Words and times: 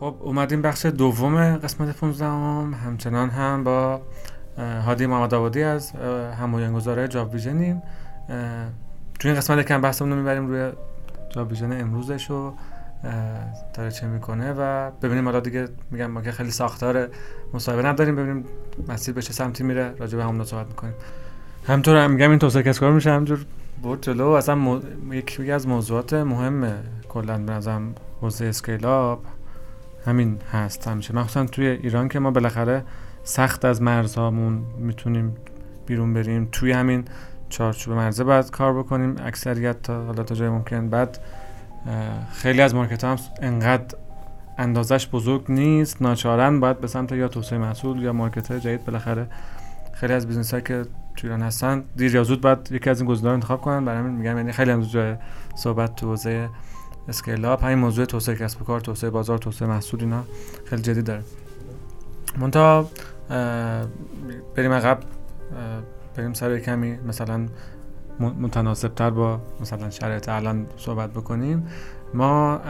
خب 0.00 0.14
اومدیم 0.20 0.62
بخش 0.62 0.86
دوم 0.86 1.56
قسمت 1.56 1.96
15 1.96 2.24
هم. 2.24 2.74
همچنان 2.84 3.30
هم 3.30 3.64
با 3.64 4.00
هادی 4.58 5.06
محمد 5.06 5.34
آبادی 5.34 5.62
از 5.62 5.90
همایانگذاره 6.40 7.08
جاب 7.08 7.32
ویژنیم. 7.34 7.82
تو 9.20 9.28
این 9.28 9.36
قسمت 9.36 9.66
کم 9.66 9.80
بحثمون 9.80 10.10
رو 10.10 10.16
می‌بریم 10.16 10.46
روی 10.46 10.72
جاب 11.30 11.50
ویژن 11.50 11.80
امروزش 11.80 12.30
و 12.30 12.52
داره 13.74 13.90
چه 13.90 14.06
می‌کنه 14.06 14.54
و 14.58 14.90
ببینیم 14.90 15.24
حالا 15.24 15.40
دیگه 15.40 15.68
میگم 15.90 16.06
ما 16.06 16.22
که 16.22 16.32
خیلی 16.32 16.50
ساختار 16.50 17.08
مصاحبه 17.54 17.82
نداریم 17.82 18.16
ببینیم 18.16 18.44
مسیر 18.88 19.14
به 19.14 19.22
چه 19.22 19.32
سمتی 19.32 19.64
میره. 19.64 19.94
راجع 19.98 20.16
به 20.16 20.24
همون 20.24 20.44
صحبت 20.44 20.66
می‌کنیم. 20.66 20.94
همطور 21.66 21.96
هم 21.96 22.10
میگم 22.10 22.30
این 22.30 22.38
توسعه 22.38 22.62
کسب 22.62 22.80
کار 22.80 22.92
میشه 22.92 23.10
همجور 23.10 23.44
برد 23.82 24.02
جلو. 24.02 24.28
اصلا 24.28 24.54
مو... 24.54 24.80
یکی 25.12 25.52
از 25.52 25.68
موضوعات 25.68 26.14
مهم 26.14 26.72
کلا 27.08 27.38
به 27.38 27.52
نظرم 27.52 27.94
حوزه 28.20 28.44
scale 28.44 28.86
up 28.86 29.18
همین 30.06 30.38
هست. 30.52 30.88
همیشه. 30.88 31.14
مخصوصا 31.14 31.46
توی 31.46 31.66
ایران 31.66 32.08
که 32.08 32.18
ما 32.18 32.30
بالاخره 32.30 32.84
سخت 33.24 33.64
از 33.64 33.82
مرزهامون 33.82 34.62
می‌تونیم 34.78 35.36
بیرون 35.86 36.14
بریم. 36.14 36.48
توی 36.52 36.72
همین 36.72 37.04
چارچوب 37.48 37.94
مرزه 37.94 38.24
باید 38.24 38.50
کار 38.50 38.78
بکنیم. 38.78 39.16
اکثریت 39.24 39.82
تا 39.82 40.04
حالا 40.04 40.22
تا 40.22 40.34
جای 40.34 40.48
ممکن 40.48 40.88
بعد 40.88 41.18
خیلی 42.32 42.60
از 42.60 42.74
market 42.74 43.04
هم 43.04 43.16
انقدر 43.42 43.96
اندازش 44.58 45.08
بزرگ 45.08 45.44
نیست. 45.48 46.02
ناچارن 46.02 46.60
باید 46.60 46.80
به 46.80 46.86
سمت 46.86 47.12
یا 47.12 47.28
توسعه 47.28 47.58
محصول 47.58 48.02
یا 48.02 48.12
market 48.12 48.50
های 48.50 48.60
جدید 48.60 48.84
بالاخره 48.84 49.26
خیلی 49.92 50.12
از 50.12 50.26
business 50.26 50.50
هایی 50.50 50.64
که 50.64 50.84
توی 51.16 51.30
ایران 51.30 51.42
هستن 51.42 51.84
دیر 51.96 52.14
یا 52.14 52.24
زود 52.24 52.40
باید 52.40 52.58
یکی 52.72 52.90
از 52.90 53.00
این 53.00 53.10
گزینه‌ها 53.10 53.34
انتخاب 53.34 53.60
کنن. 53.60 53.84
برای 53.84 53.98
همین 53.98 54.12
میگم 54.12 54.36
یعنی 54.36 54.52
خیلی 54.52 54.70
هم 54.70 54.80
جای 54.80 55.14
صحبت 55.54 55.96
تو 55.96 56.06
حوزه 56.06 56.48
scale 57.08 57.44
up 57.44 57.64
همین 57.64 57.78
موضوع 57.78 58.04
توسعه 58.04 58.34
کسب 58.34 58.62
و 58.62 58.64
کار 58.64 58.80
توسعه 58.80 59.10
بازار 59.10 59.38
توسعه 59.38 59.68
محصول 59.68 60.00
اینا 60.00 60.24
خیلی 60.64 60.82
جدی 60.82 61.02
داره. 61.02 61.22
منتها 62.38 62.88
بریم 64.56 64.72
عقب 64.72 64.98
بریم 66.16 66.32
سر 66.32 66.58
کمی 66.58 66.98
مثلا 67.08 67.46
متناسب 68.20 68.94
تر 68.94 69.10
با 69.10 69.40
مثلا 69.60 69.90
شرایط 69.90 70.28
الان 70.28 70.66
صحبت 70.76 71.10
بکنیم. 71.10 71.66
ما 72.14 72.60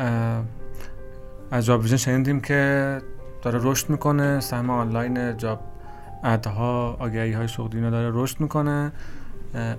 از 1.51 1.67
جاب 1.67 1.83
ویژن 1.83 1.97
شنیدیم 1.97 2.41
که 2.41 3.03
داره 3.43 3.61
رشد 3.63 3.91
می‌کنه 3.91 4.41
سهم 4.41 4.71
آنلاین 4.71 5.37
جاب 5.37 5.61
ad 6.25 6.73
ها 6.73 6.97
آگهی 7.01 7.33
های 7.33 7.49
شغلی 7.49 7.91
داره 7.91 8.11
رشد 8.15 8.41
می‌کنه 8.41 8.93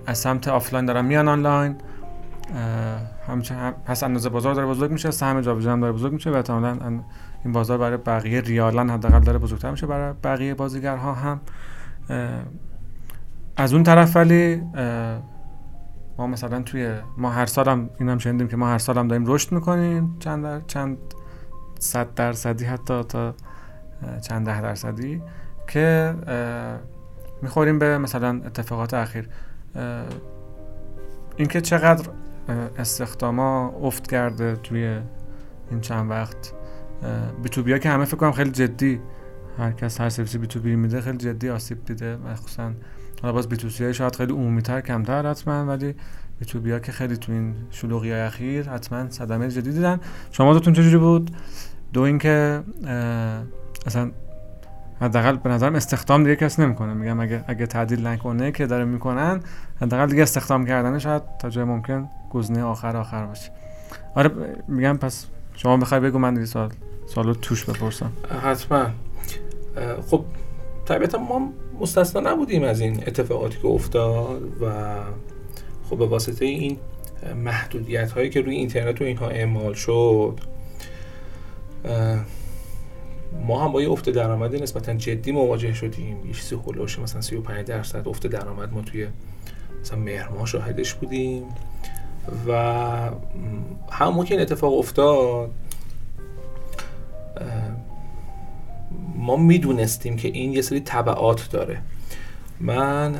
از 0.06 0.18
سمت 0.18 0.48
آفلاین 0.48 0.86
دارن 0.86 1.04
میان 1.04 1.28
آنلاین. 1.28 1.76
همچنین 3.28 3.70
پس 3.70 4.02
اندازه 4.02 4.28
بازار 4.28 4.54
داره 4.54 4.66
بزرگ 4.66 4.90
میشه 4.90 5.10
سهم 5.10 5.40
جاب 5.40 5.56
ویژن 5.56 5.80
داره 5.80 5.92
بزرگ 5.92 6.12
میشه 6.12 6.30
و 6.30 6.34
احتمالاً 6.34 6.76
این 7.44 7.52
بازار 7.52 7.78
برای 7.78 7.96
بقیه 7.96 8.40
ریالن 8.40 8.90
حداقل 8.90 9.20
داره 9.20 9.38
بزرگتر 9.38 9.70
میشه 9.70 9.86
برای 9.86 10.14
بقیه 10.24 10.54
بازیگرها 10.54 11.12
هم. 11.14 11.40
از 13.56 13.74
اون 13.74 13.82
طرف 13.82 14.16
ولی 14.16 14.62
ما 16.18 16.26
مثلا 16.26 16.62
توی 16.62 16.94
ما 17.16 17.30
هر 17.30 17.46
سال 17.46 17.68
هم 17.68 17.90
این 17.98 18.08
هم 18.08 18.18
شنیدیم 18.18 18.48
که 18.48 18.56
ما 18.56 18.68
هر 18.68 18.78
سال 18.78 18.98
هم 18.98 19.08
داریم 19.08 19.24
رشد 19.26 19.52
می‌کنیم. 19.52 20.16
چند 20.18 20.44
در 20.44 20.60
چند 20.60 20.98
صد 21.78 22.14
درصدی 22.14 22.64
حتی 22.64 23.02
تا 23.02 23.34
چند 24.20 24.46
ده 24.46 24.60
درصدی 24.60 25.22
که 25.68 26.14
می‌خوریم 27.42 27.78
به 27.78 27.98
مثلا 27.98 28.40
اتفاقات 28.46 28.94
اخیر. 28.94 29.28
اینکه 31.36 31.60
چقدر 31.60 32.08
استخداما 32.78 33.68
افت 33.82 34.10
کرده 34.10 34.56
توی 34.56 35.00
این 35.70 35.80
چند 35.80 36.10
وقت. 36.10 36.52
بی 37.64 37.78
که 37.78 37.88
همه 37.88 38.04
فکر 38.04 38.16
کنم 38.16 38.32
خیلی 38.32 38.50
جدی 38.50 39.00
هر 39.58 39.72
کس 39.72 40.00
هر 40.00 40.08
سرویسی 40.08 40.38
بی 40.38 40.46
تو 40.46 40.60
بی 40.60 40.76
میده 40.76 41.00
خیلی 41.00 41.18
جدی 41.18 41.50
آسیب 41.50 41.84
دیده 41.84 42.16
مخصوصا 42.16 42.72
حالا 43.22 43.32
باز 43.32 43.48
بی 43.48 43.56
تو 43.56 43.68
سی 43.68 43.94
شاید 43.94 44.16
خیلی 44.16 44.32
عمومی 44.32 44.62
تر 44.62 44.80
کمتر 44.80 45.30
حتما 45.30 45.66
ولی 45.66 45.94
بی 46.38 46.44
تو 46.46 46.60
بیا 46.60 46.78
که 46.78 46.92
خیلی 46.92 47.16
تو 47.16 47.32
این 47.32 47.54
شلوغی 47.70 48.12
اخیر 48.12 48.70
حتما 48.70 49.10
صدمه 49.10 49.48
جدی 49.48 49.72
دیدن. 49.72 50.00
شما 50.30 50.52
دوتون 50.52 50.72
چجوری 50.72 50.96
بود؟ 50.96 51.30
دو 51.92 52.00
اینکه 52.00 52.62
اصلا 53.86 54.10
حداقل 55.02 55.36
به 55.36 55.50
نظرم 55.50 55.74
استخدام 55.74 56.24
دیگه 56.24 56.36
کس 56.36 56.60
نمی‌کنه. 56.60 56.94
میگم 56.94 57.20
اگه 57.20 57.44
اگه 57.46 57.66
تعدیل 57.66 58.06
نکنه 58.06 58.52
که 58.52 58.66
داره 58.66 58.84
می‌کنن 58.84 59.40
حداقل 59.80 60.06
دیگه 60.06 60.22
استخدام 60.22 60.66
کردن 60.66 60.98
شاید 60.98 61.22
تا 61.40 61.50
جای 61.50 61.64
ممکن 61.64 62.08
گزینه 62.30 62.62
آخر 62.62 62.96
آخر 62.96 63.26
باشه. 63.26 63.50
آره 64.14 64.30
میگم 64.68 64.96
پس 64.96 65.26
شما 65.54 65.76
بخوای 65.76 66.00
بگو 66.00 66.18
من 66.18 66.34
دیگه 66.34 66.46
سوال 66.46 66.70
سوالو 67.06 67.34
توش 67.34 67.64
بپرسم. 67.64 68.12
حتما. 68.42 68.86
خب 70.06 70.24
طبیعتا 70.84 71.18
ما 71.18 71.52
مستثنا 71.80 72.32
نبودیم 72.32 72.64
از 72.64 72.80
این 72.80 73.02
اتفاقاتی 73.06 73.58
که 73.58 73.68
افتاد 73.68 74.62
و 74.62 74.72
خب 75.90 75.98
به 75.98 76.06
واسطه 76.06 76.44
این 76.44 76.76
محدودیت 77.44 78.12
هایی 78.12 78.30
که 78.30 78.40
روی 78.40 78.54
اینترنت 78.54 79.00
و 79.00 79.04
اینها 79.04 79.28
اعمال 79.28 79.74
شد 79.74 80.40
ما 83.46 83.64
هم 83.64 83.72
با 83.72 83.82
یه 83.82 83.90
افت 83.90 84.10
درآمدی 84.10 84.60
نسبتا 84.60 84.94
جدی 84.94 85.32
مواجه 85.32 85.74
شدیم. 85.74 86.26
یه 86.26 86.32
چیزی 86.32 86.56
هلوش 86.66 86.98
مثلا 86.98 87.20
35 87.20 87.66
درصد 87.66 88.08
افت 88.08 88.26
درآمد 88.26 88.72
ما 88.72 88.82
توی 88.82 89.06
مثلا 89.80 89.98
مهر 89.98 90.28
ماه 90.28 90.46
شاهدش 90.46 90.94
بودیم. 90.94 91.44
و 92.48 93.10
همون 93.90 94.26
که 94.26 94.34
این 94.34 94.42
اتفاق 94.42 94.78
افتاد. 94.78 95.50
ما 99.16 99.36
می‌دونستیم 99.36 100.16
که 100.16 100.28
این 100.28 100.52
یه 100.52 100.62
سری 100.62 100.80
طبعات 100.80 101.48
داره. 101.50 101.78
من 102.60 103.14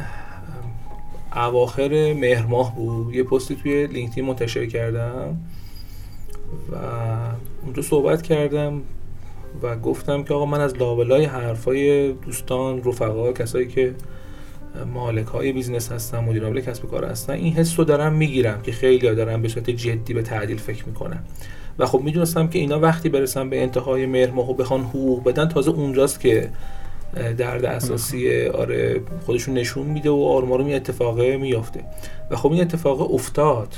اواخر 1.37 2.13
مهر 2.13 2.47
ماه 2.47 2.75
بود. 2.75 3.15
یه 3.15 3.23
پستی 3.23 3.57
توی 3.57 3.87
LinkedIn 3.87 4.25
منتشر 4.25 4.67
کردم 4.67 5.41
و 6.73 6.77
اونجا 7.63 7.83
صحبت 7.83 8.23
کردم. 8.23 8.83
و 9.63 9.77
گفتم 9.77 10.23
که 10.25 10.35
آقا 10.35 10.47
من 10.47 10.61
از 10.61 10.77
لابلای 10.77 11.25
حرفای 11.25 12.13
دوستان 12.13 12.85
رفقا 12.85 13.33
کسایی 13.33 13.67
که 13.67 13.95
مالک 14.95 15.27
های 15.27 15.53
business 15.53 15.93
هستن 15.93 16.19
مدیر 16.19 16.45
عامل 16.45 16.61
کسب 16.61 16.87
کار 16.87 17.05
هستن 17.05 17.33
این 17.33 17.53
حس 17.53 17.79
رو 17.79 17.85
دارم 17.85 18.13
می‌گیرم 18.13 18.63
که 18.63 18.73
خیلی 18.73 19.15
دارن 19.15 19.43
به 19.43 19.49
صورت 19.49 19.71
جدی 19.71 20.15
به 20.15 20.23
تعدیل 20.23 20.59
فکر 20.59 20.85
می‌کنن. 20.87 21.19
و 21.79 21.87
خب 21.87 22.01
می‌دونستم 22.01 22.49
که 22.49 22.59
اینا 22.59 22.81
وقتی 22.81 23.09
برسن 23.09 23.51
به 23.51 23.63
انتهای 23.63 24.07
مهر 24.07 24.31
ماه 24.31 24.57
بخوان 24.57 24.81
حقوق 24.81 25.25
بدن 25.25 25.49
تازه 25.49 25.71
اونجاست 25.71 26.21
که 26.21 26.51
درد 27.39 27.65
اساسی 27.65 28.47
آره 28.47 29.01
خودشون 29.27 29.55
نشون 29.55 29.87
میده 29.87 30.11
و 30.11 30.25
آمارو 30.25 30.65
این 30.65 30.75
اتفاقه 30.75 31.37
میافته 31.37 31.85
و 32.31 32.37
خب 32.37 32.53
این 32.53 32.61
اتفاق 32.61 33.15
افتاد. 33.15 33.75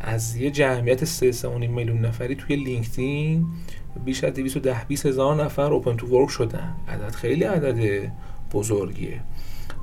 از 0.00 0.36
یه 0.36 0.50
جمعیت 0.50 1.04
3 1.04 1.48
میلیون 1.48 1.98
نفری 1.98 2.34
توی 2.34 2.56
LinkedIn 2.56 3.46
بیش 4.04 4.24
از 4.24 4.34
210 4.34 4.84
20 4.88 5.06
هزار 5.06 5.44
نفر 5.44 5.72
open 5.72 5.96
to 5.96 6.06
work 6.06 6.30
شدن. 6.30 6.74
عدد 6.88 7.14
خیلی 7.14 7.44
عدد 7.44 8.12
بزرگیه. 8.52 9.20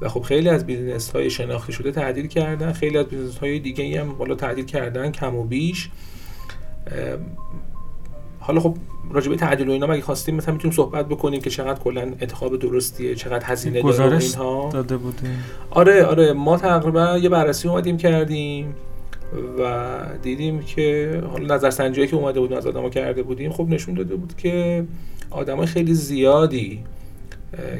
و 0.01 0.09
خب 0.09 0.21
خیلی 0.21 0.49
از 0.49 0.65
business 0.65 1.11
های 1.11 1.29
شناخته 1.29 1.71
شده 1.71 1.91
تعدیل 1.91 2.27
کردن 2.27 2.73
خیلی 2.73 2.97
از 2.97 3.05
business 3.05 3.37
های 3.37 3.59
دیگه 3.59 4.01
هم 4.01 4.13
بالا 4.13 4.35
تعدیل 4.35 4.65
کردن 4.65 5.11
کم 5.11 5.35
و 5.35 5.43
بیش. 5.43 5.89
حالا 8.39 8.59
خب 8.59 8.77
راجع 9.11 9.29
به 9.29 9.35
تعدیل 9.35 9.69
و 9.69 9.71
اینا 9.71 9.87
مگه 9.87 10.01
خواستیم 10.01 10.35
مثلا 10.35 10.53
می‌تونیم 10.53 10.75
صحبت 10.75 11.07
بکنیم 11.07 11.41
که 11.41 11.49
چقدر 11.49 11.79
کلا 11.79 12.01
انتخاب 12.01 12.59
درستیه 12.59 13.15
چقدر 13.15 13.45
هزینه 13.45 13.81
داره 13.81 14.17
اینها؟ 14.17 14.69
داده 14.73 14.97
بودیم. 14.97 15.43
آره 15.69 16.05
آره 16.05 16.33
ما 16.33 16.57
تقریبا 16.57 17.17
یه 17.17 17.29
بررسی 17.29 17.67
اومدیم 17.67 17.97
کردیم. 17.97 18.75
و 19.59 20.01
دیدیم 20.21 20.61
که 20.61 21.21
حالا 21.31 21.55
نظرسنجی 21.55 22.07
که 22.07 22.15
اومده 22.15 22.39
بود 22.39 22.53
از 22.53 22.67
آدما 22.67 22.89
کرده 22.89 23.23
بودیم 23.23 23.51
خب 23.51 23.67
نشون 23.69 23.95
داده 23.95 24.15
بود 24.15 24.37
که 24.37 24.85
آدمای 25.29 25.67
خیلی 25.67 25.93
زیادی 25.93 26.83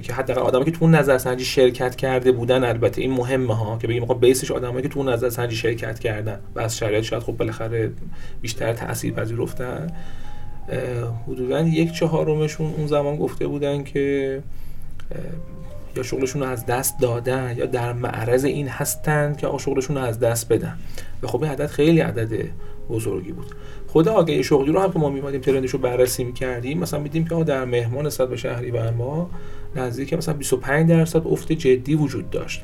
که 0.01 0.13
حداقل 0.13 0.41
آدمایی 0.41 0.71
که 0.71 0.77
تو 0.77 0.85
اون 0.85 0.95
نظرسنجی 0.95 1.45
شرکت 1.45 1.95
کرده 1.95 2.31
بودن 2.31 2.63
البته 2.63 3.01
این 3.01 3.11
مهمه 3.11 3.55
ها 3.55 3.77
که 3.77 3.87
بگیم 3.87 4.05
خب 4.05 4.19
بیسش 4.21 4.51
آدمایی 4.51 4.81
که 4.81 4.89
تو 4.89 4.99
اون 4.99 5.09
نظرسنجی 5.09 5.55
شرکت 5.55 5.99
کردن 5.99 6.39
و 6.55 6.59
از 6.59 6.77
شرایط 6.77 7.03
شاید 7.03 7.23
خب 7.23 7.37
بالاخره 7.37 7.91
بیشتر 8.41 8.73
تاثیر 8.73 9.13
پذیرفتن 9.13 9.87
حدودا 11.27 11.61
یک 11.61 11.91
چهارمشون 11.91 12.73
اون 12.77 12.87
زمان 12.87 13.15
گفته 13.15 13.47
بودن 13.47 13.83
که 13.83 14.41
یا 15.95 16.03
شغلشون 16.03 16.41
رو 16.41 16.47
از 16.47 16.65
دست 16.65 16.99
دادن 16.99 17.55
یا 17.57 17.65
در 17.65 17.93
معرض 17.93 18.45
این 18.45 18.67
هستن 18.67 19.35
که 19.35 19.47
آقا 19.47 19.57
شغلشون 19.57 19.95
رو 19.95 20.03
از 20.03 20.19
دست 20.19 20.49
بدن. 20.49 20.77
و 21.23 21.27
خب 21.27 21.43
این 21.43 21.51
عدد 21.51 21.67
خیلی 21.67 21.99
عدد 21.99 22.45
بزرگی 22.89 23.31
بود. 23.31 23.45
خود 23.87 24.07
آگهی 24.07 24.43
شغلی 24.43 24.71
رو 24.71 24.79
هم 24.79 24.91
که 24.91 24.99
ما 24.99 25.09
میمادیم 25.09 25.41
ترندش 25.41 25.69
رو 25.71 25.79
بررسی 25.79 26.23
می‌کردیم 26.23 26.79
مثلا 26.79 26.99
میدیم 26.99 27.27
که 27.27 27.43
در 27.43 27.65
مهمان 27.65 28.05
نسبت 28.05 28.29
به 28.29 28.37
شهری 28.37 28.71
و 28.71 28.91
ما 28.91 29.29
نزدیک 29.75 30.13
مثلا 30.13 30.33
25 30.33 30.89
درصد 30.89 31.27
افت 31.27 31.51
جدی 31.51 31.95
وجود 31.95 32.29
داشت. 32.29 32.63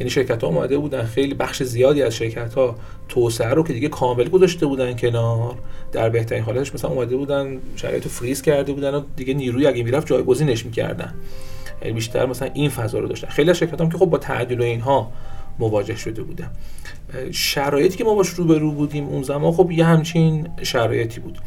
یعنی 0.00 0.10
شرکت 0.10 0.42
ها 0.42 0.48
اومده 0.48 0.78
بودن 0.78 1.04
خیلی 1.04 1.34
بخش 1.34 1.62
زیادی 1.62 2.02
از 2.02 2.14
شرکت 2.14 2.54
ها 2.54 2.74
توسعه 3.08 3.54
رو 3.54 3.62
که 3.62 3.72
دیگه 3.72 3.88
کامل 3.88 4.28
گذاشته 4.28 4.66
بودن 4.66 4.96
کنار. 4.96 5.54
در 5.92 6.08
بهترین 6.08 6.42
حالتش 6.42 6.74
مثلا 6.74 6.90
اومده 6.90 7.16
بودن 7.16 7.58
شرایط 7.76 8.08
فریز 8.08 8.42
کرده 8.42 8.72
بودن 8.72 8.94
و 8.94 9.02
دیگه 9.16 9.34
نیروی 9.34 9.66
اگه 9.66 9.82
می‌رفت 9.82 10.06
جایگزینش 10.06 10.66
می‌کردن. 10.66 11.14
بیشتر 11.80 12.26
مثلا 12.26 12.48
این 12.54 12.70
فضا 12.70 12.98
رو 12.98 13.08
داشتن. 13.08 13.28
خیلی 13.28 13.50
از 13.50 13.58
شرکت 13.58 13.80
هم 13.80 13.88
که 13.88 13.98
خب 13.98 14.06
با 14.06 14.18
تعدیل 14.18 14.60
و 14.60 14.62
اینها 14.62 15.12
مواجه 15.58 15.96
شده 15.96 16.22
بودن. 16.22 16.50
شرایطی 17.30 17.96
که 17.98 18.04
ما 18.04 18.14
باش 18.14 18.28
روبرو 18.28 18.72
بودیم 18.72 19.04
اون 19.04 19.22
زمان 19.22 19.52
خب 19.52 19.70
یه 19.70 19.84
همچین 19.84 20.48
شرایطی 20.62 21.20
بود. 21.20 21.38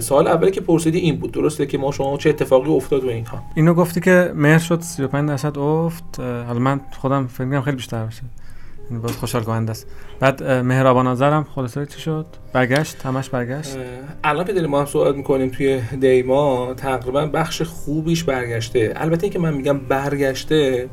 سوال 0.00 0.28
اولی 0.28 0.50
که 0.50 0.60
پرسیدی 0.60 0.98
این 0.98 1.16
بود. 1.16 1.32
درسته 1.32 1.66
که 1.66 1.78
ما 1.78 1.92
شما 1.92 2.16
چه 2.16 2.30
اتفاقی 2.30 2.70
افتاد 2.70 3.04
و 3.04 3.08
اینها. 3.08 3.42
اینو 3.54 3.74
گفتی 3.74 4.00
که 4.00 4.32
مهر 4.34 4.58
شد 4.58 4.80
35 4.80 5.28
درصد 5.28 5.58
افت. 5.58 6.20
حالا 6.20 6.58
من 6.58 6.80
خودم 7.00 7.26
فکر 7.26 7.60
خیلی 7.60 7.76
بیشتر 7.76 8.04
باشه. 8.04 8.22
این 8.90 9.00
باز 9.00 9.16
خوشحال 9.16 9.42
کننده 9.42 9.70
است. 9.70 9.86
بعد 10.20 10.42
مهربان 10.42 11.06
نظرم 11.06 11.46
خلاصه 11.54 11.86
چی 11.86 12.00
شد؟ 12.00 12.26
برگشت؟ 12.54 13.06
همش 13.06 13.28
برگشت؟ 13.28 13.76
الان 14.24 14.44
که 14.44 14.52
داریم 14.52 14.70
ما 14.70 14.78
هم 14.80 14.86
صحبت 14.86 15.14
می‌کنیم 15.14 15.48
توی 15.48 15.80
دیما 16.00 16.74
تقریبا 16.74 17.26
بخش 17.26 17.62
خوبیش 17.62 18.24
برگشته. 18.24 18.92
البته 18.96 19.28
که 19.28 19.38
من 19.38 19.54
میگم 19.54 19.78
برگشته 19.78 20.88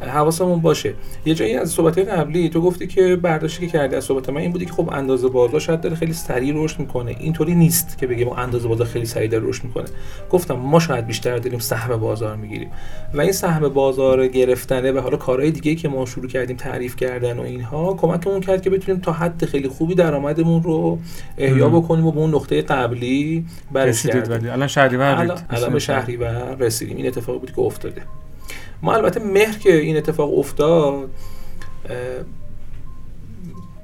حواسمون 0.00 0.60
باشه. 0.60 0.94
یه 1.24 1.34
جایی 1.34 1.56
از 1.56 1.70
صحبت 1.70 1.98
قبلی 1.98 2.48
تو 2.48 2.60
گفتی 2.60 2.86
که 2.86 3.16
برداشتی 3.16 3.66
که 3.66 3.72
کردی 3.72 3.96
از 3.96 4.04
صحبت 4.04 4.30
من 4.30 4.40
این 4.40 4.52
بودی 4.52 4.66
که 4.66 4.72
خب 4.72 4.90
اندازه 4.92 5.28
بازار 5.28 5.60
شاید 5.60 5.80
داره 5.80 5.94
خیلی 5.96 6.12
سریع 6.12 6.52
رشد 6.56 6.80
می‌کنه. 6.80 7.16
اینطوری 7.20 7.54
نیست 7.54 7.98
که 7.98 8.06
بگیم 8.06 8.28
اندازه 8.28 8.68
بازار 8.68 8.86
خیلی 8.86 9.06
سریع 9.06 9.28
داره 9.28 9.48
رشد 9.48 9.64
می‌کنه. 9.64 9.84
گفتم 10.30 10.54
ما 10.54 10.80
شاید 10.80 11.06
بیشتر 11.06 11.36
داریم 11.36 11.58
سهم 11.58 11.96
بازار 11.96 12.36
می‌گیریم. 12.36 12.70
و 13.14 13.20
این 13.20 13.32
سهم 13.32 13.68
بازار 13.68 14.26
گرفتنه 14.26 14.92
و 14.92 14.98
حالا 14.98 15.16
کارهای 15.16 15.50
دیگه 15.50 15.74
که 15.74 15.88
ما 15.88 16.06
شروع 16.06 16.28
کردیم 16.28 16.56
تعریف 16.56 16.96
کردن 16.96 17.38
و 17.38 17.42
اینها 17.42 17.94
کمکمون 17.94 18.40
کرد 18.40 18.62
که 18.62 18.70
بتونیم 18.70 19.00
تا 19.00 19.12
حد 19.12 19.44
خیلی 19.44 19.68
خوبی 19.68 19.94
درآمدمون 19.94 20.62
رو 20.62 20.98
احیا 21.38 21.68
بکنیم 21.68 22.06
و 22.06 22.12
به 22.12 22.18
اون 22.18 22.34
نقطه 22.34 22.62
قبلی 22.62 23.46
برسیم. 23.72 24.22
الان 24.30 24.66
شهریور 24.66 25.36
الان 25.50 25.72
به 25.72 25.78
شهریور 25.78 26.54
رسیدیم. 26.54 26.96
این 26.96 27.06
اتفاق 27.06 27.40
بود 27.40 27.52
که 27.52 27.60
افتاده. 27.60 28.02
ما 28.82 28.94
البته 28.94 29.20
مهر 29.20 29.58
که 29.58 29.76
این 29.76 29.96
اتفاق 29.96 30.38
افتاد 30.38 31.10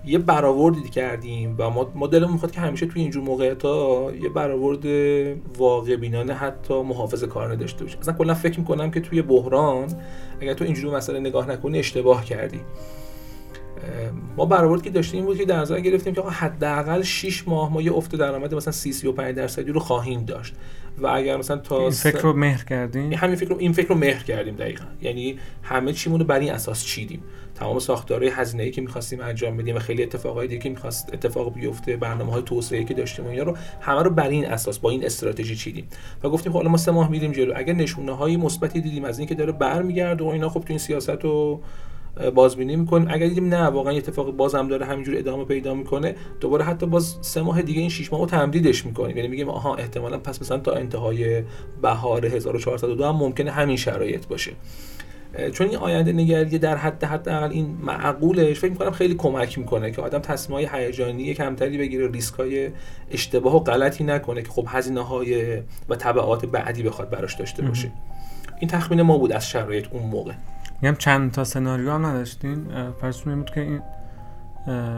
یه 0.06 0.18
برآوردی 0.18 0.88
کردیم 0.88 1.54
و 1.58 1.70
ما 1.70 1.92
ما 1.94 2.06
دلمون 2.06 2.32
می‌خواد 2.32 2.52
که 2.52 2.60
همیشه 2.60 2.86
توی 2.86 3.02
اینجور 3.02 3.22
موقعیت 3.24 3.62
ها 3.62 4.12
یه 4.22 4.28
برآورد 4.28 4.86
واقع 5.58 5.96
بینانه 5.96 6.34
حتی 6.34 6.82
محافظ 6.82 7.24
کار 7.24 7.54
داشته 7.54 7.84
باشه 7.84 7.98
مثلا 7.98 8.14
کلا 8.14 8.34
فکر 8.34 8.60
می‌کنم 8.60 8.90
که 8.90 9.00
توی 9.00 9.22
بحران 9.22 9.88
اگر 10.40 10.54
تو 10.54 10.64
اینجور 10.64 10.96
مسئله 10.96 11.20
نگاه 11.20 11.50
نکنی 11.50 11.78
اشتباه 11.78 12.24
کردی. 12.24 12.60
ما 14.36 14.46
برآورد 14.46 14.82
که 14.82 14.90
داشتیم 14.90 15.24
بود 15.24 15.38
که 15.38 15.44
در 15.44 15.60
نظر 15.60 15.80
گرفتیم 15.80 16.14
که 16.14 16.22
حداقل 16.22 17.02
6 17.02 17.48
ماه 17.48 17.72
ما 17.72 17.82
یه 17.82 17.92
افت 17.92 18.16
درآمد 18.16 18.54
مثلا 18.54 18.72
30 18.72 18.92
35 18.92 19.34
درصدی 19.34 19.72
رو 19.72 19.80
خواهیم 19.80 20.24
داشت. 20.24 20.54
و 20.98 21.06
اگر 21.06 21.36
مثلا 21.36 21.56
تا 21.56 21.80
این 21.80 21.90
فکر 21.90 22.18
رو 22.18 22.32
مهر 22.32 22.64
کردیم 22.64 23.12
همین 23.12 23.36
فکر 23.36 23.48
رو 23.48 23.56
این 23.58 23.72
فکر 23.72 23.88
رو 23.88 23.94
مهر 23.94 24.22
کردیم 24.22 24.56
دقیقا. 24.56 24.84
یعنی 25.02 25.38
همه 25.62 25.92
چیمون 25.92 26.20
رو 26.20 26.26
بر 26.26 26.38
این 26.38 26.52
اساس 26.52 26.84
چیدیم. 26.84 27.22
تمام 27.54 27.78
ساختارهای 27.78 28.28
هزینه 28.28 28.62
ای 28.62 28.70
که 28.70 28.80
می‌خواستیم 28.80 29.20
انجام 29.20 29.56
بدیم 29.56 29.76
و 29.76 29.78
خیلی 29.78 30.02
اتفاقای 30.02 30.46
دیگه 30.46 30.62
که 30.62 30.70
می‌خواست 30.70 31.10
اتفاق 31.12 31.54
بیفته 31.54 31.96
برنامه 31.96 32.32
های 32.32 32.42
توسعه 32.42 32.84
که 32.84 32.94
داشتیم 32.94 33.26
و 33.26 33.28
اینا 33.28 33.42
رو 33.42 33.56
همه 33.80 34.02
رو 34.02 34.10
بر 34.10 34.28
این 34.28 34.46
اساس 34.46 34.78
با 34.78 34.90
این 34.90 35.06
استراتژی 35.06 35.56
چیدیم. 35.56 35.88
و 36.24 36.28
گفتیم 36.28 36.52
خب 36.52 36.58
حالا 36.58 36.70
ما 36.70 36.76
سه 36.76 36.90
ماه 36.92 37.10
میریم 37.10 37.32
جلو. 37.32 37.52
اگر 37.56 37.72
نشونه 37.72 38.12
های 38.12 38.36
مثبتی 38.36 38.80
دیدیم 38.80 39.04
از 39.04 39.18
اینکه 39.18 39.34
داره 39.34 39.52
برمیگرده 39.52 40.24
و 40.24 40.26
اینا 40.26 40.48
خب 40.48 40.60
تو 40.60 40.66
این 40.68 40.78
سیاست 40.78 41.24
رو 41.24 41.60
بازبینی 42.34 42.76
می‌کنیم 42.76 43.08
اگر 43.10 43.26
دیدیم 43.26 43.48
نه 43.54 43.62
واقعا 43.62 43.96
اتفاق 43.96 44.30
بازم 44.30 44.68
داره 44.68 44.86
همینجور 44.86 45.18
ادامه 45.18 45.44
پیدا 45.44 45.74
می‌کنه 45.74 46.14
دوباره 46.40 46.64
حتی 46.64 46.86
باز 46.86 47.16
سه 47.20 47.42
ماه 47.42 47.62
دیگه 47.62 47.80
این 47.80 47.90
6 47.90 48.12
ماه 48.12 48.20
رو 48.20 48.26
تمدیدش 48.26 48.86
می‌کنیم. 48.86 49.16
یعنی 49.16 49.28
میگیم 49.28 49.48
آها 49.48 49.74
احتمالا 49.74 50.18
پس 50.18 50.42
مثلا 50.42 50.58
تا 50.58 50.72
انتهای 50.72 51.42
بهار 51.82 52.26
1402 52.26 53.04
هم 53.04 53.16
ممکنه 53.16 53.50
همین 53.50 53.76
شرایط 53.76 54.26
باشه. 54.26 54.52
چون 55.52 55.68
این 55.68 55.76
آینده 55.76 56.12
نگری 56.12 56.58
در 56.58 56.76
حد 56.76 57.04
حداقل 57.04 57.50
این 57.50 57.76
معقولش 57.82 58.58
فکر 58.58 58.70
می‌کنم 58.70 58.90
خیلی 58.90 59.14
کمک 59.14 59.58
می‌کنه 59.58 59.90
که 59.90 60.02
آدم 60.02 60.18
تصمیمای 60.18 60.68
هیجانی 60.72 61.34
کمتری 61.34 61.78
بگیره 61.78 62.10
ریسک 62.10 62.34
های 62.34 62.70
اشتباه 63.10 63.56
و 63.56 63.58
غلطی 63.58 64.04
نکنه 64.04 64.42
که 64.42 64.48
خب 64.48 64.66
هزینه 64.68 65.00
های 65.00 65.56
و 65.88 65.96
تبعات 65.96 66.46
بعدی 66.46 66.82
بخواد 66.82 67.10
براش 67.10 67.34
داشته 67.34 67.62
باشه. 67.62 67.92
این 68.60 68.70
تخمین 68.70 69.02
ما 69.02 69.18
بود 69.18 69.32
از 69.32 69.48
شرایط 69.48 69.86
اون 69.90 70.02
موقع. 70.02 70.32
میگم 70.82 70.94
چند 70.94 71.32
تا 71.32 71.44
سناریو 71.44 71.90
هم 71.90 72.06
نداشتین 72.06 72.66
فرض 73.00 73.20
بود 73.20 73.50
که 73.50 73.60
این 73.60 73.82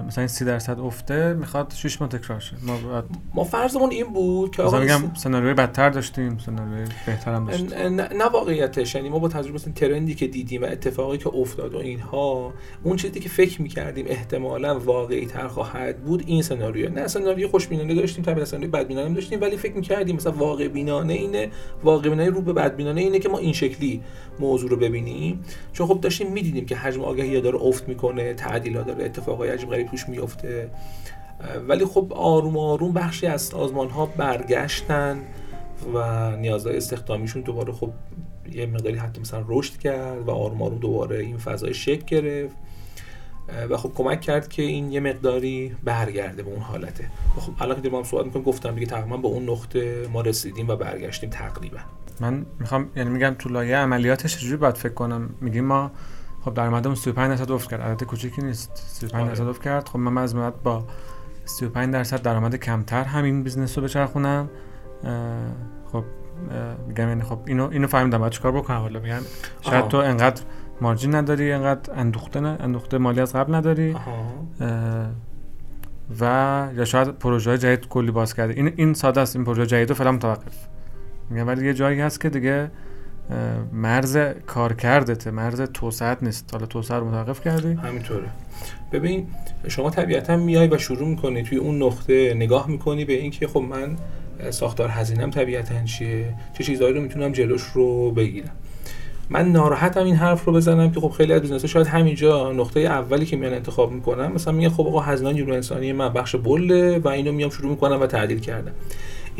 مثلا 0.06 0.26
30 0.26 0.44
درصد 0.44 0.80
افته 0.80 1.34
می‌خواد 1.34 1.72
6 1.76 2.00
ماه 2.00 2.10
تکرار 2.10 2.40
شه. 2.40 2.56
ما 2.62 2.76
باید... 2.76 3.04
ما 3.34 3.44
فرضمون 3.44 3.90
این 3.90 4.12
بود 4.12 4.56
که 4.56 4.62
آقا 4.62 4.80
میگم 4.80 5.14
سناریوی 5.14 5.54
بدتر 5.54 5.90
داشتیم 5.90 6.38
سناریوی 6.38 6.88
بهتر 7.06 7.34
هم 7.34 7.46
داشتیم. 7.46 8.00
نه 8.00 8.24
واقعیتش. 8.32 8.94
یعنی 8.94 9.08
ما 9.08 9.18
با 9.18 9.28
تجربه 9.28 9.54
مثلا 9.54 9.72
ترندی 9.72 10.14
که 10.14 10.26
دیدیم 10.26 10.62
و 10.62 10.64
اتفاقی 10.64 11.18
که 11.18 11.28
افتاد 11.34 11.74
و 11.74 11.78
اینها 11.78 12.52
اون 12.82 12.96
چیزی 12.96 13.20
که 13.20 13.28
فکر 13.28 13.62
می‌کردیم 13.62 14.06
احتمالا 14.08 14.78
واقعی 14.78 15.26
تر 15.26 15.48
خواهد 15.48 16.04
بود 16.04 16.22
این 16.26 16.42
سناریو. 16.42 16.90
نه 16.90 17.06
سناریو 17.06 17.48
خوشبینانه 17.48 17.94
داشتیم 17.94 18.24
طبعا 18.24 18.44
سناریو 18.44 18.70
بدبینانه 18.70 19.14
داشتیم 19.14 19.40
ولی 19.40 19.56
فکر 19.56 19.74
می‌کردیم 19.74 20.16
مثلا 20.16 20.32
واقع 20.32 20.68
بینانه 20.68 21.12
اینه 21.12 21.50
واقع 21.84 22.10
بینانه 22.10 22.30
رو 22.30 22.40
به 22.40 22.52
بدبینانه 22.52 23.00
اینه 23.00 23.18
که 23.18 23.28
ما 23.28 23.38
این 23.38 23.52
شکلی 23.52 24.02
موضوع 24.40 24.70
رو 24.70 24.76
ببینیم. 24.76 25.44
چون 25.72 25.86
خب 25.86 26.00
داشتیم 26.00 26.32
می‌دیدیم 26.32 26.66
که 26.66 26.76
حجم 26.76 27.04
آگاهی 27.04 27.40
داره 27.40 27.58
افت 27.62 27.88
می‌کنه 27.88 28.34
تعدیلات 28.34 28.86
داره 28.86 29.04
اتفاقای 29.04 29.48
عجیب 29.48 29.70
غریب 29.70 29.86
توش 29.86 30.08
میفته 30.08 30.70
ولی 31.68 31.84
خب 31.84 32.12
آروم 32.16 32.56
آروم 32.56 32.92
بخشی 32.92 33.26
از 33.26 33.42
سازمان 33.42 33.90
ها 33.90 34.06
برگشتن 34.06 35.22
و 35.94 36.30
نیازهای 36.36 36.76
استخدامیشون 36.76 37.42
دوباره 37.42 37.72
خب 37.72 37.90
یه 38.52 38.66
مقداری 38.66 38.96
حتی 38.96 39.20
مثلا 39.20 39.44
رشد 39.48 39.78
کرد 39.78 40.28
و 40.28 40.30
آروم 40.30 40.62
آروم 40.62 40.78
دوباره 40.78 41.18
این 41.18 41.38
فضای 41.38 41.74
شکل 41.74 42.04
گرفت. 42.06 42.56
و 43.70 43.76
خب 43.76 43.92
کمک 43.94 44.20
کرد 44.20 44.48
که 44.48 44.62
این 44.62 44.92
یه 44.92 45.00
مقداری 45.00 45.76
برگرده 45.84 46.42
به 46.42 46.50
اون 46.50 46.60
حالته. 46.60 47.04
خب 47.38 47.52
الان 47.62 47.82
که 47.82 47.90
ما 47.90 47.98
هم 47.98 48.04
صحبت 48.04 48.24
می‌کنیم 48.24 48.44
گفتم 48.44 48.74
دیگه 48.74 48.86
تقریبا 48.86 49.16
به 49.16 49.28
اون 49.28 49.48
نقطه 49.48 50.08
ما 50.12 50.20
رسیدیم 50.20 50.68
و 50.68 50.76
برگشتیم 50.76 51.30
تقریبا. 51.30 51.78
من 52.20 52.46
می‌خوام 52.58 52.88
یعنی 52.96 53.10
میگم 53.10 53.34
تو 53.38 53.48
لایه 53.48 53.76
عملیاتش 53.76 54.36
چجوری 54.36 54.56
باید 54.56 54.76
فکر 54.76 54.92
کنم؟ 54.94 55.30
میگیم 55.40 55.64
ما 55.64 55.90
خب 56.40 56.54
درآمدمون 56.54 56.94
35 56.94 57.30
درصد 57.30 57.50
افت 57.50 57.70
کرد. 57.70 57.80
عدد 57.80 58.04
کوچیکی 58.04 58.42
نیست. 58.42 58.70
35 58.74 59.28
درصد 59.28 59.46
افت 59.46 59.62
کرد. 59.62 59.88
خب 59.88 59.98
من 59.98 60.22
از 60.22 60.36
با 60.64 60.84
35 61.44 61.92
درصد 61.92 62.22
درآمد 62.22 62.56
کمتر 62.56 63.04
همین 63.04 63.42
business 63.42 63.78
رو 63.78 63.84
بچرخونم. 63.84 64.50
خب 65.92 66.04
میگم 66.88 67.08
یعنی 67.08 67.22
خب 67.22 67.38
اینو 67.46 67.68
اینو 67.72 67.86
فهمیدم. 67.86 68.18
بعد 68.18 68.32
چیکار 68.32 68.52
بکنم؟ 68.52 68.78
حالا 68.78 69.00
میگن 69.00 69.20
شاید 69.60 69.88
تو 69.88 69.96
انقدر 69.96 70.42
margin 70.80 71.14
نداری 71.14 71.52
انقدر 71.52 71.92
اندوخته 71.94 72.40
نه 72.40 72.56
اندوخته 72.60 72.98
مالی 72.98 73.20
از 73.20 73.32
قبل 73.36 73.54
نداری. 73.54 73.96
و 76.20 76.68
یا 76.74 76.84
شاید 76.84 77.08
پروژه 77.08 77.58
جدید 77.58 77.88
کلی 77.88 78.10
باز 78.10 78.34
کرده. 78.34 78.52
این 78.52 78.72
این 78.76 78.94
ساده 78.94 79.20
است. 79.20 79.36
این 79.36 79.44
پروژه 79.44 79.66
جدید 79.66 79.88
رو 79.88 79.94
فعلا 79.94 80.12
متوقف. 80.12 80.68
میگم 81.30 81.46
ولی 81.46 81.66
یه 81.66 81.74
جایی 81.74 82.00
هست 82.00 82.20
که 82.20 82.30
دیگه 82.30 82.70
مرز 83.72 84.18
کار 84.46 84.72
کردته 84.72 85.30
مرز 85.30 85.60
توسعت 85.60 86.22
نیست. 86.22 86.48
حالا 86.52 86.66
توسعه 86.66 86.98
رو 86.98 87.08
متوقف 87.08 87.40
کردی؟ 87.40 87.72
همینطوره. 87.72 88.28
ببین 88.92 89.26
شما 89.68 89.90
طبیعتا 89.90 90.36
میای 90.36 90.68
و 90.68 90.78
شروع 90.78 91.08
می‌کنی 91.08 91.42
توی 91.42 91.58
اون 91.58 91.82
نقطه 91.82 92.34
نگاه 92.34 92.68
می‌کنی 92.68 93.04
به 93.04 93.12
اینکه 93.12 93.46
خب 93.46 93.60
من 93.60 93.96
ساختار 94.50 94.88
هزینم 94.88 95.30
طبیعتا 95.30 95.84
چیه؟ 95.84 96.34
چه 96.54 96.64
چیزهایی 96.64 96.94
رو 96.94 97.00
می‌تونم 97.00 97.32
جلوش 97.32 97.62
رو 97.62 98.10
بگیرم؟ 98.10 98.50
من 99.30 99.52
ناراحتم 99.52 100.04
این 100.04 100.16
حرف 100.16 100.44
رو 100.44 100.52
بزنم 100.52 100.90
که 100.90 101.00
خب 101.00 101.08
خیلی 101.08 101.32
از 101.32 101.40
بیزنس‌ها 101.40 101.68
شاید 101.68 101.86
همینجا 101.86 102.52
نقطه 102.52 102.80
اولی 102.80 103.26
که 103.26 103.36
میان 103.36 103.54
انتخاب 103.54 103.92
می‌کنم 103.92 104.32
مثلا 104.32 104.52
میگه 104.52 104.68
خب 104.68 104.86
آقا 104.86 105.00
هزینه 105.00 105.32
نیرو 105.32 105.52
انسانی 105.52 105.92
من 105.92 106.12
بخش 106.12 106.36
بله 106.36 106.98
و 106.98 107.08
اینو 107.08 107.32
میام 107.32 107.50
شروع 107.50 107.70
می‌کنم 107.70 108.00
و 108.00 108.06
تعدیل 108.06 108.38
کردم. 108.38 108.72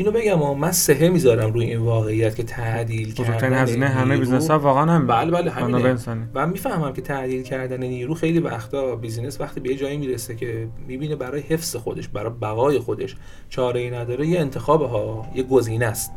اینو 0.01 0.11
بگم 0.11 0.57
من 0.57 0.71
صحه 0.71 1.09
می‌ذارم 1.09 1.53
روی 1.53 1.65
این 1.65 1.79
واقعیت 1.79 2.35
که 2.35 2.43
تعدیل 2.43 3.13
کردن 3.13 3.53
هزینه 3.53 3.87
همه 3.87 4.17
business 4.17 4.51
ها 4.51 4.59
واقعا 4.59 4.85
هم 4.85 5.07
بله 5.07 5.31
بله 5.31 5.51
همینه. 5.51 5.97
و 6.33 6.47
می‌فهمم 6.47 6.93
که 6.93 7.01
تعدیل 7.01 7.43
کردن 7.43 7.79
نیرو 7.79 8.13
خیلی 8.13 8.39
وقتا 8.39 8.95
business 8.95 9.41
وقتی 9.41 9.59
به 9.59 9.69
یه 9.69 9.75
جایی 9.75 9.97
می‌رسه 9.97 10.35
که 10.35 10.67
می‌بینه 10.87 11.15
برای 11.15 11.41
حفظ 11.41 11.75
خودش 11.75 12.07
برای 12.07 12.31
بقای 12.41 12.79
خودش 12.79 13.15
چاره 13.49 13.79
ای 13.79 13.89
نداره 13.89 14.27
یه 14.27 14.39
انتخاب 14.39 14.81
ها 14.81 15.25
یه 15.35 15.43
گزینه 15.43 15.85
است. 15.85 16.11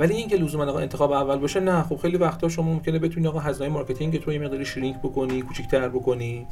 ولی 0.00 0.14
اینکه 0.14 0.36
لزوما 0.36 0.64
آقا 0.64 0.78
انتخاب 0.78 1.12
اول 1.12 1.36
باشه 1.36 1.60
نه. 1.60 1.82
خب 1.82 1.96
خیلی 1.96 2.16
وقتا 2.16 2.48
شما 2.48 2.72
ممکنه 2.72 2.98
بتونی 2.98 3.26
آقا 3.26 3.38
هزینه 3.38 3.68
marketing 3.68 4.20
تو 4.20 4.32
یه 4.32 4.38
مقداری 4.38 4.64
shrink 4.64 4.96
بکنی 4.98 5.42
کوچیک‌تر 5.42 5.88
بکنی 5.88 6.46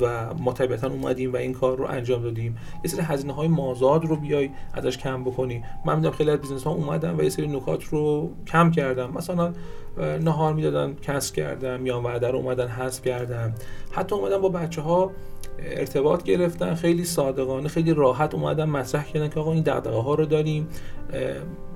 و 0.00 0.34
ما 0.34 0.52
طبیعتا 0.52 0.88
اومدیم 0.88 1.32
و 1.32 1.36
این 1.36 1.52
کار 1.52 1.78
رو 1.78 1.84
انجام 1.84 2.22
دادیم. 2.22 2.56
یه 2.84 2.90
سری 2.90 3.02
هزینه 3.02 3.32
های 3.32 3.48
مازاد 3.48 4.04
رو 4.04 4.16
بیای 4.16 4.50
ازش 4.74 4.98
کم 4.98 5.24
بکنی. 5.24 5.64
من 5.84 5.96
می‌دونم 5.96 6.14
خیلی 6.14 6.30
از 6.30 6.40
business 6.40 6.64
ها 6.64 6.70
اومدن 6.70 7.14
و 7.14 7.22
یه 7.22 7.28
سری 7.28 7.46
نکات 7.46 7.84
رو 7.84 8.30
کم 8.46 8.70
کردن 8.70 9.12
مثلا 9.12 9.52
نهار 9.98 10.54
می‌دادن 10.54 10.94
کسر 11.02 11.34
کردن 11.34 11.80
میان 11.80 12.02
وعده 12.02 12.30
رو 12.30 12.38
اومدن 12.38 12.66
حذف 12.68 13.02
کردن. 13.02 13.54
حتی 13.90 14.14
اومدن 14.14 14.40
با 14.40 14.48
بچه 14.48 14.82
ها 14.82 15.10
ارتباط 15.58 16.22
گرفتن 16.22 16.74
خیلی 16.74 17.04
صادقانه 17.04 17.68
خیلی 17.68 17.94
راحت 17.94 18.34
اومدن 18.34 18.64
مطرح 18.64 19.04
کردن 19.04 19.28
که 19.28 19.40
آقا 19.40 19.52
این 19.52 19.62
دغدغه 19.62 20.02
ها 20.02 20.14
رو 20.14 20.26
داریم. 20.26 20.68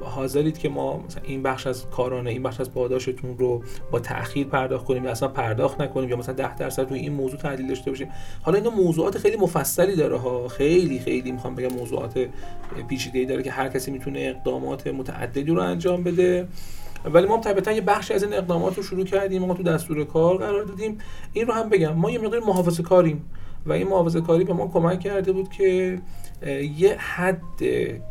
حاضرید 0.00 0.58
که 0.58 0.68
ما 0.68 0.98
مثلا 0.98 1.22
این 1.24 1.42
بخش 1.42 1.66
از 1.66 1.90
کارانه 1.90 2.30
این 2.30 2.42
بخش 2.42 2.60
از 2.60 2.72
پاداشتون 2.72 3.38
رو 3.38 3.62
با 3.90 3.98
تاخیر 3.98 4.46
پرداخت 4.46 4.84
کنیم 4.84 5.04
یا 5.04 5.10
اصلا 5.10 5.28
پرداخت 5.28 5.80
نکنیم 5.80 6.08
یا 6.08 6.16
مثلا 6.16 6.34
10 6.34 6.56
درصد 6.56 6.90
روی 6.90 6.98
این 6.98 7.12
موضوع 7.12 7.40
تعدیل 7.40 7.68
داشته 7.68 7.90
باشیم. 7.90 8.08
حالا 8.42 8.58
اینا 8.58 8.70
موضوعات 8.70 9.18
خیلی 9.18 9.36
مفصلی 9.36 9.96
داره 9.96 10.18
ها. 10.18 10.48
خیلی 10.48 10.98
خیلی 10.98 11.32
می‌خوام 11.32 11.54
بگم 11.54 11.76
موضوعات 11.76 12.26
پیچیده‌ای 12.88 13.26
داره 13.26 13.42
که 13.42 13.50
هر 13.50 13.68
کسی 13.68 13.90
می‌تونه 13.90 14.20
اقدامات 14.20 14.86
متعددی 14.86 15.44
رو 15.50 15.60
انجام 15.60 16.02
بده. 16.02 16.48
ولی 17.04 17.26
ما 17.26 17.38
طبیعتا 17.38 17.72
یه 17.72 17.80
بخشی 17.80 18.14
از 18.14 18.22
این 18.22 18.34
اقدامات 18.34 18.76
رو 18.76 18.82
شروع 18.82 19.04
کردیم. 19.04 19.42
ما 19.42 19.54
تو 19.54 19.62
دستور 19.62 20.04
کار 20.04 20.36
قرار 20.36 20.64
دادیم. 20.64 20.98
این 21.32 21.46
رو 21.46 21.52
هم 21.52 21.68
بگم. 21.68 21.92
ما 21.92 22.10
یه 22.10 22.18
مقدار 22.18 22.40
محافظه 22.40 22.82
کاریم 22.82 23.24
و 23.66 23.72
این 23.72 23.88
محافظه 23.88 24.20
کاری 24.20 24.44
به 24.44 24.52
ما 24.52 24.66
کمک 24.68 25.00
کرده 25.00 25.32
بود 25.32 25.50
که 25.50 25.98
یه 26.76 26.96
حد 26.98 27.64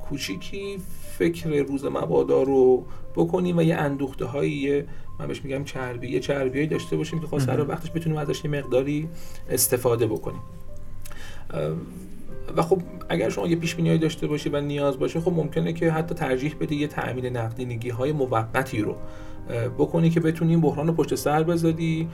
کوچیکی 0.10 0.78
فکر 1.18 1.50
روز 1.50 1.86
مبادا 1.86 2.44
رو 2.44 2.86
بکنیم 3.16 3.58
و 3.58 3.62
یه 3.62 3.76
اندوخته 3.76 4.26
هایی 4.26 4.84
من 5.20 5.28
بهش 5.28 5.44
میگم 5.44 5.64
چربی 5.64 6.10
یه 6.10 6.20
چربیایی 6.20 6.68
داشته 6.68 6.98
باشیم 6.98 7.20
که 7.20 7.28
خواست 7.28 7.46
سر 7.46 7.66
وقتش 7.68 7.92
بتونیم 7.92 8.18
ازش 8.18 8.46
یه 8.46 8.52
مقداری 8.52 9.10
استفاده 9.50 10.08
بکنیم. 10.08 10.42
و 12.58 12.62
خب 12.62 12.82
اگر 13.10 13.30
شما 13.30 13.48
یه 13.48 13.56
پیش 13.56 13.76
بینی 13.76 13.98
داشته 13.98 14.28
باشی 14.28 14.50
و 14.50 14.62
نیاز 14.62 15.00
باشه 15.00 15.20
خب 15.20 15.34
ممکنه 15.34 15.74
که 15.74 15.92
حتی 15.92 16.16
ترجیح 16.16 16.56
بدی 16.62 16.76
یه 16.76 16.88
تأمین 16.88 17.38
نقدینگی 17.38 17.90
های 17.90 18.12
موقتی 18.12 18.82
رو 18.82 18.96
بکنی 19.78 20.10
که 20.10 20.20
بتونی 20.20 20.52
این 20.52 20.62
بحران 20.62 20.88
رو 20.88 20.94
پشت 20.94 21.16
سر 21.16 21.44
بذاری 21.44 22.08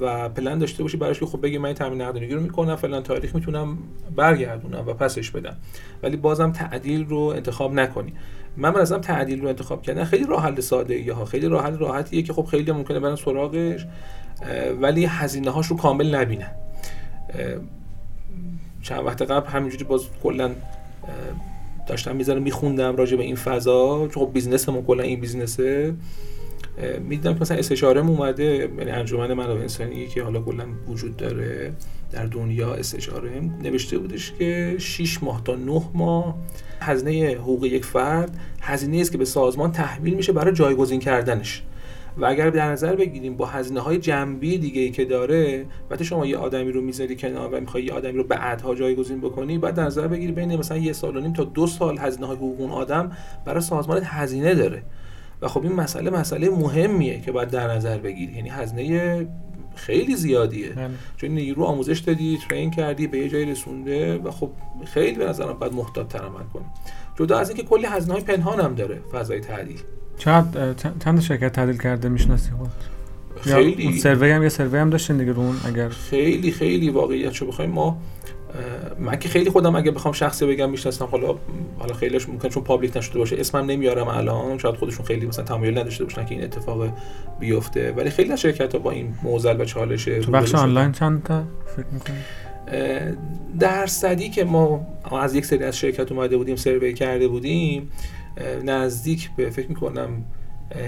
و 0.00 0.28
پلن 0.28 0.58
داشته 0.58 0.82
باشی 0.82 0.96
براش 0.96 1.20
که 1.20 1.26
خب 1.26 1.42
بگی 1.42 1.58
من 1.58 1.72
تامین 1.72 2.02
نقدینگی 2.02 2.34
رو 2.34 2.40
می‌کنم 2.40 2.76
فلان 2.76 3.02
تاریخ 3.02 3.34
می‌تونم 3.34 3.78
برگردونم 4.16 4.84
و 4.86 4.92
پسش 4.94 5.30
بدم. 5.30 5.56
ولی 6.02 6.16
بازم 6.16 6.52
تعدیل 6.52 7.06
رو 7.08 7.18
انتخاب 7.18 7.72
نکنی. 7.72 8.12
من 8.56 8.76
ازم 8.76 8.98
تعدیل 8.98 9.40
رو 9.40 9.48
انتخاب 9.48 9.82
کردن 9.82 10.04
خیلی 10.04 10.24
راه 10.24 10.42
حل 10.42 10.60
ساده 10.60 11.14
ها. 11.14 11.24
خیلی 11.24 11.48
راه 11.48 11.64
حل 11.64 11.78
راحتیه 11.78 12.22
که 12.22 12.32
خب 12.32 12.44
خیلی 12.44 12.72
ممکنه 12.72 13.00
برن 13.00 13.16
سراغش 13.16 13.86
ولی 14.80 15.04
هزینه 15.04 15.50
هاش 15.50 15.66
رو 15.66 15.76
کامل 15.76 16.14
نبینن. 16.14 16.50
چند 18.82 19.06
وقت 19.06 19.22
قبل 19.22 19.48
همینجوری 19.48 19.84
باز 19.84 20.02
کلا 20.22 20.50
داشتم 21.86 22.16
می‌ذارم 22.16 22.42
میخوندم 22.42 22.96
راجع 22.96 23.16
به 23.16 23.22
این 23.22 23.36
فضا. 23.36 24.08
چون 24.08 24.24
خب 24.24 24.32
بیزنسمون 24.32 24.82
کلا 24.82 25.02
این 25.02 25.20
بیزنسه 25.20 25.94
می‌دیدم 27.02 27.34
که 27.34 27.40
مثلا 27.40 27.56
استشاره 27.56 28.00
اومده 28.00 28.70
یعنی 28.78 28.90
انجمن 28.90 29.34
منابع 29.34 29.60
انسانی 29.60 30.06
که 30.06 30.22
حالا 30.22 30.40
کلا 30.40 30.64
وجود 30.88 31.16
داره 31.16 31.72
در 32.12 32.26
دنیا 32.26 32.74
استشاره. 32.74 33.40
نوشته 33.62 33.98
بودش 33.98 34.32
که 34.38 34.76
6 34.78 35.22
ماه 35.22 35.44
تا 35.44 35.56
9 35.56 35.82
ماه 35.94 36.34
هزینه 36.80 37.34
حقوق 37.34 37.64
یک 37.64 37.84
فرد 37.84 38.38
هزینه 38.60 39.00
است 39.00 39.12
که 39.12 39.18
به 39.18 39.24
سازمان 39.24 39.72
تحویل 39.72 40.14
میشه 40.14 40.32
برای 40.32 40.54
جایگزین 40.54 41.00
کردنش. 41.00 41.62
و 42.20 42.24
اگر 42.24 42.50
در 42.50 42.72
نظر 42.72 42.96
بگیریم 42.96 43.36
با 43.36 43.46
هزینه 43.46 43.80
های 43.80 43.98
جنبی 43.98 44.58
دیگه 44.58 44.80
ای 44.80 44.90
که 44.90 45.04
داره 45.04 45.66
وقتی 45.90 46.04
شما 46.04 46.26
یه 46.26 46.36
آدمی 46.36 46.72
رو 46.72 46.80
می‌ذاری 46.80 47.16
کنار 47.16 47.54
و 47.54 47.60
می‌خوای 47.60 47.84
یه 47.84 47.92
آدمی 47.92 48.18
رو 48.18 48.24
بعدها 48.24 48.74
جایگزین 48.74 49.20
بکنی 49.20 49.58
بعد 49.58 49.74
در 49.74 49.84
نظر 49.84 50.08
بگیری 50.08 50.32
بین 50.32 50.56
مثلا 50.56 50.76
یه 50.76 50.92
سال 50.92 51.16
و 51.16 51.20
نیم 51.20 51.32
تا 51.32 51.44
دو 51.44 51.66
سال 51.66 51.98
هزینه 51.98 52.26
های 52.26 52.36
حقوق 52.36 52.60
اون 52.60 52.70
آدم 52.70 53.12
برای 53.44 53.60
سازمان 53.60 54.00
هزینه 54.04 54.54
داره. 54.54 54.82
و 55.42 55.48
خب 55.48 55.62
این 55.62 55.72
مسئله 55.72 56.10
مسئله 56.10 56.50
مهمیه 56.50 57.20
که 57.20 57.32
باید 57.32 57.50
در 57.50 57.70
نظر 57.70 57.98
بگیری. 57.98 58.32
یعنی 58.32 58.48
هزینه 58.48 59.26
خیلی 59.74 60.16
زیادیه. 60.16 60.74
هم. 60.74 60.90
چون 61.16 61.30
نیرو 61.30 61.64
آموزش 61.64 61.98
دادی 61.98 62.38
ترین 62.48 62.70
کردی 62.70 63.06
به 63.06 63.18
یه 63.18 63.28
جایی 63.28 63.44
رسونده 63.44 64.18
و 64.18 64.30
خب 64.30 64.50
خیلی 64.84 65.18
به 65.18 65.26
نظرم 65.26 65.52
باید 65.52 65.72
محتاط 65.72 66.08
تر 66.08 66.18
عمل 66.18 66.44
کنی. 66.52 66.64
جدا 67.16 67.38
از 67.38 67.48
اینکه 67.48 67.64
کلی 67.64 67.86
هزینه 67.86 68.12
های 68.12 68.22
پنهان 68.22 68.60
هم 68.60 68.74
داره 68.74 69.00
فضای 69.12 69.40
تعدیل 69.40 69.80
چند 70.20 70.76
چند 71.04 71.20
شرکت 71.20 71.52
تعدیل 71.52 71.76
کرده 71.76 72.08
می‌شناسی 72.08 72.50
خود 72.58 72.70
خیلی. 73.40 73.98
سروی 73.98 74.30
هم 74.30 74.42
یه 74.42 74.48
سروی 74.48 74.78
هم 74.78 74.90
داشتین 74.90 75.16
دیگه 75.16 75.32
رو 75.32 75.52
اگر 75.64 75.88
خیلی 75.88 76.50
خیلی 76.50 76.90
واقعیت 76.90 77.32
شو. 77.32 77.46
بخوایم 77.46 77.70
ما 77.70 77.98
من 78.98 79.18
که 79.18 79.28
خیلی 79.28 79.50
خودم 79.50 79.76
اگه 79.76 79.90
بخوام 79.90 80.14
شخصی 80.14 80.46
بگم 80.46 80.70
می‌شناسم 80.70 81.04
حالا 81.04 81.34
حالا 81.78 81.94
خیلیش 81.94 82.28
ممکن 82.28 82.48
چون 82.48 82.62
پابلیک 82.62 82.96
نشده 82.96 83.18
باشه. 83.18 83.36
اسمم 83.40 83.70
نمیارم 83.70 84.08
الان. 84.08 84.58
شاید 84.58 84.74
خودشون 84.74 85.06
خیلی 85.06 85.26
مثلا 85.26 85.44
تمایل 85.44 85.78
نداشته 85.78 86.04
باشن 86.04 86.24
که 86.24 86.34
این 86.34 86.44
اتفاق 86.44 86.88
بیفته. 87.40 87.92
ولی 87.92 88.10
خیلی 88.10 88.32
از 88.32 88.40
شرکت 88.40 88.72
ها 88.72 88.78
با 88.78 88.90
این 88.90 89.14
موزل 89.22 89.60
و 89.60 89.64
چالش 89.64 90.04
تو 90.04 90.30
بخش 90.30 90.54
آنلاین 90.54 90.92
چند 90.92 91.22
تا 91.22 91.44
فکر 91.76 91.86
می‌کنی؟ 91.92 92.16
درصدی 93.58 94.30
که 94.30 94.44
ما 94.44 94.86
از 95.20 95.34
یک 95.34 95.46
سری 95.46 95.64
از 95.64 95.78
شرکت 95.78 96.12
اومده 96.12 96.36
بودیم 96.36 96.56
سروی 96.56 96.94
کرده 96.94 97.28
بودیم 97.28 97.90
نزدیک 98.64 99.30
به 99.36 99.50
فکر 99.50 99.68
می‌کنم 99.68 100.24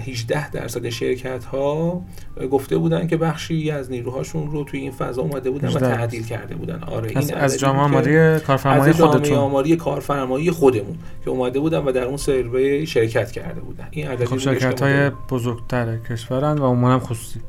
18 0.06 0.50
درصد 0.50 0.88
شرکت 0.88 1.44
ها 1.44 2.02
گفته 2.50 2.76
بودن 2.76 3.06
که 3.06 3.16
بخشی 3.16 3.70
از 3.70 3.90
نیروهاشون 3.90 4.50
رو 4.50 4.64
توی 4.64 4.80
این 4.80 4.92
فضا 4.92 5.22
اومده 5.22 5.50
بودن 5.50 5.68
و 5.68 5.78
تعدیل 5.78 6.26
کرده 6.26 6.54
بودن. 6.54 6.82
آره 6.82 7.10
این 7.10 7.34
از 7.34 7.58
جامعه 7.58 7.80
آماری 7.82 8.40
کارفرمایی 8.40 8.92
خودتون 8.92 9.22
جامعه 9.22 9.38
آماری 9.38 9.76
کارفرمایی 9.76 10.50
خودمون 10.50 10.98
که 11.24 11.30
اومده 11.30 11.60
بودن 11.60 11.78
و 11.78 11.92
در 11.92 12.04
اون 12.04 12.16
سروی 12.16 12.86
شرکت 12.86 13.30
کرده 13.30 13.60
بودن. 13.60 13.88
این 13.90 14.08
عددی 14.08 14.26
خب 14.26 14.38
شرکت 14.38 14.82
های 14.82 15.10
بزرگتر 15.10 15.98
کشورن 15.98 16.58
و 16.58 16.66
عموما 16.66 16.98
خصوصی. 16.98 17.40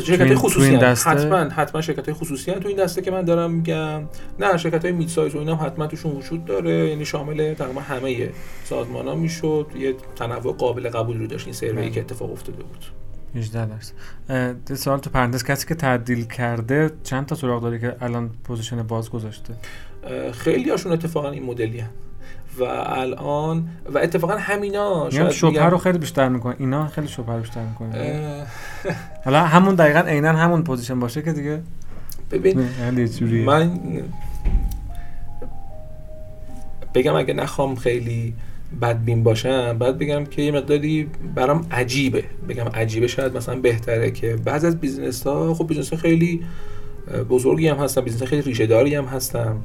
شرکت 0.00 0.34
خصوصی 0.34 0.74
حتما 0.76 1.36
حتما 1.36 1.80
شرکت 1.80 2.04
های 2.04 2.14
خصوصی 2.14 2.52
تو 2.52 2.68
این 2.68 2.76
دسته 2.76 3.02
که 3.02 3.10
من 3.10 3.22
دارم 3.22 3.50
میگم. 3.50 4.02
نه 4.38 4.56
شرکت 4.56 4.84
های 4.84 4.92
مید 4.92 5.08
سایز 5.08 5.34
و 5.34 5.38
اینا 5.38 5.56
حتما 5.56 5.86
توشون 5.86 6.12
وجود 6.12 6.44
داره. 6.44 6.88
یعنی 6.88 7.04
شامل 7.04 7.54
تقریبا 7.54 7.80
همه 7.80 8.30
سازمان 8.64 9.08
ها 9.08 9.14
می‌شد. 9.14 9.66
یه 9.78 9.94
تنوع 10.16 10.52
قابل 10.52 10.88
قبول 10.88 11.18
رو 11.18 11.26
داشت 11.26 11.46
این 11.46 11.54
سروی 11.54 11.90
که 11.90 12.00
اتفاق 12.00 12.32
افتاده 12.32 12.62
بود. 12.62 12.84
18 13.34 13.66
درصد 13.66 14.74
سوال 14.74 14.98
تو 14.98 15.10
پرندس 15.10 15.44
کسی 15.44 15.66
که 15.66 15.74
تعدیل 15.74 16.24
کرده 16.24 16.90
چند 17.02 17.26
تا 17.26 17.34
سراغ 17.34 17.62
داری 17.62 17.80
که 17.80 17.96
الان 18.00 18.30
پوزیشن 18.44 18.82
باز 18.82 19.10
گذاشته؟ 19.10 19.54
خیلی 20.32 20.70
هاشون 20.70 20.92
اتفاقا 20.92 21.30
این 21.30 21.42
مدلی 21.42 21.84
و 22.58 22.64
الان 22.86 23.68
و 23.94 23.98
اتفاقا 23.98 24.36
همینا 24.36 25.10
شاید 25.10 25.30
شبهه 25.30 25.68
رو 25.68 25.78
خیلی 25.78 25.98
بیشتر 25.98 26.28
می‌کنه. 26.28 26.54
اینا 26.58 26.86
خیلی 26.86 27.08
شبهه 27.08 27.34
رو 27.34 27.40
بیشتر 27.40 27.60
می‌کنه. 27.62 28.46
حالا 29.24 29.44
همون 29.44 29.74
دقیقا 29.74 30.00
عینا 30.00 30.32
همون 30.32 30.64
پوزیشن 30.64 31.00
باشه 31.00 31.22
که 31.22 31.32
دیگه 31.32 31.62
ببین 32.30 32.68
من 33.44 33.78
بگم 36.94 37.14
اگه 37.14 37.34
نخوام 37.34 37.74
خیلی 37.74 38.34
بدبین 38.82 39.22
باشم 39.22 39.78
بعد 39.78 39.98
بگم 39.98 40.24
که 40.24 40.42
یه 40.42 40.52
مقداری 40.52 41.10
برام 41.34 41.66
عجیبه. 41.70 42.24
بگم 42.48 42.68
عجیبه 42.68 43.06
شاید 43.06 43.36
مثلا 43.36 43.56
بهتره 43.56 44.10
که 44.10 44.36
بعض 44.44 44.64
از 44.64 44.80
بیزنس 44.80 45.26
ها 45.26 45.54
خب 45.54 45.66
بیزنس 45.66 45.90
ها 45.90 45.96
خیلی 45.96 46.44
بزرگی 47.30 47.68
هم 47.68 47.76
هستن 47.76 48.00
بیزنس 48.00 48.22
خیلی 48.22 48.42
ریشه 48.42 48.66
داری 48.66 48.94
هم 48.94 49.04
هستن. 49.04 49.56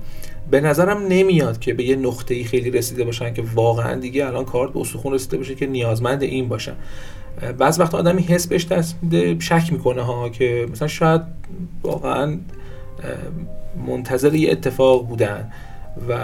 به 0.51 0.61
نظرم 0.61 1.07
نمیاد 1.09 1.59
که 1.59 1.73
به 1.73 1.83
یه 1.83 1.95
نقطه 1.95 2.35
ای 2.35 2.43
خیلی 2.43 2.71
رسیده 2.71 3.03
باشن 3.03 3.33
که 3.33 3.43
واقعا 3.55 3.99
دیگه 3.99 4.25
الان 4.25 4.45
کارت 4.45 4.73
به 4.73 4.79
استخون 4.79 5.13
رسیده 5.13 5.37
باشه 5.37 5.55
که 5.55 5.67
نیازمند 5.67 6.23
این 6.23 6.47
باشن. 6.47 6.75
بعض 7.57 7.79
وقت 7.79 7.95
آدمی 7.95 8.21
حس 8.21 8.47
بهش 8.47 8.65
دست 8.65 8.95
میده 9.01 9.39
شک 9.39 9.71
می‌کنه 9.71 10.01
ها 10.01 10.29
که 10.29 10.67
مثلا 10.71 10.87
شاید 10.87 11.21
واقعا 11.83 12.37
منتظر 13.87 14.35
یه 14.35 14.51
اتفاق 14.51 15.07
بودن 15.07 15.51
و 16.09 16.15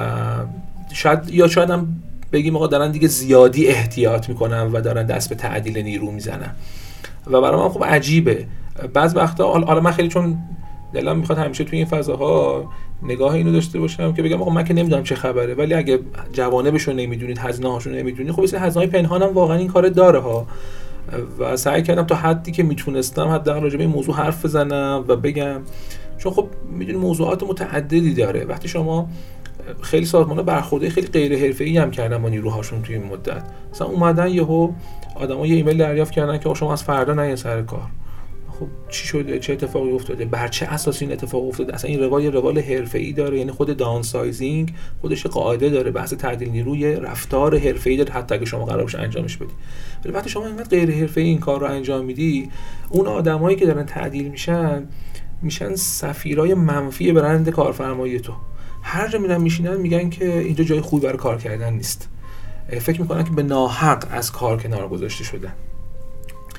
شاید 0.93 1.19
یا 1.29 1.47
شاید 1.47 1.69
هم 1.69 1.87
بگیم 2.31 2.55
آقا 2.55 2.67
دارن 2.67 2.91
دیگه 2.91 3.07
زیادی 3.07 3.67
احتیاط 3.67 4.29
می‌کنن 4.29 4.71
و 4.71 4.81
دارن 4.81 5.05
دست 5.05 5.29
به 5.29 5.35
تعدیل 5.35 5.77
نیرو 5.77 6.11
می‌زنن. 6.11 6.55
و 7.27 7.41
برای 7.41 7.61
من 7.61 7.69
خوب 7.69 7.85
عجیبه. 7.85 8.45
بعض 8.93 9.15
وقتا 9.15 9.51
حالا 9.51 9.81
من 9.81 9.91
خیلی 9.91 10.07
چون 10.07 10.37
دلم 10.93 11.17
می‌خواد 11.17 11.37
همیشه 11.37 11.63
توی 11.63 11.77
این 11.77 11.87
فضاها 11.87 12.65
نگاه 13.03 13.33
اینو 13.33 13.51
داشته 13.51 13.79
باشم 13.79 14.13
که 14.13 14.23
بگم 14.23 14.41
آقا 14.41 14.51
من 14.51 14.63
که 14.63 14.73
نمی‌دونم 14.73 15.03
چه 15.03 15.15
خبره 15.15 15.53
ولی 15.53 15.73
اگه 15.73 15.99
جوانبش 16.33 16.81
رو 16.81 16.93
نمی‌دونید 16.93 17.37
هزینه 17.37 17.71
هاشون 17.71 17.95
نمی‌دونید 17.95 18.31
خب 18.31 18.41
مثل 18.41 18.57
هزینه 18.57 18.87
پنهانم 18.87 19.33
واقعا 19.33 19.57
این 19.57 19.67
کار 19.67 19.89
داره 19.89 20.19
ها. 20.19 20.47
و 21.39 21.57
سعی 21.57 21.83
کردم 21.83 22.03
تا 22.03 22.15
حدی 22.15 22.51
که 22.51 22.63
می‌تونستم 22.63 23.27
حداقل 23.27 23.61
راجع 23.61 23.77
به 23.77 23.83
این 23.83 23.91
موضوع 23.91 24.15
حرف 24.15 24.45
بزنم 24.45 25.05
و 25.07 25.15
بگم. 25.15 25.61
چون 26.17 26.31
خب 26.31 26.47
می‌دونی 26.71 26.97
موضوعات 26.97 27.43
متعددی 27.43 28.13
داره. 28.13 28.45
وقتی 28.45 28.67
شما 28.67 29.09
خیلی 29.81 30.05
سازمان 30.05 30.43
برخورده 30.43 30.89
خیلی 30.89 31.07
غیر 31.07 31.37
حرفه‌ای 31.37 31.77
هم 31.77 31.91
کردن 31.91 32.21
با 32.21 32.29
نیروهاشون 32.29 32.81
توی 32.81 32.95
این 32.95 33.05
مدت. 33.05 33.43
مثلا 33.73 33.87
اومدن 33.87 34.27
یهو 34.27 34.71
آدما 35.15 35.47
یه 35.47 35.55
ایمیل 35.55 35.77
دریافت 35.77 36.11
کردن 36.11 36.37
که 36.37 36.53
شما 36.53 36.73
از 36.73 36.83
فردا 36.83 37.13
نین 37.13 37.35
سر 37.35 37.61
کار. 37.61 37.81
خب 38.61 38.67
چی 38.89 39.07
شده؟ 39.07 39.39
چه 39.39 39.53
اتفاقی 39.53 39.91
افتاده؟ 39.91 40.25
بر 40.25 40.47
چه 40.47 40.65
اساسی 40.65 41.05
این 41.05 41.13
اتفاق 41.13 41.47
افتاده؟ 41.47 41.73
اصلا 41.73 41.89
این 41.89 41.99
روال 41.99 42.25
روال 42.25 42.59
حرفه‌ای 42.59 43.13
داره 43.13 43.37
یعنی 43.37 43.51
خود 43.51 43.77
downsizing 43.77 44.73
خودش 45.01 45.25
قاعده 45.25 45.69
داره 45.69 45.91
بحث 45.91 46.13
تعدیل 46.13 46.49
نیروی 46.49 46.95
رفتار 46.95 47.57
حرفه‌ای 47.57 47.97
داره 47.97 48.11
حتی 48.11 48.35
اگه 48.35 48.45
شما 48.45 48.65
قرار 48.65 48.83
باشه 48.83 48.99
انجامش 48.99 49.37
بدی. 49.37 49.53
ولی 50.05 50.13
وقتی 50.13 50.29
شما 50.29 50.45
اینقدر 50.45 50.69
غیر 50.69 50.91
حرفه‌ای 50.91 51.27
این 51.27 51.39
کار 51.39 51.59
رو 51.59 51.65
انجام 51.65 52.05
میدی 52.05 52.49
اون 52.89 53.07
آدمایی 53.07 53.57
که 53.57 53.65
دارن 53.65 53.85
تعدیل 53.85 54.27
میشن 54.27 54.87
میشن 55.41 55.75
سفیرای 55.75 56.53
منفی 56.53 57.11
برند 57.11 57.49
کارفرمایی 57.49 58.19
تو. 58.19 58.33
هر 58.81 59.07
جا 59.07 59.19
میرن 59.19 59.41
میشینن 59.41 59.77
میگن 59.77 60.09
که 60.09 60.37
اینجا 60.39 60.63
جای 60.63 60.81
خوبی 60.81 61.05
برای 61.05 61.17
کار 61.17 61.37
کردن 61.37 61.73
نیست. 61.73 62.09
فکر 62.79 63.01
می‌کنن 63.01 63.23
که 63.23 63.31
به 63.31 63.43
ناحق 63.43 64.07
از 64.11 64.31
کار 64.31 64.57
کنار 64.57 64.87
گذاشته 64.87 65.23
شدن. 65.23 65.53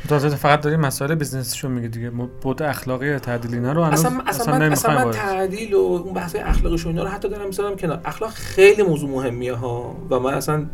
تازه 0.09 0.29
فقط 0.29 0.61
داری 0.61 0.77
مسائل 0.77 1.15
بیزنسشو 1.15 1.69
میگه 1.69 1.89
دیگه. 1.89 2.11
بود 2.11 2.63
اخلاقی 2.63 3.19
تعدیل 3.19 3.55
اینا 3.55 3.73
رو 3.73 3.83
اصلا 3.83 4.23
اصلا 4.27 4.59
من, 4.59 4.73
اصلا 4.73 5.05
من 5.05 5.11
تعدیل 5.11 5.75
و 5.75 5.79
اون 5.79 6.15
بحث 6.15 6.37
اخلاقش 6.39 6.87
و 6.87 6.89
اینا 6.89 7.03
رو 7.03 7.09
حتی 7.09 7.29
دارم 7.29 7.47
می‌ذارم 7.47 7.77
کنار. 7.77 8.01
اخلاق 8.05 8.31
خیلی 8.31 8.83
موضوع 8.83 9.11
مهمیه 9.11 9.55
ها. 9.55 9.97
و 10.11 10.19
من 10.19 10.35
اصلا 10.35 10.67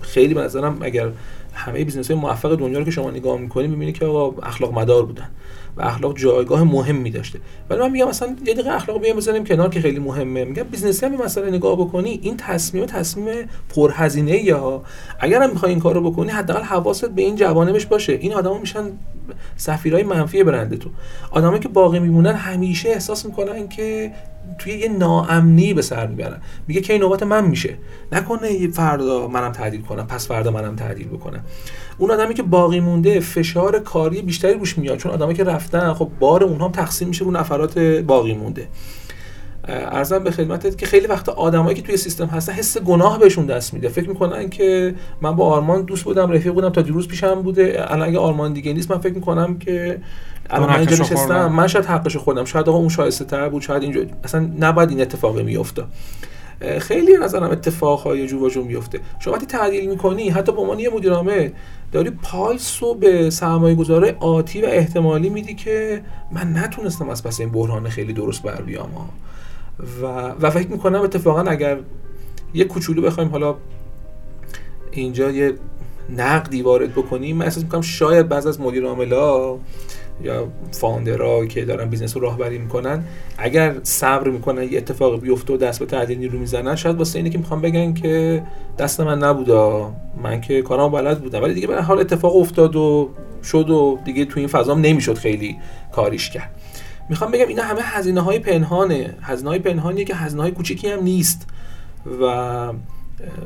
خیلی 0.00 0.34
به 0.34 0.40
نظرم 0.40 0.78
اگر 0.80 1.08
همه 1.54 1.84
business 1.84 2.10
های 2.10 2.20
موفق 2.20 2.56
دنیا 2.56 2.78
رو 2.78 2.84
که 2.84 2.90
شما 2.90 3.10
نگاه 3.10 3.38
می‌کنید 3.38 3.70
می‌بینید 3.70 3.98
که 3.98 4.06
آقا 4.06 4.46
اخلاق 4.46 4.78
مدار 4.78 5.06
بودن. 5.06 5.28
و 5.76 5.82
اخلاق 5.82 6.18
جایگاه 6.18 6.62
مهمی 6.62 7.10
داشته. 7.10 7.38
ولی 7.70 7.80
من 7.80 7.90
میگم 7.90 8.08
مثلا 8.08 8.36
یه 8.46 8.54
دقیقه 8.54 8.70
اخلاق 8.70 9.00
بیام 9.00 9.16
بزنیم 9.16 9.44
کنار 9.44 9.68
که 9.68 9.80
خیلی 9.80 9.98
مهمه. 9.98 10.44
میگم 10.44 10.62
business 10.62 11.01
ی 11.01 11.06
هم 11.06 11.24
مسئله 11.24 11.50
نگاه 11.50 11.76
بکنی 11.76 12.20
این 12.22 12.36
تصمیم 12.36 12.86
تصمیم 12.86 13.48
پرهزینه 13.74 14.44
یا 14.44 14.82
اگر 15.20 15.42
هم 15.42 15.50
می‌خوای 15.50 15.70
این 15.70 15.80
کارو 15.80 16.10
بکنی 16.10 16.30
حداقل 16.30 16.62
حواست 16.62 17.10
به 17.10 17.22
این 17.22 17.36
جوانبش 17.36 17.86
باشه. 17.86 18.12
این 18.12 18.34
آدما 18.34 18.58
میشن 18.58 18.82
سفیرای 19.56 20.02
منفی 20.02 20.44
برند 20.44 20.78
تو 20.78 20.90
آدمایی 21.30 21.60
که 21.60 21.68
باقی 21.68 21.98
میمونن 21.98 22.34
همیشه 22.34 22.88
احساس 22.88 23.26
می‌کنن 23.26 23.68
که 23.68 24.12
توی 24.58 24.72
یه 24.72 24.88
ناامنی 24.88 25.74
به 25.74 25.82
سر 25.82 26.06
می‌برن. 26.06 26.40
میگه 26.68 26.80
که 26.80 26.92
این 26.92 27.02
نوبت 27.02 27.22
من 27.22 27.46
میشه. 27.46 27.74
نکنه 28.12 28.68
فردا 28.70 29.28
منم 29.28 29.52
تعدیل 29.52 29.82
کنم 29.82 30.06
پس 30.06 30.28
فردا 30.28 30.50
منم 30.50 30.76
تعدیل 30.76 31.08
بکنم. 31.08 31.44
اون 31.98 32.10
آدمی 32.10 32.34
که 32.34 32.42
باقی 32.42 32.80
مونده 32.80 33.20
فشار 33.20 33.78
کاری 33.78 34.22
بیشتری 34.22 34.54
روش 34.54 34.78
میاد. 34.78 34.98
چون 34.98 35.12
آدمایی 35.12 35.36
که 35.36 35.44
رفتن 35.44 35.92
خب 35.92 36.10
بار 36.20 36.44
اونها 36.44 36.68
تقسیم 36.68 37.08
میشه 37.08 37.24
رو 37.24 37.30
نفرات 37.30 37.78
باقی 37.78 38.34
مونده. 38.34 38.68
ارزم 39.68 40.18
به 40.18 40.30
خدمتت 40.30 40.78
که 40.78 40.86
خیلی 40.86 41.06
وقت 41.06 41.28
آدمایی 41.28 41.76
که 41.76 41.82
توی 41.82 41.96
سیستم 41.96 42.26
هستن 42.26 42.52
حس 42.52 42.78
گناه 42.78 43.18
بهشون 43.18 43.46
دست 43.46 43.74
میده. 43.74 43.88
فکر 43.88 44.08
می‌کنن 44.08 44.50
که 44.50 44.94
من 45.20 45.36
با 45.36 45.46
آرمان 45.46 45.82
دوست 45.82 46.04
بودم 46.04 46.30
رفیق 46.30 46.52
بودم 46.52 46.68
تا 46.68 46.82
دیروز 46.82 47.08
پیشم 47.08 47.42
بوده. 47.42 47.86
الان 47.92 48.08
اگه 48.08 48.18
آرمان 48.18 48.52
دیگه 48.52 48.72
نیست 48.72 48.90
من 48.90 48.98
فکر 48.98 49.14
می‌کنم 49.14 49.58
که 49.58 50.00
الان 50.50 50.68
من 50.68 50.76
اینجا 50.76 50.96
نشستم. 50.96 51.52
من 51.52 51.66
شاید 51.66 51.84
حقش 51.84 52.16
خودم 52.16 52.44
شاید 52.44 52.68
آقا 52.68 52.78
اون 52.78 52.88
شایسته 52.88 53.24
تر 53.24 53.48
بود 53.48 53.62
شاید 53.62 53.82
اینجا 53.82 54.00
اصلا 54.24 54.50
نباید 54.60 54.90
این 54.90 55.00
اتفاقی 55.00 55.42
میفته 55.42 55.84
خیلی 56.78 57.16
نظرم 57.22 57.50
اتفاقهای 57.50 58.26
جو 58.26 58.46
و 58.46 58.48
جو 58.48 58.64
میفته 58.64 59.00
شما 59.18 59.34
وقتی 59.34 59.46
تعدیل 59.46 59.90
می‌کنی 59.90 60.28
حتی 60.28 60.52
به 60.52 60.60
عنوان 60.60 60.78
یه 60.78 60.90
مدیرعامل 60.90 61.48
داری 61.92 62.10
پالس 62.10 62.82
رو 62.82 62.94
به 62.94 63.30
سرمایه 63.30 63.74
گذاره 63.74 64.16
آتی 64.20 64.62
و 64.62 64.66
احتمالی 64.66 65.28
میدی 65.28 65.54
که 65.54 66.02
من 66.32 66.56
نتونستم 66.56 67.08
از 67.08 67.22
پس 67.22 67.40
این 67.40 67.50
بحران 67.50 67.88
خیلی 67.88 68.12
درست 68.12 68.42
بر 68.42 68.62
بیام 68.62 68.90
و, 70.02 70.06
و 70.40 70.50
فکر 70.50 70.68
می‌کنم 70.68 71.00
اتفاقا 71.00 71.40
اگر 71.40 71.78
یه 72.54 72.64
کوچولو 72.64 73.02
بخوایم 73.02 73.30
حالا 73.30 73.54
اینجا 74.90 75.30
یه 75.30 75.54
نقدی 76.16 76.62
وارد 76.62 76.92
بکنیم 76.92 77.36
من 77.36 77.44
احساس 77.44 77.62
می‌کنم 77.62 77.80
شاید 77.80 78.28
بعض 78.28 78.46
از 78.46 78.60
مدیر 78.60 78.86
عاملا 78.86 79.56
یا 80.22 80.48
founder 80.72 81.37
ها 81.37 81.46
که 81.46 81.64
دارن 81.64 81.88
business 81.88 82.16
رو 82.16 82.22
راهبری 82.22 82.58
می‌کنن 82.58 83.04
اگر 83.38 83.76
صبر 83.82 84.30
می‌کنن 84.30 84.62
یه 84.62 84.78
اتفاق 84.78 85.20
بیفته 85.20 85.52
و 85.52 85.56
دست 85.56 85.78
به 85.78 85.86
تعدیل 85.86 86.18
نیرو 86.18 86.38
می‌زنن 86.38 86.76
شاید 86.76 86.96
واسه 86.96 87.18
اینه 87.18 87.30
که 87.30 87.38
می‌خوام 87.38 87.60
بگن 87.60 87.94
که 87.94 88.42
دست 88.78 89.00
من 89.00 89.18
نبودا 89.18 89.92
من 90.22 90.40
که 90.40 90.62
کارام 90.62 90.92
بلد 90.92 91.20
بودم. 91.20 91.42
ولی 91.42 91.54
دیگه 91.54 91.66
به 91.66 91.82
حال 91.82 91.98
اتفاق 91.98 92.36
افتاد 92.36 92.76
و 92.76 93.10
شد 93.42 93.70
و 93.70 93.98
دیگه 94.04 94.24
تو 94.24 94.40
این 94.40 94.48
فضام 94.48 94.80
نمی‌شد 94.80 95.14
خیلی 95.14 95.56
کاریش 95.92 96.30
کرد. 96.30 96.50
می‌خوام 97.08 97.30
بگم 97.30 97.48
اینا 97.48 97.62
همه 97.62 97.80
هزینه 97.82 98.20
های 98.20 98.38
پنهانه. 98.38 99.14
هزینه 99.22 99.50
های 99.50 99.58
پنهانیه 99.58 100.04
که 100.04 100.14
هزینه 100.14 100.42
های 100.42 100.50
کوچیکی 100.50 100.88
هم 100.88 101.02
نیست. 101.02 101.48
و 102.22 102.72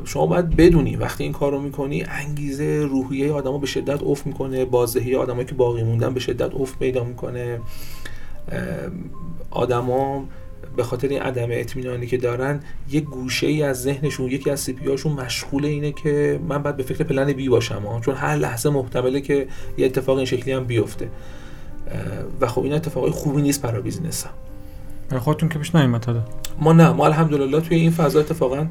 شما 0.05 0.27
باید 0.27 0.57
بدونی 0.57 0.97
وقتی 0.97 1.25
این 1.25 1.33
کار 1.33 1.53
رو 1.53 1.61
می‌کنی 1.61 2.03
انگیزه 2.03 2.87
روحیه 2.91 3.33
آدما 3.33 3.59
به 3.59 3.67
شدت 3.67 4.03
افت 4.03 4.27
می‌کنه 4.27 4.65
بازدهی 4.65 5.15
آدمایی 5.15 5.47
که 5.47 5.55
باقی 5.55 5.83
موندن 5.83 6.15
به 6.15 6.21
شدت 6.21 6.55
افت 6.55 6.79
پیدا 6.79 7.05
می‌کنه. 7.05 7.61
آدما 9.51 10.25
به 10.77 10.83
خاطر 10.83 11.09
این 11.09 11.23
عدم 11.23 11.49
اطمینانی 11.51 12.07
که 12.07 12.17
دارن 12.17 12.61
یه 12.91 13.01
گوشه 13.01 13.47
ای 13.47 13.63
از 13.63 13.83
ذهنشون 13.83 14.27
یکی 14.27 14.51
از 14.51 14.61
سی 14.61 14.77
هاشون 14.87 15.13
مشغول 15.13 15.65
اینه 15.65 15.93
که 15.93 16.41
من 16.49 16.63
باید 16.63 16.77
به 16.77 16.83
فکر 16.83 17.05
plan 17.05 17.33
B 17.33 17.49
باشم. 17.49 18.01
چون 18.01 18.15
هر 18.15 18.37
لحظه 18.37 18.71
محتمله 18.71 19.21
که 19.21 19.47
یه 19.79 19.87
اتفاق 19.87 20.17
این 20.17 20.27
شکلی 20.27 20.53
هم 20.53 20.65
بیفته. 20.65 21.09
و 22.41 22.47
خب 22.47 22.63
این 22.63 22.73
اتفاقای 22.73 23.11
خوبی 23.11 23.43
نیست 23.43 23.63
برای 23.63 23.83
business 23.83 24.27
هم 25.13 25.19
خودتون 25.19 25.49
که 25.49 25.59
پیش 25.59 25.75
نیومد 25.75 26.07
ما 26.61 26.73
نه 26.73 26.93
ما 26.93 27.07
الحمدلله 27.07 27.61
توی 27.61 27.77
این 27.77 27.91
فضا 27.91 28.21
اتفاقا 28.21 28.67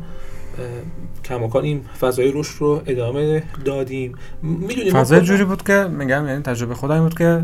کماکان 1.25 1.63
این 1.63 1.81
فضای 1.99 2.31
رشد 2.31 2.61
رو 2.61 2.81
ادامه 2.85 3.43
دادیم. 3.65 4.15
می‌دونیم 4.41 4.93
فضای 4.93 5.21
جوری 5.21 5.43
بود 5.43 5.63
که 5.63 5.83
میگم 5.83 6.27
یعنی 6.27 6.41
تجربه 6.41 6.75
خودم 6.75 6.99
بود 6.99 7.17
که 7.17 7.43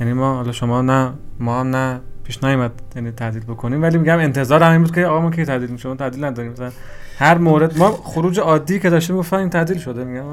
یعنی 0.00 0.12
ما 0.12 0.34
حالا 0.34 0.52
شما 0.52 0.82
نه 0.82 1.12
ما 1.40 1.60
هم 1.60 1.76
نه 1.76 2.00
پیش 2.24 2.44
نیومد 2.44 2.70
یعنی 2.96 3.10
تعدیل 3.10 3.42
بکنیم. 3.42 3.82
ولی 3.82 3.98
میگم 3.98 4.18
انتظار 4.18 4.62
همین 4.62 4.82
بود 4.82 4.94
که 4.94 5.06
آقا 5.06 5.20
ما 5.20 5.30
کی 5.30 5.44
تعدیل 5.44 5.70
میشون 5.70 5.96
تعدیل 5.96 6.24
نداریم. 6.24 6.52
مثلا 6.52 6.70
هر 7.18 7.38
مورد 7.38 7.78
ما 7.78 7.90
خروج 7.90 8.40
عادی 8.40 8.80
که 8.80 8.90
داشتیم 8.90 9.16
گفتن 9.16 9.36
این 9.36 9.50
تعدیل 9.50 9.78
شده. 9.78 10.04
میگم 10.04 10.24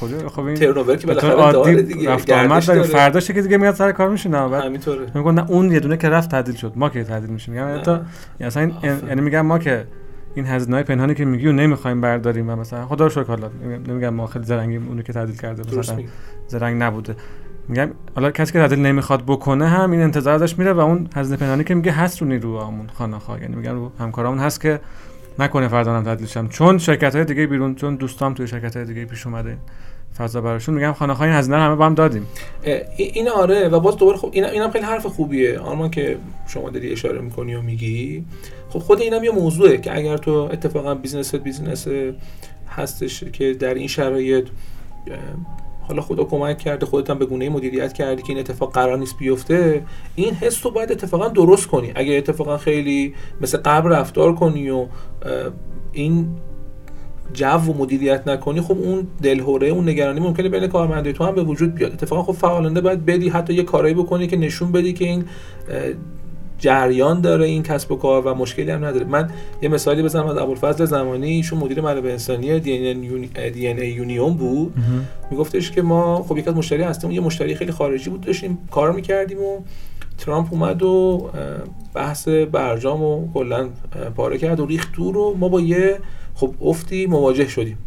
کجا؟ 0.00 0.28
خب 0.28 0.40
این 0.40 0.54
ترنوور 0.54 0.96
که 0.96 1.06
بالاخره 1.06 1.52
داره 1.52 1.82
دیگه 1.82 2.10
رفت 2.10 2.30
آمد 2.30 2.66
داره. 2.66 2.82
فرداش 2.82 3.30
که 3.30 3.42
دیگه 3.42 3.56
میاد 3.56 3.74
سر 3.74 3.92
کار 3.92 4.08
میشینه 4.08 4.48
بعد 4.48 4.64
همینطوره. 4.64 5.06
میگن 5.14 5.34
نه 5.34 5.50
اون 5.50 5.72
یه 5.72 5.80
دونه 5.80 5.96
که 5.96 6.08
رفت 6.08 6.30
تعدیل 6.30 6.54
شد. 6.54 6.72
ما 6.76 6.88
که 6.88 7.04
تعدیل 7.04 7.30
میشیم. 7.30 7.54
میگم 7.54 7.82
تا 7.82 8.00
اصلا 8.40 8.70
یعنی 9.08 9.20
میگم 9.20 9.40
ما 9.40 9.58
که 9.58 9.86
این 10.34 10.46
هزینه‌های 10.46 10.84
پنهانی 10.84 11.14
که 11.14 11.24
میگی 11.24 11.46
و 11.46 11.52
نمی‌خوایم 11.52 12.00
برداریم 12.00 12.50
و 12.50 12.56
مثلا 12.56 12.86
خدا 12.86 13.04
رو 13.04 13.10
شکر 13.10 13.24
حالا 13.24 13.50
نمیگم 13.88 14.08
ما 14.08 14.26
خیلی 14.26 14.44
زرنگی 14.44 14.76
اونو 14.76 15.02
که 15.02 15.12
تعدیل 15.12 15.36
کرده 15.36 15.78
مثلا 15.78 15.98
زرنگ 16.48 16.82
نبوده. 16.82 17.16
میگم 17.68 17.90
حالا 18.14 18.30
کسی 18.30 18.52
که 18.52 18.58
تعدیل 18.58 18.78
نمی‌خواد 18.78 19.22
بکنه 19.26 19.68
هم 19.68 19.90
این 19.90 20.00
انتظار 20.00 20.34
ازش 20.34 20.58
میره 20.58 20.72
و 20.72 20.80
اون 20.80 21.08
هزینه 21.16 21.36
پنهانی 21.36 21.64
که 21.64 21.74
میگه 21.74 21.92
هست 21.92 22.22
رو 22.22 22.72
خواه 22.94 23.18
ناخواه 23.18 23.42
یعنی 23.42 23.56
میگم 23.56 23.74
رو 23.74 23.92
همکارامون 24.00 24.38
هست 24.38 24.60
که 24.60 24.80
نکنه 25.38 25.68
فردا 25.68 25.96
هم 25.96 26.04
تعدیل 26.04 26.26
شم. 26.26 26.48
چون 26.48 26.78
شرکت 26.78 27.14
های 27.14 27.24
دیگه 27.24 27.46
بیرون 27.46 27.74
چون 27.74 27.96
دوستام 27.96 28.34
توی 28.34 28.46
شرکت 28.46 28.76
های 28.76 28.86
دیگه 28.86 29.04
پیش 29.04 29.26
اومده. 29.26 29.56
فضا 30.18 30.40
براشون 30.40 30.74
میگم 30.74 30.92
خواه 30.92 31.14
ناخواه 31.14 31.32
هزینه 31.32 31.56
همه 31.56 31.74
با 31.74 31.86
هم 31.86 31.94
دادیم. 31.94 32.26
این 32.96 33.28
آره 33.28 33.68
و 33.68 33.80
باز 33.80 33.96
دوباره 33.96 34.18
خب 34.18 34.30
این 34.32 34.44
اینم 34.44 34.70
خیلی 34.70 34.84
حرف 34.84 35.06
خوبیه. 35.06 35.58
آرمان 35.58 35.90
که 35.90 36.18
شما 36.46 36.70
داری 36.70 36.92
اشاره 36.92 37.20
می‌کنی 37.20 37.54
و 37.54 37.62
میگی. 37.62 38.24
خب 38.68 38.78
خود 38.78 39.00
اینم 39.00 39.24
یه 39.24 39.30
موضوعه 39.30 39.78
که 39.78 39.96
اگر 39.96 40.16
تو 40.16 40.30
اتفاقا 40.30 40.94
business 40.94 41.34
business 41.34 41.86
هستش 42.68 43.24
که 43.24 43.52
در 43.52 43.74
این 43.74 43.88
شرایط 43.88 44.46
حالا 45.88 46.02
خدا 46.02 46.24
کمک 46.24 46.58
کرده 46.58 46.86
خودت 46.86 47.10
هم 47.10 47.18
به 47.18 47.26
گونه 47.26 47.48
مدیریت 47.48 47.92
کردی 47.92 48.22
که 48.22 48.28
این 48.28 48.38
اتفاق 48.38 48.72
قرار 48.72 48.98
نیست 48.98 49.18
بیفته 49.18 49.82
این 50.14 50.34
حس 50.34 50.66
رو 50.66 50.72
باید 50.72 50.92
اتفاقا 50.92 51.28
درست 51.28 51.66
کنی. 51.66 51.92
اگه 51.94 52.14
اتفاقا 52.14 52.56
خیلی 52.56 53.14
مثل 53.40 53.58
قبل 53.58 53.88
رفتار 53.88 54.34
کنی 54.34 54.70
و 54.70 54.86
این 55.92 56.28
جو 57.32 57.46
و 57.46 57.74
مدیریت 57.78 58.28
نکنی 58.28 58.60
خب 58.60 58.76
اون 58.78 59.06
دلهوره 59.22 59.68
اون 59.68 59.88
نگرانی 59.88 60.20
ممکنه 60.20 60.48
بین 60.48 60.66
کارمندای 60.66 61.12
تو 61.12 61.24
هم 61.24 61.34
به 61.34 61.42
وجود 61.42 61.74
بیاد. 61.74 61.92
اتفاقا 61.92 62.22
خب 62.22 62.38
فعالانه 62.38 62.80
باید 62.80 63.06
بدی 63.06 63.28
حتی 63.28 63.54
یه 63.54 63.62
کارایی 63.62 63.94
بکنی 63.94 64.26
که 64.26 64.36
نشون 64.36 64.72
بدی 64.72 64.92
که 64.92 65.04
این 65.04 65.24
جریان 66.58 67.20
داره 67.20 67.44
این 67.46 67.62
کسب 67.62 67.92
و 67.92 67.96
کار 67.96 68.26
و 68.26 68.34
مشکلی 68.34 68.70
هم 68.70 68.84
نداره. 68.84 69.06
من 69.06 69.30
یه 69.62 69.68
مثالی 69.68 70.02
بزنم 70.02 70.26
از 70.26 70.36
ابوالفضل 70.36 70.84
زمانی 70.84 71.30
ایشون 71.30 71.58
مدیر 71.58 71.80
منابع 71.80 72.10
انسانی 72.10 72.60
دی 72.60 72.88
ان 73.68 73.78
ای 73.78 73.88
یونیون 73.88 74.34
بود. 74.34 74.74
میگفتش 75.30 75.70
که 75.70 75.82
ما 75.82 76.22
خب 76.22 76.38
یک 76.38 76.48
از 76.48 76.54
مشتری 76.54 76.82
هستیم 76.82 77.10
یه 77.10 77.20
مشتری 77.20 77.54
خیلی 77.54 77.72
خارجی 77.72 78.10
بود 78.10 78.20
داشتیم 78.20 78.58
کار 78.70 78.92
می‌کردیم 78.92 79.38
و 79.38 79.60
ترامپ 80.18 80.48
اومد 80.50 80.82
و 80.82 81.28
بحث 81.94 82.28
برجام 82.28 83.02
و 83.02 83.32
کلا 83.34 83.68
پاره 84.16 84.38
کرد 84.38 84.60
و 84.60 84.66
ریخت 84.66 84.92
دور 84.92 85.16
و 85.16 85.36
ما 85.40 85.48
با 85.48 85.60
یه 85.60 85.98
خب 86.36 86.54
افتی 86.60 87.06
مواجه 87.06 87.48
شدیم. 87.48 87.78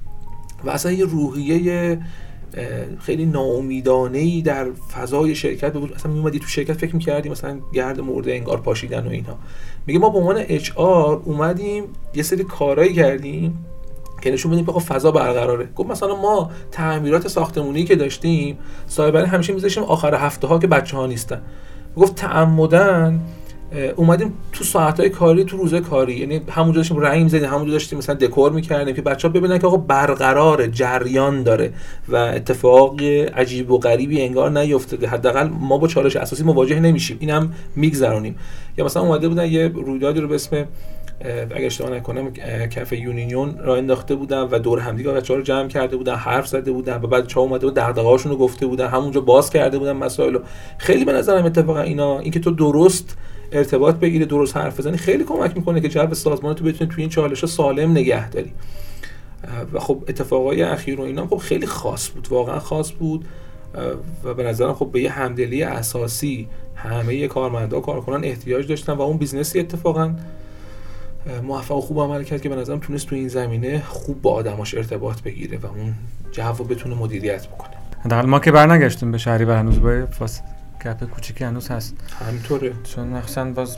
و 0.63 0.69
اصلا 0.69 0.91
یه 0.91 1.05
روحیه 1.05 1.99
خیلی 2.99 3.25
ناامیدانه 3.25 4.17
ای 4.17 4.41
در 4.41 4.67
فضای 4.71 5.35
شرکت 5.35 5.73
بود. 5.73 5.95
مثلا 5.95 6.11
میومدی 6.11 6.39
تو 6.39 6.47
شرکت 6.47 6.73
فکر 6.73 6.95
می‌کردی 6.95 7.29
مثلا 7.29 7.59
گرد 7.73 7.99
مرده 7.99 8.33
انگار 8.33 8.61
پاشیدن 8.61 9.07
و 9.07 9.09
اینها 9.09 9.37
میگه 9.87 9.99
ما 9.99 10.09
به 10.09 10.17
عنوان 10.17 10.35
اچ 10.47 10.71
آر 10.75 11.21
اومدیم 11.25 11.83
یه 12.15 12.23
سری 12.23 12.43
کارایی 12.43 12.93
کردیم 12.93 13.65
که 14.21 14.31
نشون 14.31 14.51
بدیم 14.51 14.65
که 14.65 14.71
فضا 14.71 15.11
برقراره. 15.11 15.67
گفت 15.75 15.89
مثلا 15.89 16.15
ما 16.15 16.51
تعمیرات 16.71 17.27
ساختمونی 17.27 17.83
که 17.83 17.95
داشتیم 17.95 18.57
سایبری 18.87 19.25
همیشه 19.25 19.53
میذاشیم 19.53 19.83
آخر 19.83 20.15
هفته 20.15 20.47
ها 20.47 20.59
که 20.59 20.67
بچه 20.67 20.97
ها 20.97 21.07
نیستن. 21.07 21.41
گفت 21.95 22.15
تعمدن 22.15 23.21
اومدیم 23.95 24.33
تو 24.51 24.63
ساعتهای 24.63 25.09
کاری 25.09 25.43
تو 25.43 25.57
روزه 25.57 25.79
کاری. 25.79 26.13
یعنی 26.13 26.41
همونجا 26.49 26.75
داشتیم 26.75 26.99
رنگ 26.99 27.23
می‌زدیم 27.23 27.49
همونجا 27.49 27.71
داشتیم 27.71 27.97
مثلا 27.97 28.15
دکور 28.15 28.51
می‌کردیم 28.51 28.95
که 28.95 29.01
بچه‌ها 29.01 29.33
ببینن 29.33 29.57
که 29.57 29.67
آقا 29.67 29.77
برقرار 29.77 30.67
جریان 30.67 31.43
داره 31.43 31.73
و 32.07 32.15
اتفاق 32.15 33.01
عجیب 33.35 33.71
و 33.71 33.77
غریبی 33.77 34.21
انگار 34.21 34.59
نیفتاده 34.59 35.07
حداقل 35.07 35.47
ما 35.47 35.77
با 35.77 35.87
چالش 35.87 36.15
اساسی 36.15 36.43
مواجه 36.43 36.79
نمیشیم. 36.79 37.17
اینم 37.19 37.53
میگذرونیم. 37.75 38.35
یا 38.77 38.85
مثلا 38.85 39.03
اومده 39.03 39.27
بودن 39.27 39.45
یه 39.45 39.67
رویدادی 39.67 40.21
رو 40.21 40.27
به 40.27 40.35
اسم 40.35 40.65
اگه 41.55 41.65
اشتباه 41.65 41.91
نکنم 41.91 42.31
کف 42.69 42.93
یونیون 42.93 43.57
را 43.57 43.75
انداخته 43.75 44.15
بودن 44.15 44.41
و 44.41 44.59
دور 44.59 44.79
همدیگه 44.79 45.11
بچه‌ها 45.11 45.37
رو 45.37 45.43
جمع 45.43 45.67
کرده 45.67 45.97
بودن 45.97 46.15
حرف 46.15 46.47
زده 46.47 46.71
بودن 46.71 46.95
و 46.95 47.07
بعد 47.07 47.27
چا 47.27 47.41
اومده 47.41 47.65
بود 47.65 47.75
دغدغه‌هاشون 47.75 48.31
رو 48.31 48.37
گفته 48.37 48.65
بودن 48.65 48.87
همونجا 48.87 49.21
باز 49.21 49.49
کرده 49.49 49.79
بودن 49.79 49.93
مسائل 49.93 50.37
خیلی 50.77 51.05
به 51.05 51.13
نظرم 51.13 51.45
اتفاقا 51.45 51.81
اینا 51.81 52.19
اینکه 52.19 52.39
تو 52.39 52.51
درست 52.51 53.17
ارتباط 53.51 53.95
بگیره 53.95 54.25
درست 54.25 54.57
حرف 54.57 54.79
بزنی 54.79 54.97
خیلی 54.97 55.23
کمک 55.23 55.57
می‌کنه 55.57 55.81
که 55.81 55.89
جو 55.89 56.13
سازمان 56.13 56.55
تو 56.55 56.63
بتونی 56.63 56.91
توی 56.91 57.01
این 57.01 57.09
چالش 57.09 57.45
سالم 57.45 57.91
نگه 57.91 58.29
داری. 58.29 58.51
و 59.73 59.79
خب 59.79 60.03
اتفاقای 60.07 60.63
اخیر 60.63 61.01
و 61.01 61.03
اینا 61.03 61.27
خب 61.27 61.37
خیلی 61.37 61.65
خاص 61.65 62.09
بود 62.09 62.27
واقعا 62.31 62.59
خاص 62.59 62.91
بود. 62.91 63.25
و 64.23 64.33
به 64.33 64.43
نظرم 64.43 64.73
خب 64.73 64.89
به 64.91 65.01
یه 65.01 65.11
همدلی 65.11 65.63
اساسی 65.63 66.47
همه 66.75 67.27
کارمندا 67.27 67.79
کارکنان 67.79 68.23
احتیاج 68.23 68.67
داشتن 68.67 68.93
و 68.93 69.01
اون 69.01 69.17
business 69.17 69.55
ی 69.55 69.59
اتفاقا 69.59 70.15
موفق 71.43 71.75
و 71.75 71.81
خوب 71.81 71.99
عمل 71.99 72.23
کرد 72.23 72.41
که 72.41 72.49
به 72.49 72.55
نظرم 72.55 72.79
تونست 72.79 73.07
تو 73.07 73.15
این 73.15 73.27
زمینه 73.27 73.83
خوب 73.87 74.21
با 74.21 74.33
آدماش 74.33 74.75
ارتباط 74.75 75.21
بگیره 75.21 75.57
و 75.57 75.65
اون 75.65 75.93
جو 76.31 76.63
بتونه 76.63 76.95
مدیریت 76.95 77.47
بکنه. 77.47 77.69
حداقل 78.05 78.25
ما 78.25 78.39
که 78.39 78.51
برنگشتیم 78.51 79.11
به 79.11 79.17
شهریور 79.17 79.53
هنوز 79.53 79.81
با 79.81 80.07
گپ 80.85 81.03
کوچیکی 81.03 81.43
هنوز 81.43 81.71
هست. 81.71 81.95
همینطوره. 82.27 82.73
چون 82.83 83.07
مخصوصا 83.07 83.45
باز 83.45 83.77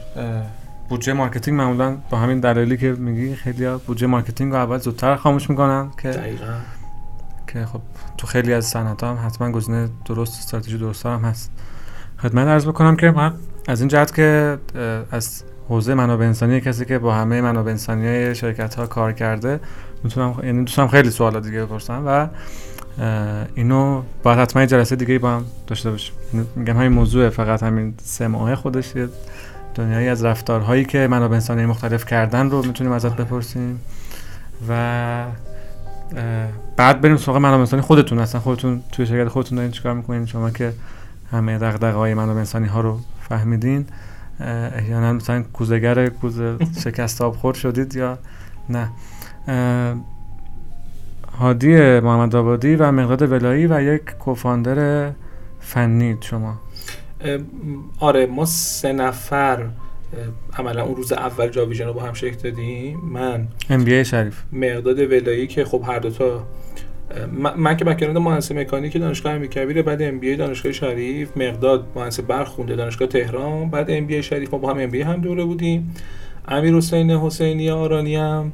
بودجه 0.89 1.13
marketing 1.13 1.57
معمولا 1.57 1.97
با 2.09 2.17
همین 2.17 2.39
دلایلی 2.39 2.77
که 2.77 2.91
میگی 2.91 3.35
خیلی 3.35 3.65
ها 3.65 3.77
بودجه 3.77 4.07
marketing 4.07 4.51
رو 4.51 4.57
اول 4.57 4.77
زودتر 4.77 5.15
خاموش 5.15 5.49
می‌کنن 5.49 5.91
که 6.01 6.09
دقیقا. 6.09 6.53
که 7.47 7.65
خب 7.65 7.81
تو 8.17 8.27
خیلی 8.27 8.53
از 8.53 8.65
صنعت 8.65 9.03
هم 9.03 9.19
حتما 9.25 9.51
گزینه 9.51 9.89
درست 10.05 10.39
استراتژی 10.39 10.77
درست 10.77 11.05
هم 11.05 11.19
هست. 11.19 11.51
خدمت 12.17 12.47
عرض 12.47 12.67
بکنم 12.67 12.95
که 12.95 13.11
من 13.11 13.33
از 13.67 13.81
این 13.81 13.87
جهت 13.87 14.15
که 14.15 14.57
از 15.11 15.43
حوزه 15.69 15.93
منابع 15.93 16.25
انسانی 16.25 16.61
کسی 16.61 16.85
که 16.85 16.99
با 16.99 17.13
همه 17.13 17.41
منابع 17.41 17.71
انسانی 17.71 18.35
شرکت 18.35 18.75
ها 18.75 18.87
کار 18.87 19.13
کرده 19.13 19.59
می‌تونم 20.03 20.39
یعنی 20.43 20.63
دوستم 20.63 20.87
خیلی 20.87 21.09
سوالا 21.09 21.39
دیگه 21.39 21.65
بپرسم 21.65 22.03
و 22.05 22.27
اینو 23.55 24.01
باید 24.23 24.39
حتما 24.39 24.65
جلسه 24.65 24.95
دیگه 24.95 25.19
با 25.19 25.31
هم 25.31 25.45
داشته 25.67 25.91
باشیم 25.91 26.13
میگم 26.55 26.77
همین 26.77 26.91
موضوع 26.91 27.29
فقط 27.29 27.63
همین 27.63 27.93
سه 28.03 28.27
ماه 28.27 28.55
خودش 28.55 28.93
دنیایی 29.75 30.07
از 30.07 30.25
رفتارهایی 30.25 30.85
که 30.85 31.07
منابع 31.07 31.33
انسانی 31.33 31.65
مختلف 31.65 32.05
کردن 32.05 32.49
رو 32.49 32.65
می‌تونیم 32.65 32.93
ازت 32.93 33.15
بپرسیم. 33.15 33.79
و 34.69 35.25
بعد 36.77 37.01
بریم 37.01 37.17
سراغ 37.17 37.37
منابع 37.37 37.59
انسانی 37.59 37.81
خودتون 37.81 38.19
اصلا 38.19 38.41
خودتون 38.41 38.83
توی 38.91 39.05
شرکت 39.05 39.29
خودتون 39.29 39.55
دارین 39.55 39.71
چیکار 39.71 39.93
می‌کنین؟ 39.93 40.25
شما 40.25 40.49
که 40.49 40.73
همه 41.31 41.57
دغدغه 41.57 41.97
های 41.97 42.13
منابع 42.13 42.39
انسانی 42.39 42.67
ها 42.67 42.81
رو 42.81 42.99
فهمیدین 43.29 43.85
احیانا 44.39 45.13
مثلا 45.13 45.43
کوزگر 45.53 46.09
کوزه 46.09 46.57
شکست 46.83 47.21
آب 47.21 47.35
خورد 47.35 47.55
شدید 47.55 47.95
یا 47.95 48.17
نه. 48.69 48.89
هادی 51.41 51.99
محمد 51.99 52.35
آبادی 52.35 52.75
و 52.75 52.91
مقداد 52.91 53.31
ولایی 53.31 53.67
و 53.67 53.81
یک 53.81 54.01
کوفاندر 54.01 55.11
فنی 55.59 56.17
شما. 56.21 56.55
آره 57.99 58.25
ما 58.25 58.45
سه 58.45 58.93
نفر 58.93 59.69
عملا 60.57 60.83
اون 60.83 60.95
روز 60.95 61.11
اول 61.11 61.47
جاب 61.47 61.60
ویژن 61.60 61.85
رو 61.85 61.93
با 61.93 62.01
هم 62.01 62.13
شکل 62.13 62.35
دادیم. 62.43 62.99
من 63.13 63.47
MBA 63.69 64.05
شریف. 64.05 64.41
مقداد 64.53 64.99
ولایی 64.99 65.47
که 65.47 65.65
خب 65.65 65.83
هر 65.87 65.99
دوتا 65.99 66.43
من, 67.31 67.53
من 67.57 67.77
که 67.77 67.85
background 67.85 68.17
مهندسی 68.17 68.53
مکانیک 68.53 68.97
دانشگاه 68.97 69.33
امیرکبیر 69.33 69.81
بعد 69.81 70.01
MBA 70.01 70.35
دانشگاه 70.35 70.71
شریف 70.71 71.37
مقداد 71.37 71.87
مهندسی 71.95 72.21
برق 72.21 72.47
خونده 72.47 72.75
دانشگاه 72.75 73.07
تهران 73.07 73.69
بعد 73.69 73.91
MBA 73.91 74.23
شریف 74.23 74.53
ما 74.53 74.59
با 74.59 74.73
هم 74.73 74.79
MBA 74.79 75.01
هم 75.01 75.21
دوره 75.21 75.43
بودیم. 75.43 75.95
امیر 76.47 76.75
حسین 76.75 77.11
حسینی 77.11 77.69
آرانی 77.69 78.15
هم 78.15 78.51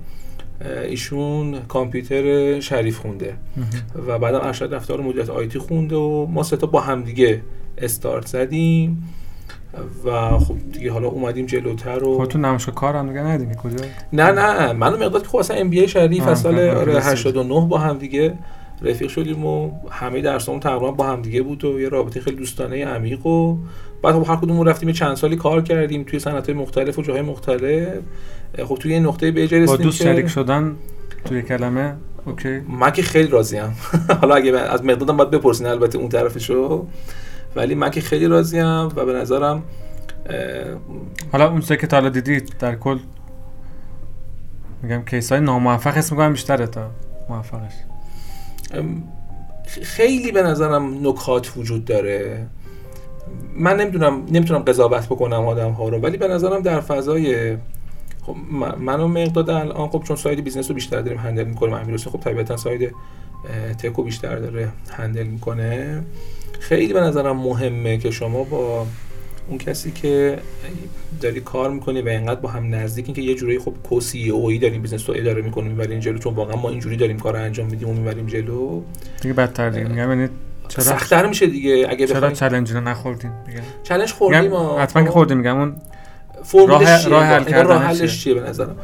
ایشون 0.62 1.60
کامپیوتر 1.68 2.60
شریف 2.60 2.98
خونده. 2.98 3.34
و 4.08 4.20
بعدم 4.20 4.40
ارشد 4.42 4.74
رفتار 4.74 5.02
مدیریت 5.02 5.30
IT 5.30 5.60
خونده 5.60 5.96
و 5.96 6.26
ما 6.26 6.44
سه 6.44 6.58
تا 6.58 6.68
با 6.68 6.82
هم 6.82 7.04
دیگه 7.04 7.42
استارت 7.78 8.28
زدیم. 8.28 9.14
و 10.06 10.40
خب 10.40 10.56
دیگه 10.72 10.92
حالا 10.92 11.08
اومدیم 11.08 11.46
جلوتر 11.46 12.04
و 12.04 12.16
خودتون 12.16 12.46
نمایشگاه 12.46 12.76
کار 12.76 12.96
هم 12.96 13.08
دیگه 13.08 13.20
ندیدین 13.20 13.56
کجا؟ 13.56 13.86
نه 14.14 14.32
نه. 14.32 14.74
منو 14.74 14.98
مقدار 14.98 15.22
که 15.22 15.28
خب 15.28 15.38
اصلا 15.38 15.58
ام 15.58 15.70
بی 15.70 15.88
شریف 15.88 16.28
از 16.28 16.42
سال 16.42 16.60
89 16.60 17.54
آره، 17.54 17.66
با 17.66 17.78
هم 17.78 17.98
دیگه 17.98 18.34
رفیق 18.82 19.10
شدیم 19.10 19.46
و 19.46 19.72
همه 19.92 20.22
درسامون 20.22 20.60
تقریبا 20.60 20.92
با 20.92 21.06
هم 21.06 21.22
دیگه 21.22 21.42
بود 21.42 21.66
و 21.66 21.80
یه 21.80 21.90
رابطه 21.90 22.22
خیلی 22.22 22.36
دوستانه 22.36 22.86
عمیق 22.86 23.26
و 23.26 23.58
بعد 24.04 24.16
خب 24.16 24.30
هر 24.30 24.36
کدوم 24.36 24.64
رفتیم 24.64 24.92
چند 24.92 25.16
سالی 25.16 25.36
کار 25.36 25.62
کردیم 25.62 26.04
توی 26.04 26.20
صنعت‌های 26.20 26.58
مختلف 26.58 27.00
و 27.00 27.02
جاهای 27.02 27.22
مختلف. 27.22 27.88
خب 28.66 28.76
توی 28.76 28.94
این 28.94 29.06
نقطه 29.06 29.32
به 29.32 29.66
با 29.66 29.76
دوست 29.78 30.04
شریک 30.04 30.28
شدن 30.28 30.76
توی 31.26 31.42
کلمه 31.42 31.96
اوکی. 32.26 32.60
من 32.60 32.92
که 32.92 33.02
خیلی 33.02 33.28
راضیم. 33.28 33.76
حالا 34.22 34.36
اگه 34.36 34.60
از 34.60 34.84
مقدادم 34.84 35.18
باید 35.18 35.32
بپرسین 35.32 35.68
البته 35.68 35.98
اون 35.98 36.10
طرفشو. 36.10 36.88
ولی 37.56 37.76
من 37.76 37.90
که 37.90 38.02
خیلی 38.02 38.28
راضیم 38.28 38.66
و 38.66 39.06
به 39.06 39.14
نظرم 39.14 39.64
حالا 41.32 41.50
اون 41.50 41.62
که 41.62 41.88
تا 41.88 42.10
دیدید 42.10 42.54
در 42.60 42.76
کل 42.76 43.00
میگم 44.84 45.06
کیس 45.06 45.32
های 45.32 45.42
ناموفق 45.42 45.98
اسم 45.98 46.16
می‌کنم 46.16 46.32
بیشتره 46.32 46.68
تا 46.68 46.90
موفقش. 47.30 47.74
خیلی 49.82 50.32
به 50.32 50.44
نظرم 50.44 51.08
نکات 51.08 51.58
وجود 51.58 51.86
داره. 51.86 52.48
من 53.56 53.78
نمی‌دونم 53.78 54.26
نمی‌تونم 54.32 54.60
قضاوت 54.60 55.06
بکنم 55.06 55.46
آدم 55.46 55.72
ها 55.72 55.90
رو 55.90 55.98
ولی 55.98 56.18
به 56.18 56.28
نظرم 56.28 56.62
در 56.62 56.80
فضای 56.80 57.58
خب 58.22 58.36
من 58.80 59.00
و 59.00 59.08
مقداد 59.08 59.50
الان 59.50 59.88
خب 59.88 60.04
چون 60.08 60.16
side 60.16 60.44
business 60.44 60.70
رو 60.70 60.76
بیشتر 60.76 61.02
داریم 61.02 61.20
handle 61.20 61.44
می‌کنیم 61.44 61.74
امیر 61.74 61.98
خب 61.98 62.20
طبیعتا 62.20 62.58
side 62.58 62.92
tech 63.78 63.98
و 63.98 64.04
بیشتر 64.04 64.36
داره 64.36 64.70
handle 64.90 65.24
می‌کنه. 65.24 66.04
خیلی 66.60 66.94
به 66.94 67.02
نظرم 67.02 67.38
مهمه 67.38 67.98
که 67.98 68.12
شما 68.12 68.44
با 68.44 68.86
اون 69.50 69.58
کسی 69.58 69.92
که 69.92 70.40
داری 71.22 71.42
کار 71.42 71.72
می‌کنی 71.72 72.02
و 72.02 72.10
اینقدر 72.10 72.40
با 72.40 72.50
هم 72.50 72.76
نزدیکین 72.76 73.16
که 73.16 73.22
یه 73.22 73.36
جوری 73.36 73.60
خب 73.60 73.74
co-CEO 73.90 74.30
یی 74.30 74.60
داریم 74.60 74.82
business 74.82 75.10
رو 75.10 75.16
اداره 75.18 75.42
می‌کنیم 75.42 75.72
می‌بریم 75.72 76.00
جلو 76.00 76.18
چون 76.18 76.34
واقعا 76.34 76.56
ما 76.56 76.70
اینجوری 76.70 76.98
داریم 76.98 77.20
کار 77.20 77.36
انجام 77.36 77.68
میدیم 77.68 77.90
و 77.90 77.94
می‌بریم 77.94 78.26
جلو. 78.26 78.82
دیگه 79.22 79.34
بدتر 79.34 79.70
دیگه. 79.70 79.88
میگم 79.88 80.10
یعنی 80.10 80.30
چرا؟ 80.68 80.84
سختتر 80.84 81.28
میشه 81.28 81.48
دیگه 81.48 81.88
اگه 81.90 82.08
چرا 82.08 82.32
چالش 82.32 82.72
رو 82.72 82.82
نخوردین 82.82 83.32
میگم 83.48 83.62
چالش 83.84 84.14
خوردیم 84.14 84.52
حتما 84.80 85.04
که 85.04 85.10
خوردیم 85.10 85.38
میگم 85.38 85.58
اون 85.58 85.76
راه 86.68 87.08
راه 87.08 87.24
حل 87.24 87.44
کردن 87.44 87.68
راه 87.68 87.84
حلش 87.84 88.24
چیه؟ 88.24 88.34
به 88.34 88.42
نظرم؟ 88.42 88.76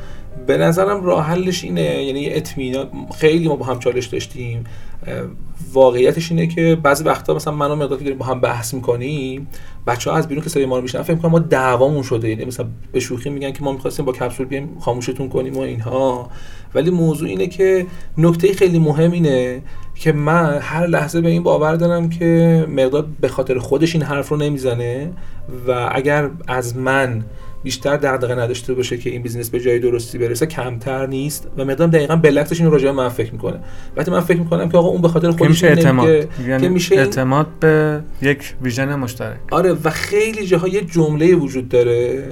به 0.48 0.58
نظرم 0.58 1.04
راه 1.04 1.26
حلش 1.26 1.64
اینه 1.64 2.04
یعنی 2.04 2.30
اطمینان 2.30 2.90
خیلی 3.16 3.48
ما 3.48 3.56
با 3.56 3.66
هم 3.66 3.80
چالش 3.80 4.06
داشتیم. 4.06 4.64
واقعیتش 5.74 6.32
اینه 6.32 6.48
که 6.48 6.78
بعضی 6.84 7.04
وقتا 7.04 7.34
مثلا 7.34 7.54
من 7.54 7.72
و 7.72 7.76
مقدار 7.76 7.98
که 7.98 8.04
داریم 8.04 8.18
با 8.18 8.26
هم 8.26 8.42
بحث 8.42 8.74
می‌کنیم 8.74 9.48
بچه 9.88 10.12
ها 10.12 10.18
از 10.18 10.28
بیرون 10.28 10.44
که 10.44 10.50
صدای 10.50 10.66
ما 10.66 10.76
رو 10.76 10.82
میشنن 10.82 11.02
فکر 11.02 11.16
کنم 11.16 11.32
ما 11.32 11.40
دعوامون 11.40 12.04
شده. 12.04 12.30
یعنی 12.30 12.46
مثلا 12.46 12.66
به 12.92 13.00
شوخی 13.00 13.30
میگن 13.30 13.52
که 13.52 13.64
ما 13.64 13.72
می‌خواستیم 13.72 14.06
با 14.06 14.12
کپسول 14.12 14.46
بیایم 14.46 14.78
خاموشتون 14.80 15.30
کنیم 15.30 15.58
و 15.58 15.60
اینها. 15.60 16.30
ولی 16.76 16.90
موضوع 16.90 17.30
اینه 17.30 17.48
که 17.48 17.86
نکته 18.18 18.54
خیلی 18.54 18.80
مهم 18.80 19.12
اینه 19.12 19.62
که 19.96 20.12
من 20.12 20.58
هر 20.62 20.88
لحظه 20.88 21.22
به 21.22 21.30
این 21.30 21.44
باور 21.44 21.76
دارم 21.76 22.10
که 22.10 22.66
مقدار 22.70 23.08
به 23.22 23.28
خاطر 23.28 23.60
خودش 23.60 23.96
این 23.96 24.04
حرف 24.04 24.30
رو 24.30 24.38
نمی‌زنه 24.38 25.12
و 25.68 25.90
اگر 25.92 26.30
از 26.48 26.78
من 26.78 27.24
بیشتر 27.64 27.98
دغدغه 27.98 28.36
نداشته 28.36 28.74
باشه 28.74 28.98
که 28.98 29.10
این 29.10 29.22
business 29.22 29.50
به 29.50 29.60
جای 29.60 29.80
درستی 29.80 30.18
برسه 30.18 30.46
کمتر 30.46 31.08
نیست 31.08 31.48
و 31.58 31.66
مقداد 31.66 31.88
دقیقا 31.88 32.16
برعکسش 32.16 32.62
این 32.62 32.72
راجع 32.72 32.92
من 32.92 33.10
فکر 33.10 33.32
می‌کنه. 33.32 33.60
وقتی 33.98 34.12
من 34.12 34.20
فکر 34.20 34.40
می‌کنم 34.40 34.70
که 34.70 34.78
آقا 34.78 34.88
اون 34.88 35.02
به 35.02 35.08
خاطر 35.08 35.32
خودش 35.32 35.50
میشه 35.50 35.68
اعتماد. 35.68 36.08
که, 36.08 36.28
یعنی 36.48 36.68
میشه 36.68 36.96
اعتماد 36.96 37.48
به 37.60 38.02
یک 38.22 38.56
vision 38.62 38.96
مشترک. 38.96 39.38
آره 39.52 39.74
و 39.84 39.90
خیلی 39.90 40.46
جاها 40.46 40.68
یه 40.68 40.82
جمله 40.82 41.36
وجود 41.36 41.70
داره 41.70 42.24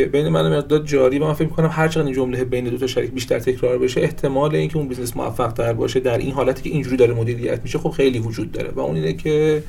که 0.00 0.06
بین 0.06 0.28
من 0.28 0.52
و 0.52 0.56
مقداد 0.56 0.86
جاری 0.86 1.18
و 1.18 1.26
من 1.26 1.32
فکر 1.32 1.48
می‌کنم 1.48 1.68
هر 1.72 1.88
چقدر 1.88 2.06
این 2.06 2.14
جمله 2.14 2.44
بین 2.44 2.64
دو 2.64 2.78
تا 2.78 2.86
شریک 2.86 3.10
بیشتر 3.10 3.38
تکرار 3.38 3.78
بشه 3.78 4.00
احتمال 4.00 4.54
اینکه 4.54 4.76
اون 4.76 4.88
business 4.88 5.16
موفق 5.16 5.52
تر 5.52 5.72
باشه 5.72 6.00
در 6.00 6.18
این 6.18 6.32
حالتی 6.32 6.62
که 6.62 6.70
اینجوری 6.70 6.96
داره 6.96 7.14
مدیریت 7.14 7.62
میشه 7.62 7.78
خب 7.78 7.90
خیلی 7.90 8.18
وجود 8.18 8.52
داره. 8.52 8.70
و 8.70 8.80
اون 8.80 8.96
اینه 8.96 9.12
که 9.12 9.62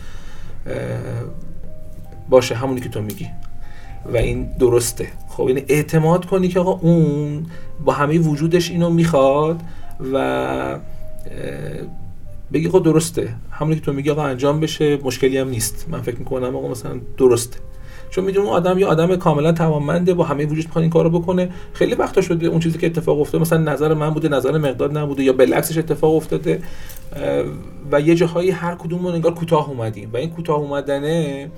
باشه 2.30 2.56
همونی 2.56 2.82
که 2.82 2.90
تو 2.90 3.02
میگی. 3.02 3.28
و 4.14 4.18
این 4.18 4.48
درسته. 4.60 5.08
خب 5.30 5.46
یعنی 5.48 5.64
اعتماد 5.68 6.26
کنی 6.26 6.48
که 6.48 6.60
آقا 6.60 6.72
اون 6.72 7.46
با 7.86 7.94
همه 7.94 8.20
وجودش 8.20 8.72
اینو 8.72 8.90
می‌خواد 8.90 9.60
و 10.14 10.80
بگی 12.54 12.68
آقا 12.68 12.80
درسته. 12.80 13.36
همونی 13.52 13.76
که 13.76 13.82
تو 13.82 13.94
میگی 13.94 14.10
آقا 14.10 14.24
انجام 14.24 14.60
بشه 14.60 14.98
مشکلی 14.98 15.38
هم 15.38 15.50
نیست. 15.50 15.86
من 15.90 16.02
فکر 16.02 16.18
می‌کنم 16.18 16.56
آقا 16.56 16.68
مثلا 16.68 17.00
درسته. 17.18 17.58
چون 18.12 18.24
می‌دونم 18.24 18.46
اون 18.48 18.56
آدم 18.56 18.80
یه 18.80 18.86
آدم 18.86 19.16
کاملا 19.16 19.52
توانمنده 19.52 20.14
با 20.14 20.24
همه 20.24 20.46
وجود 20.46 20.66
می‌خواد 20.66 20.82
این 20.82 20.92
کارو 20.92 21.10
بکنه. 21.10 21.50
خیلی 21.74 21.96
وقتا 21.96 22.22
شده 22.22 22.48
اون 22.48 22.60
چیزی 22.60 22.78
که 22.80 22.88
اتفاق 22.88 23.22
افتاده 23.22 23.42
مثلا 23.42 23.74
نظر 23.74 23.94
من 23.94 24.10
بوده 24.10 24.30
نظر 24.30 24.58
مقداد 24.58 24.98
نبوده 24.98 25.24
یا 25.24 25.34
بالعکسش 25.34 25.78
اتفاق 25.78 26.16
افتاده 26.16 26.62
و 27.92 28.02
یه 28.02 28.16
جاهایی 28.16 28.52
هر 28.52 28.76
کدوم 28.76 29.06
انگار 29.06 29.34
کوتاه 29.34 29.70
اومدیم. 29.70 30.10
و 30.14 30.18
این 30.18 30.30
کوتاه 30.30 30.60
اومدنه 30.60 31.52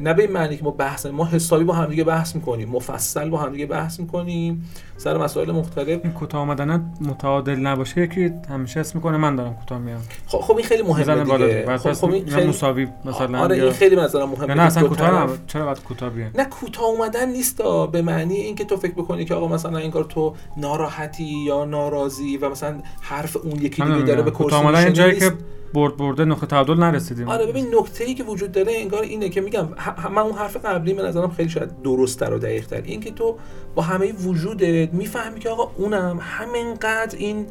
نه 0.00 0.14
به 0.14 0.22
این 0.22 0.32
معنی 0.32 0.56
که 0.56 0.64
ما 0.64 0.70
بحث 0.70 1.06
ما 1.06 1.26
حسابی 1.26 1.64
با 1.64 1.74
همدیگه 1.74 2.04
بحث 2.04 2.34
می‌کنیم 2.34 2.68
مفصل 2.68 3.28
با 3.28 3.38
همدیگه 3.38 3.66
بحث 3.66 4.00
می‌کنیم 4.00 4.70
سر 4.96 5.18
مسائل 5.18 5.50
مختلف. 5.50 6.00
این 6.04 6.12
کوتاه 6.12 6.40
آمدن 6.40 6.92
متعادل 7.00 7.54
نباشه 7.54 8.06
که 8.06 8.34
همیشه 8.50 8.80
اسم 8.80 8.98
می‌کنه 8.98 9.16
من 9.16 9.36
دارم 9.36 9.54
کوتاه 9.54 9.78
میام 9.78 10.00
خب 10.26 10.38
خب 10.38 10.56
این 10.56 10.66
خیلی 10.66 10.82
مهمه 10.82 11.24
دیگه. 11.24 11.78
خب, 11.78 11.92
خب 11.92 12.10
این 12.10 12.26
خیلی 12.26 12.48
مساوی 12.48 12.88
مثلا 13.04 13.38
آره 13.38 13.56
این 13.56 13.72
خیلی 13.72 13.96
مثلا 13.96 14.26
مهمه 14.26 14.54
نه 14.54 14.62
اصلا 14.62 14.88
کوتاه 14.88 15.28
چرا 15.46 15.64
باید 15.64 15.82
کوتاه 15.82 16.10
بیان 16.10 16.30
نه 16.34 16.44
کوتاه 16.44 16.84
اومدن 16.84 17.28
نیست 17.28 17.62
به 17.92 18.02
معنی 18.02 18.34
اینکه 18.34 18.64
تو 18.64 18.76
فکر 18.76 18.92
بکنی 18.92 19.24
که 19.24 19.34
آقا 19.34 19.48
مثلا 19.48 19.78
این 19.78 19.90
کار 19.90 20.04
تو 20.04 20.34
ناراحتی 20.56 21.24
یا 21.24 21.64
ناراضی 21.64 22.36
و 22.36 22.50
مثلا 22.50 22.74
حرف 23.00 23.36
اون 23.36 23.52
یکی 23.52 23.82
دیگه 23.82 24.02
داره 24.02 24.22
به 24.22 24.30
کوتاه 24.30 24.60
اومدن 24.60 24.92
جایی 24.92 25.18
که 25.18 25.32
برد 25.74 25.96
برده 25.96 26.24
نقطه 26.24 26.46
تعادل 26.46 26.74
نرسیدیم. 26.74 27.28
آره 27.28 27.46
ببین 27.46 27.66
نکته 27.74 28.04
ای 28.04 28.14
که 28.14 28.24
وجود 28.24 28.52
داره 28.52 28.72
انگار 28.76 29.02
اینه 29.02 29.28
که 29.28 29.40
میگم 29.40 29.68
من 30.10 30.22
اون 30.22 30.32
حرف 30.32 30.56
قبلی 30.64 30.94
به 30.94 31.02
نظرم 31.02 31.30
خیلی 31.30 31.48
شاید 31.48 31.82
درست 31.82 32.22
و 32.22 32.38
دقیق 32.38 32.66
تر 32.66 32.82
این 32.84 33.00
که 33.00 33.10
تو 33.10 33.36
با 33.74 33.82
همه 33.82 34.12
وجودت 34.12 34.94
می‌فهمی 34.94 35.40
که 35.40 35.48
آقا 35.48 35.70
اونم 35.76 36.18
همینقدر 36.22 37.18
این 37.18 37.46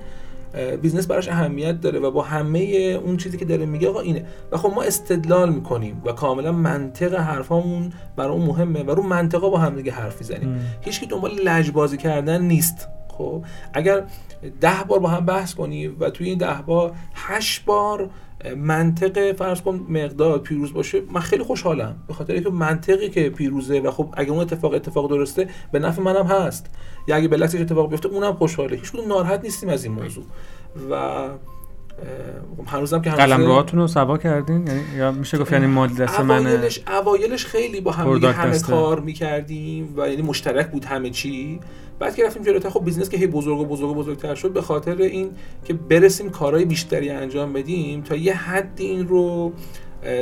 business 0.82 1.08
براش 1.08 1.30
اهمیت 1.30 1.82
داره 1.82 2.00
و 2.00 2.12
با 2.12 2.22
همه 2.22 2.60
اون 3.06 3.18
چیزی 3.18 3.38
که 3.38 3.46
داره 3.46 3.66
میگه 3.66 3.90
آقا 3.90 4.00
اینه. 4.00 4.26
و 4.52 4.58
خب 4.58 4.74
ما 4.76 4.82
استدلال 4.84 5.54
می‌کنیم 5.54 6.02
و 6.06 6.12
کاملا 6.12 6.52
منطق 6.52 7.14
حرفامون 7.14 7.94
برای 8.16 8.32
اون 8.32 8.46
مهمه 8.46 8.84
و 8.84 8.92
رو 8.92 9.04
منطقا 9.04 9.50
با 9.50 9.58
هم 9.58 9.76
دیگه 9.76 9.92
حرف 9.92 10.18
می‌زنیم. 10.20 10.60
هیچ 10.82 11.10
دنبال 11.10 11.32
لجبازی 11.32 11.98
کردن 11.98 12.42
نیست. 12.42 12.88
خب 13.18 13.44
اگر 13.74 14.04
ده 14.62 14.84
بار 14.88 15.00
با 15.00 15.10
هم 15.10 15.26
بحث 15.26 15.54
کنی 15.54 15.88
و 15.88 16.10
توی 16.10 16.30
این 16.30 16.38
ده 16.38 16.62
بار 16.66 16.92
هشت 17.16 17.66
بار 17.66 18.10
منطق 18.58 19.34
فرض 19.36 19.62
کن 19.62 19.86
مقدار 19.90 20.40
پیروز 20.40 20.74
باشه 20.74 21.02
من 21.12 21.22
خیلی 21.22 21.44
خوشحالم. 21.44 21.96
به 22.08 22.14
خاطر 22.14 22.34
اینکه 22.34 22.50
منطقی 22.50 23.10
که 23.10 23.30
پیروزه 23.30 23.80
و 23.80 23.92
خب 23.92 24.14
اگه 24.14 24.32
اون 24.32 24.40
اتفاق 24.40 24.74
اتفاق 24.74 25.10
درسته 25.10 25.50
به 25.72 25.80
نفع 25.80 26.02
منم 26.02 26.26
هست. 26.26 26.66
یا 27.08 27.16
اگه 27.16 27.28
به 27.28 27.44
اتفاق 27.44 27.90
بیفته 27.90 28.10
اونم 28.10 28.34
خوشحاله. 28.34 28.78
هیچ 28.78 28.92
کدوم 28.92 29.08
ناراحت 29.08 29.44
نیستیم 29.44 29.70
از 29.70 29.84
این 29.84 29.94
موضوع. 29.94 30.24
و 30.92 31.28
هنوزم 32.68 33.02
که 33.02 33.10
قلم 33.10 33.66
رو 33.74 33.88
سوا 33.88 34.18
کردین؟ 34.18 34.68
یعنی 34.68 34.82
یا 34.98 35.12
میشه 35.12 35.38
گفت 35.38 35.52
یعنی 35.52 35.66
مالی 35.66 35.94
دست 35.94 36.20
منه؟ 36.20 36.50
اوایلش 36.50 36.80
اوایلش 36.88 37.46
خیلی 37.46 37.82
با 37.82 37.92
هم 37.92 38.24
همه 38.26 38.60
کار 38.60 39.00
می‌کردیم 39.00 39.94
و 39.98 40.10
یعنی 40.10 40.22
مشترک 40.22 40.72
بود 40.72 40.86
همه 40.86 41.10
چی. 41.10 41.60
بعد 42.00 42.16
که 42.16 42.26
رفتیم 42.26 42.44
جلوتر 42.44 42.70
خب 42.70 42.86
business 42.86 43.10
که 43.10 43.18
هی 43.18 43.28
بزرگ 43.28 43.60
و 43.60 43.66
بزرگ 43.66 43.90
و 43.90 43.94
بزرگتر 43.94 44.36
شد 44.36 44.54
به 44.54 44.62
خاطر 44.62 45.02
این 45.02 45.30
که 45.66 45.74
برسیم 45.74 46.30
کارهای 46.30 46.66
بیشتری 46.66 47.10
انجام 47.10 47.54
بدیم 47.54 48.02
تا 48.02 48.16
یه 48.16 48.34
حد 48.34 48.74
این 48.78 49.08
رو 49.08 49.54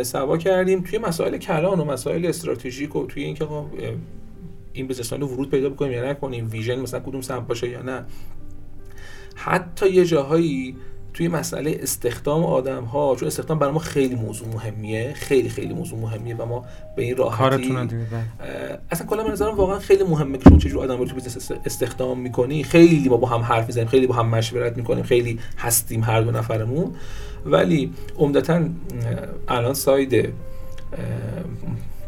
سوا 0.04 0.38
کردیم. 0.38 0.82
توی 0.82 0.98
مسائل 0.98 1.38
کلان 1.38 1.80
و 1.80 1.86
مسائل 1.86 2.26
استراتژیک 2.26 2.96
و 2.96 3.06
توی 3.06 3.24
اینکه 3.24 3.48
این 4.74 4.88
business 4.88 5.14
رو 5.14 5.28
ورود 5.28 5.50
پیدا 5.50 5.70
بکنیم 5.70 5.92
یا 5.92 6.10
نکنیم 6.10 6.50
vision 6.52 6.80
مثلا 6.80 7.00
کدوم 7.00 7.22
سمت 7.22 7.48
باشه 7.48 7.70
یا 7.70 7.82
نه. 7.82 8.06
حتی 9.36 9.90
یه 9.90 10.06
جاهایی 10.06 10.76
توی 11.16 11.28
مسئله 11.28 11.80
استخدام 11.82 12.44
آدم 12.44 12.84
ها 12.84 13.16
چون 13.16 13.28
استخدام 13.28 13.60
برای 13.60 13.74
ما 13.74 13.80
خیلی 13.80 14.16
موضوع 14.16 14.48
مهمیه 14.48 15.14
خیلی 15.14 15.50
خیلی 15.50 15.74
موضوع 15.74 16.00
مهمیه 16.00 16.36
و 16.36 16.46
ما 16.46 16.66
به 16.96 17.04
این 17.04 17.18
راحتی 17.18 17.70
بله. 17.72 18.80
اصلا 18.92 19.08
کلا 19.08 19.32
نظرم 19.32 19.56
واقعا 19.56 19.80
خیلی 19.80 20.04
مهمه 20.04 20.38
که 20.38 20.50
شما 20.50 20.58
چجور 20.58 20.84
آدم 20.84 20.98
رو 20.98 21.06
تو 21.06 21.16
business 21.16 21.52
استخدام 21.66 22.20
می‌کنی 22.20 22.64
خیلی 22.64 23.10
ما 23.10 23.18
با 23.18 23.28
هم 23.28 23.42
حرف 23.42 23.68
می‌زنیم 23.68 23.88
خیلی 23.88 24.08
با 24.08 24.16
هم 24.16 24.30
مشورت 24.30 24.78
می‌کنیم 24.78 25.04
خیلی 25.04 25.40
هستیم 25.58 26.04
هر 26.04 26.22
دو 26.22 26.32
نفرمون 26.32 26.92
ولی 27.46 27.94
عمدتا 28.18 28.62
الان 29.48 29.74
side 29.74 30.34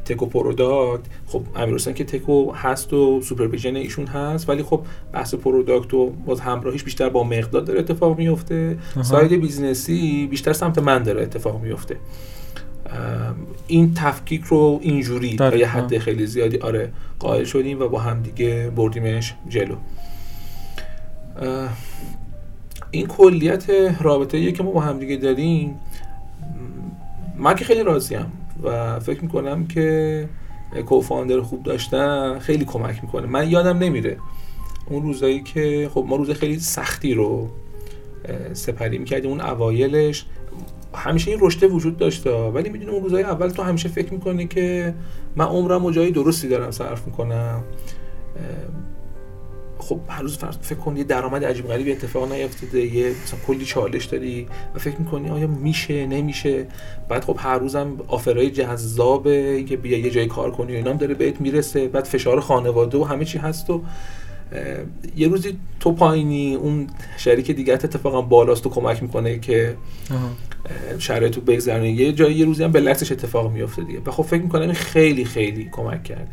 tech 0.07 0.25
و 0.25 0.34
product. 0.34 1.03
خب 1.27 1.41
امیر 1.55 1.77
که 1.77 2.03
tech 2.03 2.42
و 2.42 2.51
هست 2.51 2.93
و 2.93 3.21
supervision 3.21 3.75
ایشون 3.75 4.07
هست 4.07 4.49
ولی 4.49 4.63
خب 4.63 4.81
بحث 5.13 5.35
product 5.35 5.93
و 5.93 6.09
باز 6.09 6.39
همراهیش 6.39 6.83
بیشتر 6.83 7.09
با 7.09 7.23
مقدار 7.23 7.61
داره 7.61 7.79
اتفاق 7.79 8.17
میفته. 8.17 8.77
side 9.01 9.33
business 9.33 10.17
ی 10.17 10.27
بیشتر 10.27 10.53
سمت 10.53 10.79
من 10.79 11.03
داره 11.03 11.21
اتفاق 11.21 11.61
میفته. 11.61 11.97
این 13.67 13.93
تفکیک 13.93 14.43
رو 14.43 14.79
اینجوری 14.81 15.35
تا 15.35 15.55
یه 15.55 15.67
حد 15.67 15.97
خیلی 15.97 16.25
زیادی 16.25 16.57
آره 16.57 16.91
قائل 17.19 17.43
شدیم 17.43 17.79
و 17.79 17.87
با 17.87 17.99
هم 17.99 18.21
دیگه 18.21 18.71
بردیمش 18.75 19.33
جلو. 19.49 19.75
این 22.91 23.07
کلیت 23.07 23.69
رابطه 24.01 24.51
که 24.51 24.63
ما 24.63 24.71
با 24.71 24.81
هم 24.81 24.99
دیگه 24.99 25.15
داریم. 25.17 25.79
من 27.37 27.55
که 27.55 27.65
خیلی 27.65 27.83
راضیم. 27.83 28.31
و 28.63 28.99
فکر 28.99 29.21
می‌کنم 29.21 29.67
که 29.67 30.29
کوفاندر 30.85 31.41
خوب 31.41 31.63
داشتن 31.63 32.39
خیلی 32.39 32.65
کمک 32.65 33.03
می‌کنه. 33.03 33.27
من 33.27 33.49
یادم 33.49 33.77
نمیره 33.77 34.17
اون 34.89 35.03
روزایی 35.03 35.43
که 35.43 35.89
خب 35.93 36.05
ما 36.07 36.15
روز 36.15 36.31
خیلی 36.31 36.59
سختی 36.59 37.13
رو 37.13 37.49
سپری 38.53 38.97
می‌کردیم 38.97 39.31
اون 39.31 39.41
اوایلش 39.41 40.25
همیشه 40.93 41.31
این 41.31 41.39
رشته 41.43 41.67
وجود 41.67 41.97
داشته 41.97 42.31
ولی 42.31 42.69
می‌دونی 42.69 42.91
اون 42.91 43.03
روزهای 43.03 43.23
اول 43.23 43.49
تو 43.49 43.63
همیشه 43.63 43.89
فکر 43.89 44.13
می‌کنی 44.13 44.47
که 44.47 44.93
من 45.35 45.45
عمرم 45.45 45.85
و 45.85 45.91
جایی 45.91 46.11
درستی 46.11 46.47
دارم 46.47 46.71
صرف 46.71 47.07
می‌کنم. 47.07 47.63
خب 49.89 49.99
هر 50.07 50.21
روز 50.21 50.37
فکر 50.37 50.79
کن 50.79 50.97
یه 50.97 51.03
درآمد 51.03 51.45
عجیب 51.45 51.67
غریبی 51.67 51.91
اتفاق 51.91 52.31
نیفتاده 52.31 52.79
یه 52.79 53.09
مثلا 53.23 53.39
کلی 53.47 53.65
چالش 53.65 54.05
داری 54.05 54.47
و 54.75 54.79
فکر 54.79 54.95
می‌کنی 54.97 55.29
آیا 55.29 55.47
میشه 55.47 56.05
نمیشه؟ 56.05 56.67
بعد 57.09 57.23
خب 57.23 57.35
هر 57.39 57.57
روزم 57.57 57.97
آفرای 58.07 58.51
جذابه 58.51 59.63
که 59.63 59.77
بیا 59.77 59.97
یه 59.97 60.09
جای 60.09 60.25
کار 60.25 60.51
کنی 60.51 60.73
و 60.73 60.75
اینام 60.75 60.97
داره 60.97 61.13
بهت 61.13 61.41
می‌رسه 61.41 61.87
بعد 61.87 62.03
فشار 62.03 62.39
خانواده 62.39 62.97
و 62.97 63.03
همه 63.03 63.25
چی 63.25 63.37
هست 63.37 63.69
و 63.69 63.81
یه 65.17 65.27
روزی 65.27 65.57
تو 65.79 65.91
پایینی 65.91 66.55
اون 66.55 66.87
شریک 67.17 67.51
دیگه 67.51 67.73
اتفاقا 67.73 68.21
بالاست 68.21 68.63
تو 68.63 68.69
کمک 68.69 69.03
می‌کنه 69.03 69.39
که 69.39 69.75
شرایط 70.99 71.33
تو 71.33 71.41
بگذرونی 71.41 71.89
یه 71.89 72.13
جایی 72.13 72.35
یه 72.35 72.45
روزی 72.45 72.63
هم 72.63 72.71
به 72.71 72.91
اتفاق 72.91 73.51
میفته 73.51 73.83
دیگه. 73.83 73.99
و 74.05 74.11
خب 74.11 74.23
فکر 74.23 74.41
می‌کنم 74.41 74.73
خیلی 74.73 75.25
خیلی 75.25 75.69
کمک 75.71 76.03
کرده. 76.03 76.31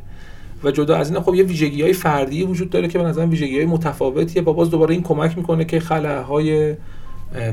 و 0.64 0.70
جدا 0.70 0.96
از 0.96 1.10
این 1.10 1.20
خب 1.20 1.34
یه 1.34 1.44
ویژگی 1.44 1.82
های 1.82 1.92
فردی 1.92 2.42
وجود 2.42 2.70
داره 2.70 2.88
که 2.88 2.98
به 2.98 3.04
نظر 3.04 3.26
ویژگی 3.26 3.56
های 3.56 3.66
متفاوتیه. 3.66 4.42
با 4.42 4.52
باز 4.52 4.70
دوباره 4.70 4.94
این 4.94 5.02
کمک 5.02 5.36
می‌کنه 5.36 5.64
که 5.64 5.80
خلاهای 5.80 6.74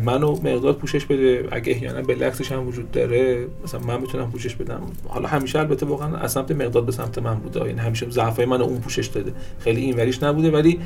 منو 0.03 0.31
مقدار 0.31 0.73
پوشش 0.73 1.05
بده. 1.05 1.47
اگه 1.51 1.73
احیانا 1.73 2.01
به 2.01 2.15
لکسش 2.15 2.51
هم 2.51 2.67
وجود 2.67 2.91
داره 2.91 3.45
مثلا 3.63 3.79
من 3.79 4.01
می‌تونم 4.01 4.31
پوشش 4.31 4.55
بدم. 4.55 4.81
حالا 5.07 5.27
همیشه 5.27 5.59
البته 5.59 5.85
واقعا 5.85 6.17
از 6.17 6.31
سمت 6.31 6.51
مقدار 6.51 6.83
به 6.83 6.91
سمت 6.91 7.17
من 7.17 7.35
بوده. 7.35 7.61
این 7.61 7.79
همیشه 7.79 8.09
ضعفای 8.09 8.45
منو 8.45 8.63
اون 8.63 8.79
پوشش 8.79 9.07
داده. 9.07 9.33
خیلی 9.59 9.81
این 9.81 9.95
وریش 9.95 10.23
نبوده 10.23 10.51
ولی 10.51 10.79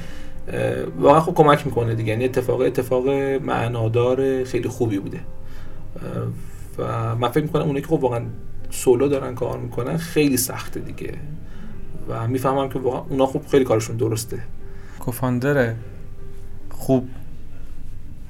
واقعا 1.00 1.20
خب 1.20 1.34
کمک 1.34 1.66
می‌کنه 1.66 1.96
دیگه. 1.96 2.10
یعنی 2.10 2.26
اتفاق 2.26 2.60
اتفاق 2.60 3.10
معنادار 3.44 4.44
خیلی 4.44 4.70
خوبی 4.70 5.00
بوده. 5.00 5.20
و 6.78 7.16
من 7.16 7.30
فکر 7.30 7.44
می‌کنم 7.44 7.64
اونایی 7.64 7.82
که 7.82 7.88
خب 7.88 8.04
واقعا 8.04 8.22
سولو 8.70 9.08
دارن 9.08 9.36
کار 9.36 9.58
می‌کنن 9.58 9.98
خیلی 9.98 10.38
سخته 10.38 10.80
دیگه. 10.80 11.14
و 12.10 12.28
می‌فهمم 12.28 12.70
که 12.70 12.80
واقعا 12.80 13.02
اونا 13.10 13.26
خوب 13.26 13.48
خیلی 13.48 13.66
کارشون 13.66 13.98
درسته. 13.98 14.40
کوفاندر 15.00 15.74
خوب 16.70 17.08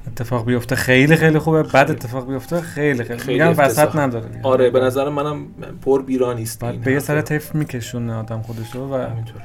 اتفاق 0.06 0.46
بیفته 0.46 0.76
خیلی 0.76 1.16
خیلی 1.16 1.38
خوبه. 1.38 1.62
بعد 1.62 1.90
اتفاق 1.90 2.28
بیفته 2.28 2.60
خیلی 2.60 3.04
خیلی, 3.04 3.18
خیلی 3.18 3.44
میگم 3.44 3.54
وسط 3.58 3.96
نداره. 3.96 4.40
آره 4.42 4.70
به 4.70 4.80
نظر 4.80 5.08
منم 5.08 5.46
پر 5.82 6.02
بیرا 6.02 6.32
نیست 6.32 6.64
به 6.64 6.92
یه 6.92 6.98
سر 6.98 7.20
تیف 7.20 7.54
میکشونه 7.54 8.14
آدم 8.14 8.42
خودشو 8.42 8.88
و 8.88 8.94
همینطور 8.94 9.42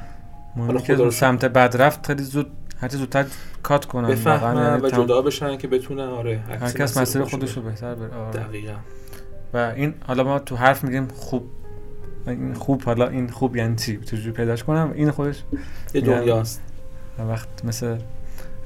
حالا 0.58 0.80
که 0.80 1.10
سمت 1.10 1.46
بد 1.46 1.82
رفت 1.82 2.08
خیلی 2.08 2.24
زود 2.24 2.48
هرچی 2.82 2.98
زودتر 2.98 3.26
کات 3.64 3.86
کنن. 3.86 4.08
بفهمن 4.08 4.82
و 4.82 4.90
جدا 4.90 5.22
بشن 5.22 5.58
که 5.58 5.68
بتونن. 5.68 6.04
آره 6.04 6.40
هر 6.62 6.72
کس 6.72 6.98
مسیر 6.98 7.24
خودشو 7.24 7.62
بهتر 7.62 7.96
بره. 7.96 8.16
آره. 8.16 8.32
دقیقا. 8.32 8.74
و 9.54 9.58
این 9.58 9.94
حالا 10.08 10.24
ما 10.24 10.40
تو 10.40 10.56
حرف 10.56 10.84
میگیم 10.84 11.08
خوب. 11.08 11.44
این 12.28 12.54
خوب 12.54 12.84
حالا 12.84 13.08
این 13.08 13.30
خوب 13.30 13.56
یعنی 13.56 13.76
چی؟ 13.76 13.98
چجوری 13.98 14.32
پیداش 14.32 14.64
کنم؟ 14.64 14.92
این 14.96 15.12
خودش 15.12 15.44
یه 15.94 16.02
دنیاست. 16.02 16.62
وقت 17.30 17.66
مثل 17.66 17.98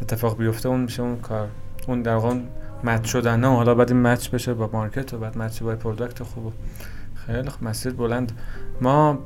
اتفاق 0.02 0.38
بیفته 0.38 0.70
اون 0.70 0.82
میشه 0.82 1.04
اون 1.04 1.18
کار. 1.18 1.48
اون 1.88 2.02
در 2.02 2.15
واقع 2.15 2.36
match 2.84 3.06
شدن 3.06 3.39
نه 3.39 3.48
حالا 3.48 3.76
بعد 3.76 3.91
این 3.91 4.02
match 4.01 4.30
بشه 4.30 4.54
با 4.54 4.70
market 4.73 5.13
و 5.13 5.18
بعد 5.18 5.38
match 5.38 5.62
با 5.63 5.76
product 5.75 6.23
خوب 6.24 6.54
خیلی 7.15 7.50
خوب. 7.50 7.63
مسیر 7.63 7.94
بلند. 7.94 8.32
ما 8.82 9.20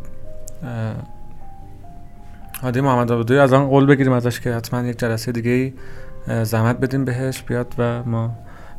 هادی 2.61 2.81
محمد 2.81 3.11
آبادی 3.11 3.37
از 3.37 3.53
آن 3.53 3.67
قول 3.67 3.85
بگیریم 3.85 4.13
ازش 4.13 4.39
که 4.39 4.53
حتما 4.53 4.81
یک 4.81 4.99
جلسه 4.99 5.31
دیگه 5.31 5.51
ای 5.51 5.73
زحمت 6.43 6.79
بدیم 6.79 7.05
بهش 7.05 7.41
بیاد 7.41 7.75
و 7.77 8.03
ما 8.03 8.35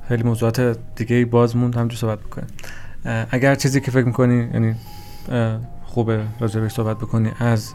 خیلی 0.08 0.22
موضوعات 0.22 0.78
دیگه 0.96 1.16
ای 1.16 1.24
باز 1.24 1.56
موند 1.56 1.76
همجور 1.76 1.98
صحبت 1.98 2.18
بکنیم. 2.18 2.48
اگر 3.30 3.54
چیزی 3.54 3.80
که 3.80 3.90
فکر 3.90 4.04
می‌کنی 4.04 4.50
یعنی 4.54 4.74
خوبه 5.84 6.24
راجبش 6.40 6.72
صحبت 6.72 6.96
بکنی. 6.96 7.30
از 7.38 7.74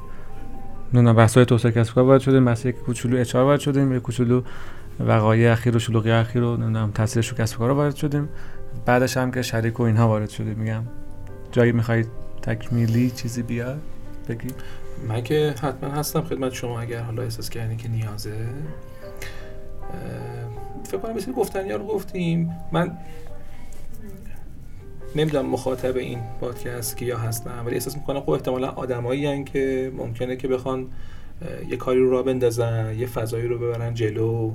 نه 0.94 1.14
بحث 1.14 1.36
های 1.36 1.46
توسعه 1.46 1.72
کسب 1.72 1.94
کار 1.94 2.20
شدیم 2.20 2.46
بحث 2.46 2.66
یک 2.66 2.76
کوچولو 2.76 3.18
HR 3.18 3.36
وارد 3.36 3.60
شدیم 3.60 3.96
یک 3.96 4.02
کوچولو 4.02 4.42
وقایع 5.00 5.52
اخیر 5.52 5.76
و 5.76 5.80
شلوغی 5.80 6.12
اخیر 6.12 6.42
رو 6.42 6.58
نمی‌دونم 6.58 6.92
تاثیرش 6.92 7.28
رو 7.28 7.38
کسب 7.38 7.58
کار 7.58 7.72
وارد 7.72 7.96
شدیم. 7.96 8.30
بعدش 8.86 9.18
هم 9.18 9.32
که 9.32 9.42
شریک 9.42 9.80
و 9.80 9.84
اینها 9.84 10.08
وارد 10.08 10.30
شدیم 10.30 10.60
میگم. 10.60 10.84
جایی 11.52 11.72
می‌خوای 11.72 12.06
تکمیلی 12.42 13.12
چیزی 13.12 13.42
بیاد 13.42 13.82
بگی. 14.30 14.48
من 15.08 15.24
که 15.24 15.56
حتما 15.62 15.90
هستم 15.90 16.22
خدمت 16.22 16.54
شما 16.54 16.80
اگر 16.80 17.02
حالا 17.02 17.24
احساس 17.24 17.50
کردین 17.50 17.78
که 17.78 17.90
نیازه. 17.90 18.48
فکر 20.84 20.98
کنم 20.98 21.16
مثل 21.16 21.32
گفتنی 21.32 21.72
رو 21.72 21.88
گفتیم. 21.88 22.56
من 22.72 22.92
نمی‌دونم 25.16 25.46
مخاطب 25.46 25.98
این 25.98 26.20
پادکست 26.42 26.98
که 26.98 27.06
یا 27.06 27.18
هستم 27.18 27.64
ولی 27.66 27.76
احساس 27.76 27.98
می‌کنم 27.98 28.20
خب 28.20 28.30
احتمالا 28.30 28.70
آدمایی 28.70 29.44
که 29.44 29.92
ممکنه 29.98 30.36
که 30.36 30.48
بخوان 30.48 30.88
یه 31.70 31.78
کاری 31.78 32.00
رو 32.00 32.10
را 32.10 32.24
بندازن 32.24 32.96
یه 33.00 33.08
فضایی 33.08 33.48
رو 33.48 33.58
ببرن 33.60 33.94
جلو. 33.94 34.52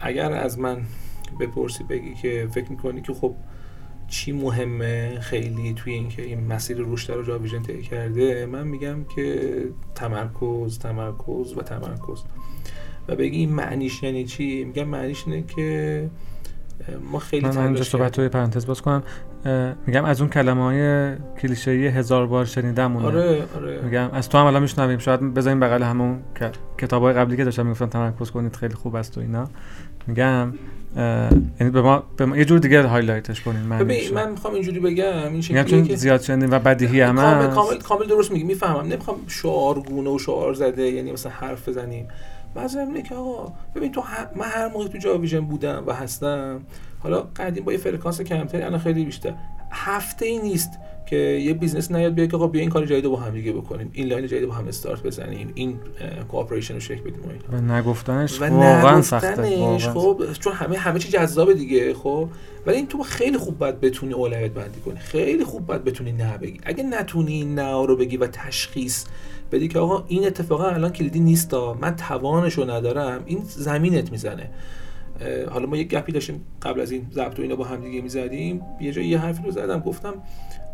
اگر 0.00 0.32
از 0.32 0.58
من 0.58 0.82
بپرسی 1.40 1.84
بگی 1.84 2.14
که 2.14 2.48
فکر 2.54 2.70
می‌کنی 2.70 3.00
که 3.00 3.14
خب 3.14 3.34
چی 4.08 4.32
مهمه 4.32 5.20
خیلی 5.20 5.74
توی 5.74 5.92
اینکه 5.92 6.22
این 6.22 6.46
مسیر 6.46 6.76
رشد 6.80 7.12
رو 7.12 7.22
جا 7.22 7.38
ویژن 7.38 7.62
طی 7.62 7.82
کرده 7.82 8.46
من 8.46 8.66
میگم 8.66 9.04
که 9.04 9.62
تمرکز 9.94 10.78
تمرکز 10.78 11.52
و 11.56 11.62
تمرکز. 11.62 12.22
و 13.08 13.16
بگی 13.16 13.38
این 13.38 13.52
معنیش 13.52 14.02
یعنی 14.02 14.24
چی؟ 14.24 14.64
میگم 14.64 14.84
معنیش 14.84 15.24
اینه 15.26 15.44
که 15.56 16.10
ما 17.12 17.18
خیلی 17.18 17.46
من 17.46 17.58
اینجا 17.58 17.82
صحبت 17.82 18.18
رو 18.18 18.28
پرانتز 18.28 18.66
باز 18.66 18.82
کنم. 18.82 19.02
میگم 19.86 20.04
از 20.04 20.20
اون 20.20 20.30
کلمه 20.30 20.62
های 20.62 21.12
کلیشه 21.42 21.70
هزار 21.70 22.26
بار 22.26 22.44
شنیدم 22.44 22.96
آره 22.96 23.42
آره. 23.56 23.80
میگم 23.82 24.10
از 24.12 24.28
تو 24.28 24.38
هم 24.38 24.44
الان 24.44 24.62
میشنویم. 24.62 24.98
شاید 24.98 25.20
بزنیم 25.20 25.60
بغل 25.60 25.82
همون 25.82 26.18
کتاب 26.78 27.02
های 27.02 27.12
قبلی 27.12 27.36
که 27.36 27.44
داشتم 27.44 27.66
می‌گفتن 27.66 27.86
تمرکز 27.86 28.30
کنید 28.30 28.56
خیلی 28.56 28.74
خوب 28.74 28.94
است 28.94 29.18
و 29.18 29.20
اینا. 29.20 29.48
میگم 30.06 30.52
یعنی 31.60 31.70
به 31.72 31.82
ما, 31.82 32.04
به 32.16 32.26
ما 32.26 32.36
یه 32.36 32.44
جور 32.44 32.58
دیگه 32.58 32.82
هایلایتش 32.82 33.40
کنین 33.40 33.60
من 33.60 33.82
من 34.14 34.30
می‌خوام 34.30 34.54
اینجوری 34.54 34.80
بگم 34.80 35.32
این 35.32 35.40
شکلیه 35.40 35.64
چون 35.64 35.84
که 35.84 35.96
زیاد 35.96 36.20
شنیدیم 36.20 36.50
و 36.50 36.58
بدیهی 36.58 37.00
هم 37.00 37.16
کامل 37.54 37.76
کامل 37.76 38.06
درست 38.06 38.32
میگی 38.32 38.44
می‌فهمم. 38.44 38.86
نمی‌خوام 38.86 39.16
شعارگونه 39.26 40.10
و 40.10 40.18
شعار 40.18 40.54
زده 40.54 40.82
یعنی 40.82 41.12
مثلا 41.12 41.32
حرف 41.32 41.68
بزنیم. 41.68 42.08
بعضی 42.56 42.78
اینه 42.78 43.02
که 43.02 43.14
آقا 43.14 43.52
ببین 43.74 43.92
تو 43.92 44.02
من 44.36 44.46
هر 44.46 44.68
موقع 44.68 44.88
تو 44.88 44.98
جاویژن 44.98 45.40
بودم 45.40 45.84
و 45.86 45.92
هستم 45.92 46.60
حالا 46.98 47.20
قدیم 47.36 47.64
با 47.64 47.72
یه 47.72 47.78
فرکانس 47.78 48.20
کمتری 48.20 48.62
الان 48.62 48.78
خیلی 48.78 49.04
بیشتر. 49.04 49.34
هفته 49.70 50.26
ای 50.26 50.38
نیست 50.38 50.70
که 51.06 51.16
یه 51.16 51.54
business 51.54 51.90
نیاد 51.90 52.14
بیاد 52.14 52.30
که 52.30 52.36
آقا 52.36 52.46
بیا 52.46 52.60
این 52.60 52.70
کار 52.70 52.86
جدید 52.86 53.04
با 53.04 53.16
هم 53.16 53.34
دیگه 53.34 53.52
بکنیم. 53.52 53.90
این 53.92 54.06
line 54.06 54.26
جدید 54.26 54.46
با 54.46 54.54
هم 54.54 54.68
استارت 54.68 55.02
بزنیم. 55.02 55.52
این 55.54 55.78
cooperation 56.28 56.74
رو 56.74 56.80
شکل 56.80 57.00
بدیم 57.00 57.20
و 57.52 57.60
نگفتنش 57.60 58.40
واقعا 58.40 59.02
سخته. 59.02 59.78
خب 59.78 60.22
چون 60.40 60.52
همه 60.52 60.78
همه 60.78 60.98
چی 60.98 61.08
جذابه 61.08 61.54
دیگه 61.54 61.94
خب. 61.94 62.28
ولی 62.66 62.76
این 62.76 62.86
تو 62.86 63.02
خیلی 63.02 63.38
خوب 63.38 63.58
باید 63.58 63.80
بتونی 63.80 64.12
اولویت 64.12 64.52
بندی 64.52 64.80
کنی. 64.80 64.98
خیلی 64.98 65.44
خوب 65.44 65.66
باید 65.66 65.84
بتونی 65.84 66.12
نه 66.12 66.38
بگی. 66.38 66.60
اگه 66.64 66.84
نتونی 66.84 67.44
نه 67.44 67.86
رو 67.86 67.96
بگی 67.96 68.16
و 68.16 68.26
تشخیص 68.26 69.04
بدی 69.52 69.68
که 69.68 69.78
آقا 69.78 70.04
این 70.08 70.26
اتفاقا 70.26 70.64
الان 70.64 70.92
کلیدی 70.92 71.20
نیستا. 71.20 71.74
من 71.74 71.96
توانش 71.96 72.54
رو 72.54 72.70
ندارم. 72.70 73.22
این 73.26 73.42
زمینت 73.44 74.12
می‌زنه. 74.12 74.50
حالا 75.50 75.66
ما 75.66 75.76
یک 75.76 75.88
گپی 75.88 76.12
داشتیم 76.12 76.46
قبل 76.62 76.80
از 76.80 76.90
این 76.90 77.06
ضبط 77.12 77.38
و 77.38 77.42
اینا 77.42 77.56
با 77.56 77.64
هم 77.64 77.80
دیگه 77.80 78.00
می‌زدیم. 78.00 78.62
یه 78.80 78.92
جایی 78.92 79.08
یه 79.08 79.18
حرفی 79.18 79.42
رو 79.42 79.50
زدم 79.50 79.80
گفتم 79.80 80.14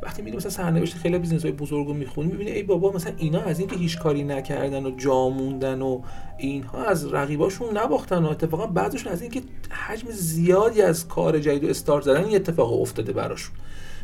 وقتی 0.03 0.23
میدیم 0.23 0.37
مثلا 0.37 0.51
سرنوشت 0.51 0.95
خیلی 0.95 1.19
business 1.19 1.43
های 1.43 1.53
بزرگ 1.53 1.87
رو 1.87 1.95
می‌خونی 1.95 2.33
می‌بینی 2.33 2.51
ای 2.51 2.63
بابا 2.63 2.93
مثلا 2.93 3.13
اینا 3.17 3.41
از 3.41 3.59
اینکه 3.59 3.77
هیچ 3.77 3.99
کاری 3.99 4.25
نکردن 4.25 4.87
و 4.87 4.91
جا 4.97 5.29
موندن 5.29 5.83
و 5.83 6.01
اینها 6.39 6.85
از 6.85 7.13
رقیباشون 7.13 7.79
نباختن 7.79 8.25
و 8.25 8.29
اتفاقا 8.29 8.67
بعضشون 8.67 9.13
از 9.13 9.23
اینکه 9.23 9.41
حجم 9.71 10.11
زیادی 10.11 10.83
از 10.83 11.09
کار 11.09 11.39
جدید 11.39 11.65
و 11.65 11.69
استارت 11.69 12.05
زدن 12.05 12.25
این 12.25 12.37
اتفاق 12.37 12.81
افتاده 12.81 13.13
براشون. 13.13 13.55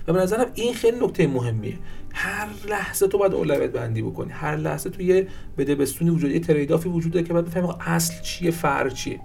و 0.08 0.12
به 0.12 0.20
نظرم 0.20 0.46
این 0.54 0.74
خیلی 0.74 0.96
نکته 1.00 1.26
مهمیه. 1.26 1.78
هر 2.14 2.48
لحظه 2.68 3.08
تو 3.08 3.18
باید 3.18 3.34
اولویت 3.34 3.70
بندی 3.70 4.02
بکنی. 4.02 4.32
هر 4.32 4.56
لحظه 4.56 4.90
تو 4.90 5.02
یه 5.02 5.26
بده 5.58 5.74
بستونی 5.74 6.10
وجود 6.10 6.30
یه 6.30 6.40
trade-off 6.40 6.83
ی 6.83 6.88
وجوده 6.88 7.22
که 7.22 7.32
باید 7.32 7.44
بفهمی 7.44 7.68
اصل 7.80 8.22
چیه 8.22 8.50
فرع 8.50 8.92
چیه. 8.92 9.20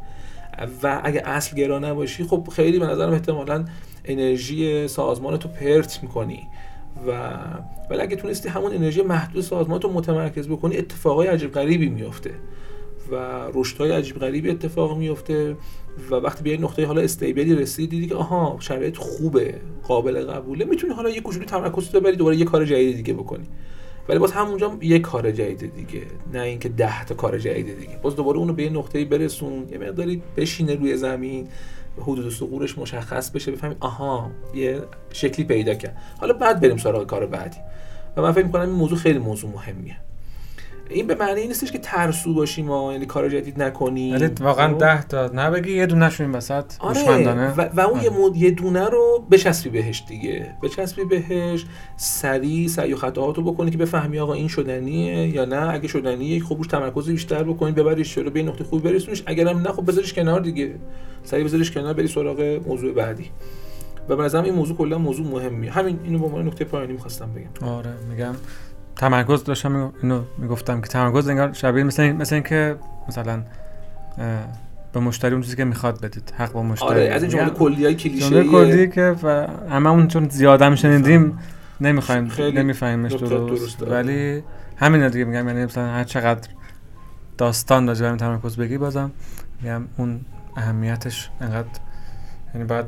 و 0.84 1.02
اگه 1.04 1.22
اصل 1.26 1.56
گرا 1.56 1.80
نباشی 1.80 2.24
خب 2.24 2.48
خیلی 2.56 2.80
به 2.80 2.86
نظرم 2.86 3.14
احتمالا 3.14 3.66
انرژی 4.06 4.88
سازمان 4.88 5.38
تو 5.38 5.50
پرت 5.50 6.04
می‌کنی. 6.04 6.48
و 7.08 7.32
ولی 7.90 8.02
اگه 8.02 8.16
تونستی 8.16 8.50
همون 8.50 8.74
انرژی 8.74 9.02
محدود 9.02 9.44
سازمان 9.44 9.80
تو 9.80 9.94
متمرکز 9.94 10.48
بکنی 10.48 10.78
اتفاقای 10.78 11.28
عجیب 11.28 11.52
غریبی 11.52 11.90
میفته 11.90 12.32
و 13.12 13.16
رشدهای 13.54 13.92
عجیب 13.92 14.20
غریبی 14.20 14.50
اتفاق 14.50 14.98
میفته 14.98 15.56
و 16.12 16.16
وقتی 16.16 16.44
به 16.44 16.50
یه 16.50 16.58
نقطه 16.58 16.86
حالا 16.86 17.02
استیبلی 17.02 17.56
رسیدی 17.56 17.88
دیدی 17.88 18.08
که 18.08 18.16
آها 18.16 18.58
شرایط 18.60 18.98
خوبه 18.98 19.56
قابل 19.84 20.32
قبوله. 20.32 20.66
می‌تونی 20.66 20.94
حالا 20.94 21.10
یه 21.10 21.22
کوچولو 21.22 21.46
تمرکز 21.46 21.90
تو 21.90 22.00
ببری 22.00 22.16
دوباره 22.16 22.38
یه 22.38 22.46
کار 22.46 22.66
جدید 22.66 22.96
دیگه 22.96 23.14
بکنی. 23.14 23.48
ولی 24.10 24.20
باز 24.20 24.32
همونجا 24.32 24.78
یه 24.82 25.00
کار 25.00 25.32
جدید 25.32 25.76
دیگه 25.76 26.02
نه 26.34 26.42
اینکه 26.42 26.70
ده 26.70 27.06
تا 27.06 27.16
کار 27.16 27.38
جدید 27.38 27.80
دیگه. 27.80 27.98
باز 28.02 28.16
دوباره 28.16 28.38
اونو 28.38 28.54
به 28.54 28.64
یه 28.64 28.70
نقطه‌ای 28.70 29.06
برسون 29.06 29.68
یه 29.72 29.78
مقداری 29.78 30.22
بشینه 30.38 30.76
روی 30.76 30.98
زمین 30.98 31.48
حدود 32.02 32.30
سقورش 32.30 32.78
مشخص 32.78 33.32
بشه 33.32 33.52
بفهمی 33.52 33.76
آها 33.80 34.32
یه 34.56 34.82
شکلی 35.12 35.46
پیدا 35.46 35.74
کرد. 35.74 35.98
حالا 36.20 36.34
بعد 36.34 36.60
بریم 36.60 36.78
سراغ 36.78 37.08
کار 37.08 37.26
بعدی. 37.26 37.58
و 38.18 38.22
من 38.22 38.32
فکر 38.32 38.46
می‌کنم 38.46 38.62
این 38.62 38.72
موضوع 38.72 38.98
خیلی 38.98 39.20
موضوع 39.20 39.52
مهمیه. 39.52 39.98
این 40.94 41.08
به 41.08 41.16
معنی 41.16 41.48
نیستش 41.48 41.72
که 41.72 41.78
ترسو 41.78 42.34
باشیم 42.34 42.70
و 42.70 42.92
یعنی 42.92 43.06
کار 43.06 43.30
جدید 43.30 43.64
نکنیم. 43.64 44.14
ولی 44.14 44.30
واقعا 44.40 44.74
خب؟ 44.74 44.78
ده 44.78 45.04
تا 45.04 45.32
نبگی 45.34 45.72
یه 45.72 45.86
دونه 45.86 46.10
شون 46.10 46.32
وسط 46.32 46.74
آره 46.80 47.54
و, 47.58 47.70
و 47.74 47.80
اون 47.80 48.02
یه, 48.02 48.10
مود 48.10 48.38
یه 48.38 48.52
دونه 48.52 48.86
رو 48.86 49.28
بچسبی 49.32 49.70
بهش 49.70 50.04
دیگه. 50.08 50.56
بچسبی 50.64 51.06
بهش 51.06 51.66
سریع 51.98 52.68
سعی 52.68 52.94
و 52.94 52.96
خطاهاتو 52.96 53.42
بکنی 53.42 53.72
که 53.72 53.78
بفهمی 53.78 54.20
آقا 54.20 54.34
این 54.34 54.48
شدنیه 54.48 55.28
یا 55.28 55.46
نه. 55.46 55.74
اگه 55.74 55.88
شدنیه 55.88 56.44
خب 56.44 56.58
روش 56.58 56.68
تمرکز 56.68 57.10
بیشتر 57.10 57.44
بکنی 57.44 57.72
ببریش 57.72 58.18
رو 58.18 58.30
به 58.30 58.44
نقطه 58.44 58.64
خوبی 58.64 58.90
برسونیش. 58.90 59.24
اگرم 59.26 59.58
نه 59.58 59.70
خب 59.70 59.88
بذارش 59.88 60.14
کنار 60.14 60.40
دیگه. 60.40 60.76
سریع 61.24 61.46
بذارش 61.46 61.72
کنار 61.72 61.94
بری 61.94 62.08
سراغ 62.08 62.60
موضوع 62.68 62.94
بعدی. 62.94 63.26
و 64.10 64.16
به 64.16 64.24
نظرم 64.24 64.44
این 64.44 64.54
موضوع 64.54 64.78
کلا 64.78 64.98
موضوع 64.98 65.28
مهمیه. 65.28 65.72
همین 65.72 66.00
اینو 66.04 66.20
به 66.20 66.26
عنوان 66.26 66.48
نکته 66.48 66.66
پایانی 66.66 66.94
می‌خواستم 66.94 67.30
بگم. 67.34 67.68
آره 67.70 67.94
میگم. 68.12 68.36
تمرکز 68.96 69.44
داشتم 69.44 69.94
اینو 70.02 70.22
می‌گفتم 70.38 70.82
که 70.82 70.88
تمرکز 70.88 71.28
انگار 71.28 71.54
شبیه 71.54 71.84
مثل 71.84 72.12
مثل 72.12 72.36
اینکه 72.36 72.76
مثلا 73.10 73.44
به 74.94 75.00
مشتری 75.00 75.34
اون 75.34 75.42
چیزی 75.42 75.56
که 75.56 75.64
می‌خواد 75.64 76.02
بدید 76.02 76.34
حق 76.38 76.52
با 76.52 76.64
مشتری 76.64 76.90
آره 76.90 77.02
از 77.02 77.24
این 77.24 77.32
جمله 77.32 77.50
کلیای 77.50 77.96
کلیشه 77.96 78.30
جمله 78.30 78.44
کلی 78.44 78.90
که 78.90 79.16
همه 79.70 79.90
اون 79.90 80.08
چون 80.08 80.30
زیاد 80.30 80.62
هم 80.62 80.76
شنیدیم 80.76 81.40
نمی‌خوایم 81.82 82.32
نمیفهمیمش 82.40 83.14
درست, 83.14 83.82
ولی 83.82 84.44
همین 84.78 85.08
دیگه 85.08 85.26
میگم 85.26 85.48
یعنی 85.48 85.66
مثلا 85.66 85.88
هر 85.88 86.04
چقدر 86.04 86.50
داستان 87.38 87.88
راجع 87.88 88.12
به 88.12 88.18
تمرکز 88.18 88.58
بگی 88.58 88.78
بازم 88.78 89.12
میگم 89.62 89.84
اون 89.98 90.22
اهمیتش 90.58 91.30
انقدر 91.42 91.80
یعنی 92.54 92.68
باید 92.68 92.86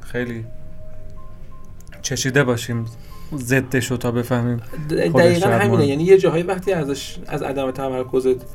خیلی 0.00 0.44
چشیده 2.02 2.44
باشیم. 2.44 2.84
ضدش 3.36 3.90
رو 3.90 3.96
تا 3.96 4.10
بفهمیم. 4.10 4.60
دقیقا 4.90 5.48
همینه. 5.48 5.86
یعنی 5.86 6.04
یه 6.04 6.18
جاهایی 6.18 6.42
وقتی 6.42 6.72
ازش 6.72 7.18
از 7.26 7.42
عدم 7.42 7.70
تمرکزت 7.70 8.46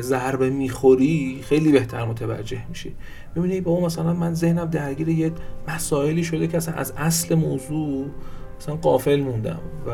ضربه 0.00 0.50
می‌خوری 0.50 1.40
خیلی 1.48 1.72
بهتر 1.72 2.04
متوجه 2.04 2.58
میشی. 2.68 2.94
ببینی 3.36 3.60
بابا 3.60 3.86
مثلا 3.86 4.12
من 4.14 4.34
ذهنم 4.34 4.64
درگیر 4.64 5.08
یه 5.08 5.32
مسائلی 5.68 6.24
شده 6.24 6.46
که 6.46 6.56
اصلا 6.56 6.74
از 6.74 6.92
اصل 6.96 7.34
موضوع 7.34 8.06
مثلا 8.60 8.76
غافل 8.76 9.20
موندم 9.20 9.60
و 9.86 9.92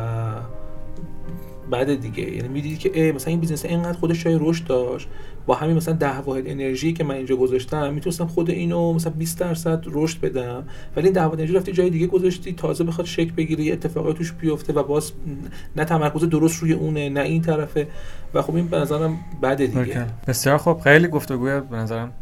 بعد 1.70 2.00
دیگه 2.00 2.36
یعنی 2.36 2.48
می‌دیدی 2.48 2.76
که 2.76 3.12
مثلا 3.12 3.30
این 3.30 3.40
business 3.40 3.64
اینقدر 3.64 3.98
خودش 3.98 4.24
جای 4.24 4.38
رشد 4.40 4.64
داشت 4.64 5.08
با 5.46 5.54
همین 5.54 5.76
مثلا 5.76 5.94
ده 5.94 6.18
واحد 6.18 6.44
انرژی 6.46 6.92
که 6.92 7.04
من 7.04 7.14
اینجا 7.14 7.36
گذاشتم 7.36 7.94
می‌تونستم 7.94 8.26
خود 8.26 8.50
اینو 8.50 8.92
مثلا 8.92 9.12
20 9.12 9.40
درصد 9.40 9.84
رشد 9.86 10.20
بدم. 10.20 10.64
ولی 10.96 11.04
این 11.06 11.14
ده 11.14 11.22
واحد 11.22 11.38
انرژی 11.38 11.52
رفتی 11.52 11.72
جای 11.72 11.90
دیگه 11.90 12.06
گذاشتی 12.06 12.52
تازه 12.52 12.84
بخواد 12.84 13.06
شکل 13.06 13.32
بگیره 13.32 13.64
یه 13.64 13.72
اتفاقی 13.72 14.12
توش 14.12 14.32
بیفته 14.32 14.72
و 14.72 14.82
باز 14.82 15.12
نه 15.76 15.84
تمرکز 15.84 16.24
درست 16.24 16.62
روی 16.62 16.72
اونه 16.72 17.08
نه 17.08 17.20
این 17.20 17.42
طرفه. 17.42 17.86
و 18.34 18.42
خب 18.42 18.54
این 18.54 18.66
به 18.66 18.78
نظرم 18.78 19.18
بعد 19.40 19.66
دیگه. 19.66 20.06
بسیار 20.26 20.58
خوب. 20.58 20.80
خیلی 20.80 21.08
گفتگوی 21.08 21.60
به 21.60 21.76
نظرم 21.76 22.12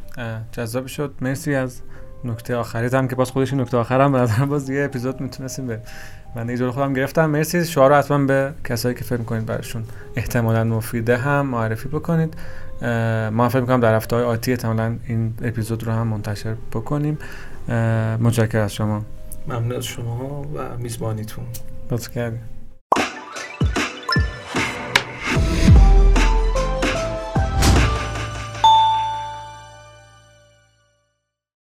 جذاب 0.52 0.86
شد. 0.86 1.14
مرسی 1.20 1.54
از 1.54 1.80
نکته 2.24 2.56
آخری 2.56 2.96
هم 2.96 3.08
که 3.08 3.16
باز 3.16 3.30
خودش 3.30 3.52
نکته 3.52 3.76
آخرم 3.76 4.12
به 4.12 4.18
نظرم 4.18 4.48
باز 4.48 4.70
یه 4.70 4.84
اپیزود 4.84 5.20
می‌تونستیم 5.20 5.66
به 5.66 5.80
من 6.36 6.48
یه 6.48 6.70
خودم 6.70 6.92
گرفتم. 6.92 7.26
مرسی. 7.26 7.64
شعار 7.64 7.90
رو 7.90 7.96
حتما 7.96 8.18
به 8.18 8.52
کسایی 8.64 8.94
که 8.94 9.04
فکر 9.04 9.16
می‌کنید 9.16 9.46
براشون 9.46 9.84
احتمالا 10.16 10.64
مفیده 10.64 11.16
هم 11.16 11.46
معرفی 11.46 11.88
بکنید. 11.88 12.34
ما 13.32 13.48
فکر 13.48 13.60
می‌کنم 13.60 13.80
در 13.80 13.94
هفته 13.94 14.16
های 14.16 14.24
آتی 14.24 14.50
احتمالا 14.50 14.96
این 15.06 15.34
اپیزود 15.42 15.84
رو 15.84 15.92
هم 15.92 16.06
منتشر 16.06 16.54
بکنیم. 16.72 17.18
متشکرم 18.20 18.64
از 18.64 18.74
شما. 18.74 19.02
ممنون 19.48 19.72
از 19.72 19.84
شما 19.84 20.42
و 20.42 20.76
میزبانیتون. 20.78 21.44
لطف 21.90 22.10
کردید 22.10 22.55